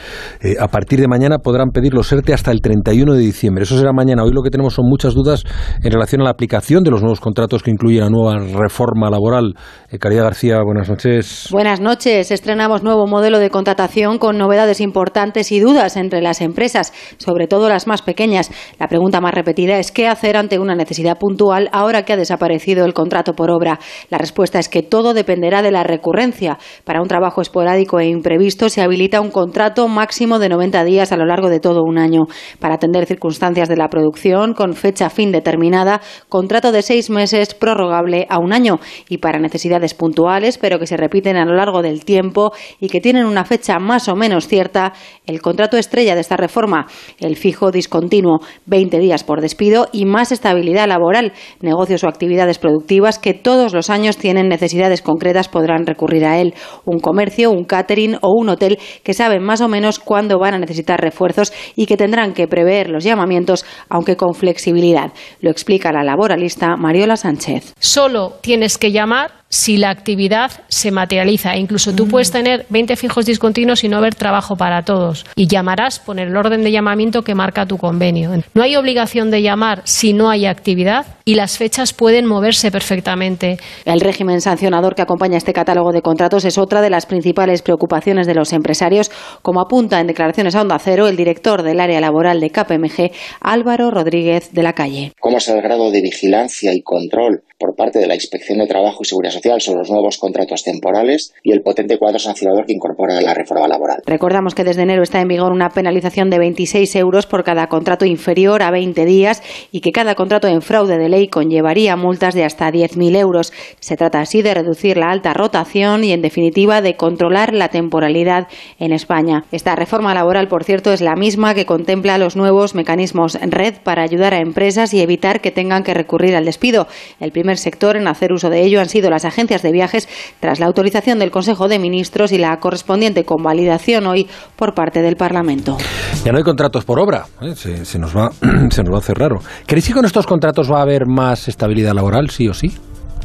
Eh, 0.41 0.55
a 0.59 0.67
partir 0.67 0.99
de 0.99 1.07
mañana 1.07 1.39
podrán 1.39 1.69
pedir 1.69 1.93
los 1.93 2.11
ERTE 2.11 2.33
hasta 2.33 2.51
el 2.51 2.61
31 2.61 3.13
de 3.13 3.19
diciembre. 3.19 3.63
Eso 3.63 3.77
será 3.77 3.91
mañana. 3.91 4.23
Hoy 4.23 4.31
lo 4.33 4.41
que 4.41 4.49
tenemos 4.49 4.73
son 4.73 4.85
muchas 4.87 5.13
dudas 5.13 5.43
en 5.83 5.91
relación 5.91 6.21
a 6.21 6.25
la 6.25 6.29
aplicación 6.31 6.83
de 6.83 6.91
los 6.91 7.01
nuevos 7.01 7.19
contratos 7.19 7.61
que 7.61 7.71
incluyen 7.71 8.03
la 8.03 8.09
nueva 8.09 8.39
reforma 8.39 9.09
laboral. 9.09 9.53
Eh, 9.89 9.97
Caridad 9.97 10.23
García, 10.23 10.61
buenas 10.63 10.89
noches. 10.89 11.47
Buenas 11.51 11.81
noches. 11.81 12.31
Estrenamos 12.31 12.83
nuevo 12.83 13.05
modelo 13.05 13.39
de 13.39 13.49
contratación 13.49 14.17
con 14.17 14.37
novedades 14.37 14.79
importantes 14.79 15.51
y 15.51 15.59
dudas 15.59 15.97
entre 15.97 16.21
las 16.21 16.41
empresas, 16.41 16.93
sobre 17.17 17.47
todo 17.47 17.67
las 17.67 17.87
más 17.87 18.01
pequeñas. 18.01 18.49
La 18.79 18.87
pregunta 18.87 19.19
más 19.19 19.33
repetida 19.33 19.77
es 19.77 19.91
qué 19.91 20.07
hacer 20.07 20.37
ante 20.37 20.59
una 20.59 20.75
necesidad 20.75 21.17
puntual 21.17 21.69
ahora 21.73 22.03
que 22.03 22.13
ha 22.13 22.17
desaparecido 22.17 22.85
el 22.85 22.93
contrato 22.93 23.33
por 23.33 23.51
obra. 23.51 23.79
La 24.09 24.17
respuesta 24.17 24.59
es 24.59 24.69
que 24.69 24.83
todo 24.83 25.13
dependerá 25.13 25.61
de 25.61 25.71
la 25.71 25.83
recurrencia. 25.83 26.57
Para 26.85 27.01
un 27.01 27.07
trabajo 27.07 27.41
esporádico 27.41 27.99
e 27.99 28.07
imprevisto 28.07 28.69
se 28.71 28.81
habilita 28.81 29.21
un 29.21 29.29
contrato 29.29 29.87
máximo 29.87 30.39
de 30.39 30.49
90 30.49 30.83
días 30.83 31.11
a 31.11 31.17
lo 31.17 31.25
largo 31.25 31.49
de 31.49 31.59
todo 31.59 31.83
un 31.83 31.97
año. 31.97 32.25
Para 32.59 32.75
atender 32.75 33.05
circunstancias 33.05 33.69
de 33.69 33.77
la 33.77 33.89
producción 33.89 34.53
con 34.53 34.73
fecha 34.73 35.09
fin 35.09 35.31
determinada, 35.31 36.01
contrato 36.29 36.71
de 36.71 36.81
seis 36.81 37.09
meses 37.09 37.53
prorrogable 37.53 38.25
a 38.29 38.39
un 38.39 38.53
año. 38.53 38.79
Y 39.09 39.17
para 39.17 39.39
necesidades 39.39 39.93
puntuales, 39.93 40.57
pero 40.57 40.79
que 40.79 40.87
se 40.87 40.97
repiten 40.97 41.37
a 41.37 41.45
lo 41.45 41.55
largo 41.55 41.81
del 41.81 42.05
tiempo 42.05 42.53
y 42.79 42.89
que 42.89 43.01
tienen 43.01 43.25
una 43.25 43.45
fecha 43.45 43.79
más 43.79 44.07
o 44.07 44.15
menos 44.15 44.47
cierta, 44.47 44.93
el 45.25 45.41
contrato 45.41 45.77
estrella 45.77 46.15
de 46.15 46.21
esta 46.21 46.37
reforma, 46.37 46.87
el 47.19 47.35
fijo 47.35 47.71
discontinuo, 47.71 48.39
20 48.65 48.99
días 48.99 49.23
por 49.23 49.41
despido 49.41 49.87
y 49.91 50.05
más 50.05 50.31
estabilidad 50.31 50.87
laboral, 50.87 51.33
negocios 51.59 52.03
o 52.03 52.07
actividades 52.07 52.57
productivas 52.57 53.19
que 53.19 53.33
todos 53.33 53.73
los 53.73 53.89
años 53.89 54.17
tienen 54.17 54.47
necesidades 54.47 55.01
concretas 55.01 55.49
podrán 55.49 55.85
recurrir 55.85 56.25
a 56.25 56.39
él. 56.39 56.53
Un 56.85 56.99
comercio, 56.99 57.51
un 57.51 57.65
catering 57.65 58.17
o 58.21 58.31
un 58.31 58.49
hotel 58.49 58.60
que 59.03 59.13
saben 59.13 59.43
más 59.43 59.61
o 59.61 59.67
menos 59.67 59.99
cuándo 59.99 60.39
van 60.39 60.53
a 60.53 60.59
necesitar 60.59 60.99
refuerzos 60.99 61.53
y 61.75 61.85
que 61.85 61.97
tendrán 61.97 62.33
que 62.33 62.47
prever 62.47 62.89
los 62.89 63.03
llamamientos, 63.03 63.65
aunque 63.89 64.15
con 64.15 64.33
flexibilidad. 64.33 65.11
Lo 65.39 65.49
explica 65.51 65.91
la 65.91 66.03
laboralista 66.03 66.75
Mariola 66.77 67.17
Sánchez. 67.17 67.73
Solo 67.79 68.33
tienes 68.41 68.77
que 68.77 68.91
llamar 68.91 69.41
si 69.51 69.75
la 69.75 69.89
actividad 69.89 70.51
se 70.69 70.91
materializa. 70.91 71.57
Incluso 71.57 71.93
tú 71.93 72.07
puedes 72.07 72.31
tener 72.31 72.65
20 72.69 72.95
fijos 72.95 73.25
discontinuos 73.25 73.83
y 73.83 73.89
no 73.89 73.97
haber 73.97 74.15
trabajo 74.15 74.55
para 74.55 74.83
todos. 74.83 75.25
Y 75.35 75.47
llamarás 75.47 75.99
por 75.99 76.17
el 76.19 76.35
orden 76.35 76.63
de 76.63 76.71
llamamiento 76.71 77.21
que 77.21 77.35
marca 77.35 77.65
tu 77.65 77.77
convenio. 77.77 78.31
No 78.53 78.63
hay 78.63 78.77
obligación 78.77 79.29
de 79.29 79.41
llamar 79.41 79.81
si 79.83 80.13
no 80.13 80.29
hay 80.29 80.45
actividad 80.45 81.05
y 81.25 81.35
las 81.35 81.57
fechas 81.57 81.93
pueden 81.93 82.25
moverse 82.25 82.71
perfectamente. 82.71 83.57
El 83.83 83.99
régimen 83.99 84.39
sancionador 84.39 84.95
que 84.95 85.01
acompaña 85.01 85.37
este 85.37 85.53
catálogo 85.53 85.91
de 85.91 86.01
contratos 86.01 86.45
es 86.45 86.57
otra 86.57 86.81
de 86.81 86.89
las 86.89 87.05
principales 87.05 87.61
preocupaciones 87.61 88.27
de 88.27 88.35
los 88.35 88.50
empresarios, 88.53 89.11
como 89.41 89.61
apunta 89.61 89.99
en 89.99 90.07
declaraciones 90.07 90.55
a 90.55 90.61
Onda 90.61 90.79
Cero 90.79 91.07
el 91.07 91.17
director 91.17 91.63
del 91.63 91.79
área 91.79 92.01
laboral 92.01 92.39
de 92.39 92.49
KPMG, 92.49 93.11
Álvaro 93.39 93.91
Rodríguez 93.91 94.53
de 94.53 94.63
la 94.63 94.73
Calle. 94.73 95.13
¿Cómo 95.19 95.37
es 95.37 95.47
el 95.47 95.61
grado 95.61 95.91
de 95.91 96.01
vigilancia 96.01 96.73
y 96.73 96.81
control 96.81 97.43
por 97.61 97.75
parte 97.75 97.99
de 97.99 98.07
la 98.07 98.15
Inspección 98.15 98.57
de 98.57 98.65
Trabajo 98.65 98.97
y 99.01 99.05
Seguridad 99.05 99.31
Social 99.31 99.61
sobre 99.61 99.79
los 99.79 99.91
nuevos 99.91 100.17
contratos 100.17 100.63
temporales 100.63 101.31
y 101.43 101.51
el 101.51 101.61
potente 101.61 101.99
cuadro 101.99 102.17
sancionador 102.17 102.65
que 102.65 102.73
incorpora 102.73 103.21
la 103.21 103.35
reforma 103.35 103.67
laboral. 103.67 104.01
Recordamos 104.07 104.55
que 104.55 104.63
desde 104.63 104.81
enero 104.81 105.03
está 105.03 105.21
en 105.21 105.27
vigor 105.27 105.51
una 105.51 105.69
penalización 105.69 106.31
de 106.31 106.39
26 106.39 106.95
euros 106.95 107.27
por 107.27 107.43
cada 107.43 107.67
contrato 107.67 108.05
inferior 108.05 108.63
a 108.63 108.71
20 108.71 109.05
días 109.05 109.43
y 109.71 109.81
que 109.81 109.91
cada 109.91 110.15
contrato 110.15 110.47
en 110.47 110.63
fraude 110.63 110.97
de 110.97 111.07
ley 111.07 111.27
conllevaría 111.27 111.95
multas 111.95 112.33
de 112.33 112.45
hasta 112.45 112.71
10.000 112.71 113.15
euros. 113.15 113.53
Se 113.79 113.95
trata 113.95 114.21
así 114.21 114.41
de 114.41 114.55
reducir 114.55 114.97
la 114.97 115.11
alta 115.11 115.33
rotación 115.33 116.03
y, 116.03 116.13
en 116.13 116.23
definitiva, 116.23 116.81
de 116.81 116.95
controlar 116.95 117.53
la 117.53 117.69
temporalidad 117.69 118.47
en 118.79 118.91
España. 118.91 119.45
Esta 119.51 119.75
reforma 119.75 120.15
laboral, 120.15 120.47
por 120.47 120.63
cierto, 120.63 120.93
es 120.93 121.01
la 121.01 121.15
misma 121.15 121.53
que 121.53 121.67
contempla 121.67 122.17
los 122.17 122.35
nuevos 122.35 122.73
mecanismos 122.73 123.37
red 123.39 123.75
para 123.83 124.01
ayudar 124.01 124.33
a 124.33 124.39
empresas 124.39 124.95
y 124.95 125.01
evitar 125.01 125.41
que 125.41 125.51
tengan 125.51 125.83
que 125.83 125.93
recurrir 125.93 126.35
al 126.35 126.45
despido. 126.45 126.87
El 127.19 127.31
primer 127.31 127.50
sector 127.57 127.97
en 127.97 128.07
hacer 128.07 128.33
uso 128.33 128.49
de 128.49 128.63
ello 128.63 128.79
han 128.79 128.89
sido 128.89 129.09
las 129.09 129.25
agencias 129.25 129.61
de 129.61 129.71
viajes 129.71 130.07
tras 130.39 130.59
la 130.59 130.65
autorización 130.65 131.19
del 131.19 131.31
Consejo 131.31 131.67
de 131.67 131.79
Ministros 131.79 132.31
y 132.31 132.37
la 132.37 132.57
correspondiente 132.59 133.25
convalidación 133.25 134.07
hoy 134.07 134.27
por 134.55 134.73
parte 134.73 135.01
del 135.01 135.15
Parlamento. 135.15 135.77
Ya 136.23 136.31
no 136.31 136.37
hay 136.37 136.43
contratos 136.43 136.85
por 136.85 136.99
obra, 136.99 137.25
¿eh? 137.41 137.55
se, 137.55 137.99
nos 137.99 138.15
va, 138.15 138.31
se 138.69 138.83
nos 138.83 138.91
va 138.91 138.97
a 138.97 138.99
hacer 138.99 139.17
raro. 139.17 139.39
¿Creéis 139.65 139.87
que 139.87 139.93
con 139.93 140.05
estos 140.05 140.27
contratos 140.27 140.71
va 140.71 140.79
a 140.79 140.83
haber 140.83 141.05
más 141.07 141.47
estabilidad 141.47 141.93
laboral, 141.93 142.29
sí 142.29 142.47
o 142.47 142.53
sí? 142.53 142.71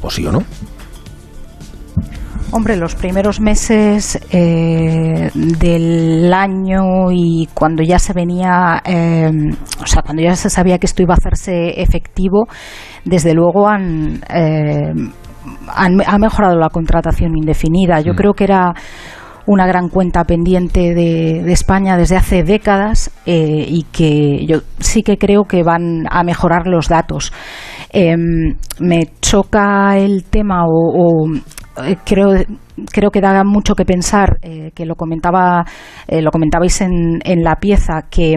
¿O 0.03 0.11
sí 0.11 0.27
o 0.27 0.33
no? 0.33 0.43
Hombre, 2.53 2.76
los 2.76 2.94
primeros 2.94 3.40
meses 3.40 4.20
eh, 4.30 5.30
del 5.34 6.32
año 6.32 7.11
y 7.11 7.49
cuando 7.53 7.82
ya 7.82 7.99
se 7.99 8.12
venía, 8.12 8.80
eh, 8.84 9.30
o 9.82 9.86
sea, 9.86 10.03
cuando 10.03 10.22
ya 10.22 10.36
se 10.36 10.49
sabía 10.49 10.78
que 10.78 10.86
esto 10.86 11.03
iba 11.03 11.14
a 11.14 11.16
hacerse 11.16 11.82
efectivo, 11.82 12.47
desde 13.05 13.34
luego 13.34 13.68
han, 13.68 14.22
eh, 14.32 14.92
han 15.68 16.01
ha 16.07 16.18
mejorado 16.18 16.57
la 16.57 16.70
contratación 16.70 17.36
indefinida. 17.36 18.01
Yo 18.01 18.12
mm. 18.12 18.16
creo 18.16 18.34
que 18.34 18.44
era 18.44 18.74
una 19.47 19.66
gran 19.66 19.88
cuenta 19.88 20.24
pendiente 20.24 20.94
de, 20.94 21.53
España 21.53 21.97
desde 21.97 22.16
hace 22.16 22.42
décadas 22.42 23.11
y 23.26 23.86
que 23.92 24.44
yo 24.44 24.62
sí 24.80 25.03
que 25.03 25.18
creo 25.18 25.44
que 25.44 25.62
van 25.62 26.07
a 26.11 26.24
mejorar 26.24 26.66
los 26.66 26.88
datos. 26.88 27.32
me 27.92 29.12
choca 29.20 29.97
el 29.99 30.24
tema 30.24 30.64
o 30.66 31.28
eh, 31.28 31.40
creo 32.05 32.29
creo 32.91 33.11
que 33.11 33.20
da 33.20 33.43
mucho 33.45 33.74
que 33.74 33.85
pensar 33.85 34.39
eh, 34.43 34.70
que 34.74 34.87
lo 34.87 34.97
comentaba 34.97 35.64
eh, 36.07 36.22
lo 36.22 36.31
comentabais 36.31 36.81
en, 36.81 37.20
en 37.24 37.43
la 37.43 37.57
pieza 37.57 38.03
que, 38.11 38.35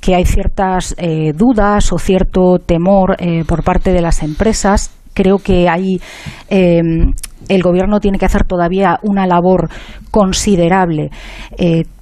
que 0.00 0.14
hay 0.14 0.24
ciertas 0.24 0.94
dudas 1.34 1.92
o 1.92 1.98
cierto 1.98 2.58
temor 2.58 3.16
por 3.46 3.62
parte 3.62 3.92
de 3.92 4.00
las 4.00 4.22
empresas. 4.22 4.94
Creo 5.12 5.38
que 5.38 5.68
hay 5.68 6.00
el 6.48 7.62
gobierno 7.62 7.98
tiene 7.98 8.18
que 8.18 8.26
hacer 8.26 8.44
todavía 8.44 8.98
una 9.02 9.26
labor 9.26 9.68
considerable 10.10 11.10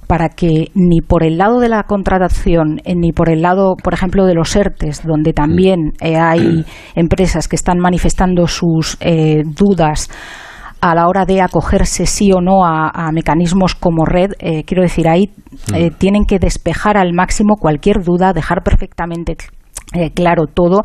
para 0.05 0.29
que 0.29 0.67
ni 0.75 1.01
por 1.01 1.23
el 1.23 1.37
lado 1.37 1.59
de 1.59 1.69
la 1.69 1.83
contratación 1.83 2.79
ni 2.95 3.11
por 3.11 3.29
el 3.29 3.41
lado, 3.41 3.75
por 3.83 3.93
ejemplo, 3.93 4.25
de 4.25 4.35
los 4.35 4.55
ERTES, 4.55 5.03
donde 5.03 5.33
también 5.33 5.93
hay 5.99 6.65
empresas 6.95 7.47
que 7.47 7.55
están 7.55 7.79
manifestando 7.79 8.47
sus 8.47 8.97
dudas 9.55 10.09
a 10.81 10.95
la 10.95 11.07
hora 11.07 11.25
de 11.25 11.41
acogerse 11.41 12.05
sí 12.05 12.31
o 12.31 12.41
no 12.41 12.65
a, 12.65 13.11
mecanismos 13.11 13.75
como 13.75 14.05
red, 14.05 14.31
eh, 14.39 14.63
quiero 14.63 14.83
decir, 14.83 15.07
ahí 15.07 15.31
eh, 15.73 15.91
mm. 15.91 15.93
tienen 15.95 16.25
que 16.25 16.39
despejar 16.39 16.97
al 16.97 17.13
máximo 17.13 17.55
cualquier 17.55 18.03
duda, 18.03 18.33
dejar 18.33 18.63
perfectamente 18.63 19.35
eh, 19.93 20.11
claro 20.11 20.45
todo 20.53 20.83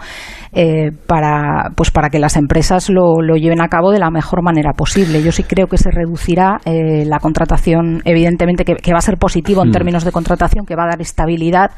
para 1.06 1.70
pues 1.74 1.90
para 1.90 2.10
que 2.10 2.18
las 2.18 2.36
empresas 2.36 2.90
lo, 2.90 3.22
lo, 3.22 3.36
lleven 3.36 3.62
a 3.62 3.68
cabo 3.68 3.90
de 3.90 3.98
la 3.98 4.10
mejor 4.10 4.42
manera 4.42 4.72
posible. 4.74 5.22
Yo 5.22 5.32
sí 5.32 5.44
creo 5.44 5.66
que 5.66 5.78
se 5.78 5.90
reducirá 5.90 6.60
la 6.64 7.18
contratación, 7.20 8.02
evidentemente 8.04 8.64
que, 8.64 8.74
que, 8.74 8.92
va 8.92 8.98
a 8.98 9.02
ser 9.02 9.16
positivo 9.16 9.62
en 9.62 9.70
mm. 9.70 9.72
términos 9.72 10.04
de 10.04 10.12
contratación, 10.12 10.66
que 10.66 10.76
va 10.76 10.84
a 10.84 10.88
dar 10.88 11.00
estabilidad 11.00 11.70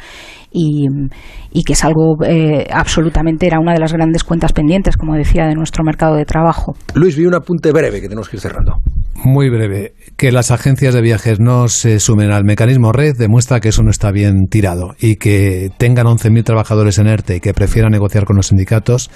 y, 0.55 0.87
y 1.53 1.65
que 1.65 1.73
es 1.73 1.85
algo 1.85 2.17
eh, 2.25 2.67
absolutamente, 2.73 3.47
era 3.47 3.59
una 3.59 3.73
de 3.73 3.81
las 3.81 3.93
grandes 3.93 4.25
cuentas 4.25 4.53
pendientes, 4.53 4.97
como 4.97 5.15
decía, 5.15 5.47
de 5.47 5.55
nuestro 5.55 5.85
mercado 5.85 6.17
de 6.17 6.25
trabajo. 6.25 6.75
Luis, 6.95 7.17
vi 7.17 7.27
un 7.27 7.35
apunte 7.35 7.73
breve 7.73 8.01
que 8.01 8.09
tenemos 8.09 8.29
que 8.29 8.37
ir 8.37 8.41
cerrando. 8.41 8.75
Muy 9.23 9.49
breve. 9.49 9.95
Que 10.17 10.33
las 10.33 10.51
agencias 10.51 10.95
de 10.95 11.01
viajes 11.01 11.41
no 11.41 11.69
se 11.69 12.01
sumen 12.01 12.31
al 12.31 12.45
mecanismo 12.45 12.93
red 12.93 13.17
demuestra 13.17 13.61
que 13.61 13.69
eso 13.69 13.83
no 13.83 13.91
está 13.91 14.11
bien 14.11 14.47
tirado 14.51 14.95
y 14.99 15.17
que 15.17 15.71
tengan 15.79 16.07
11.000 16.07 16.45
trabajadores 16.45 16.99
en 16.99 17.07
ERTE 17.07 17.37
y 17.37 17.41
que 17.41 17.55
prefieran 17.55 17.93
negociar 17.93 18.25
con 18.25 18.37
los 18.37 18.49
sindicatos 18.49 19.11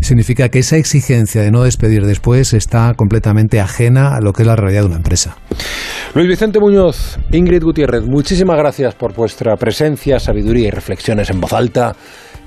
significa 0.00 0.48
que 0.48 0.60
esa 0.60 0.76
exigencia 0.76 1.42
de 1.42 1.50
no 1.50 1.62
despedir 1.62 2.06
después 2.06 2.54
está 2.54 2.94
completamente 2.94 3.60
ajena 3.60 4.14
a 4.14 4.20
lo 4.20 4.32
que 4.32 4.42
es 4.42 4.46
la 4.46 4.56
realidad 4.56 4.82
de 4.82 4.86
una 4.86 4.96
empresa. 4.96 5.36
Luis 6.14 6.28
Vicente 6.28 6.58
Muñoz, 6.58 7.18
Ingrid 7.30 7.62
Gutiérrez, 7.62 8.04
muchísimas 8.06 8.56
gracias 8.56 8.94
por 8.94 9.14
vuestra 9.14 9.56
presencia, 9.56 10.18
sabiduría 10.18 10.68
y 10.68 10.70
reflexiones 10.70 11.30
en 11.30 11.40
voz 11.40 11.52
alta 11.52 11.94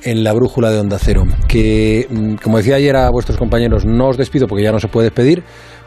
en 0.03 0.23
la 0.23 0.33
brújula 0.33 0.69
de 0.69 0.79
Onda 0.79 0.97
Cero. 0.99 1.23
Que, 1.47 2.07
mm, 2.09 2.35
como 2.35 2.57
decía 2.57 2.75
ayer 2.75 2.95
a 2.95 3.09
vuestros 3.09 3.37
compañeros, 3.37 3.85
no 3.85 4.09
os 4.09 4.17
despido 4.17 4.47
porque 4.47 4.63
ya 4.63 4.71
no 4.71 4.79
se 4.79 4.87
puede 4.87 5.07
despedir, 5.07 5.43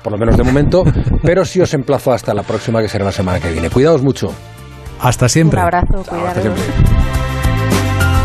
por 0.07 0.13
lo 0.13 0.19
menos 0.19 0.37
de 0.37 0.45
momento, 0.45 0.85
pero 1.25 1.45
sí 1.45 1.61
os 1.61 1.75
emplazo 1.75 2.13
hasta 2.13 2.33
la 2.33 2.45
próxima, 2.45 2.81
que 2.81 2.89
será 2.89 3.05
la 3.05 3.11
semana 3.11 3.41
que 3.41 3.51
viene. 3.51 3.71
Cuidaos 3.71 4.05
mucho. 4.05 4.33
Hasta 5.01 5.29
siempre. 5.29 5.59
Un 5.59 5.65
abrazo, 5.65 6.05
cuidados. 6.09 6.45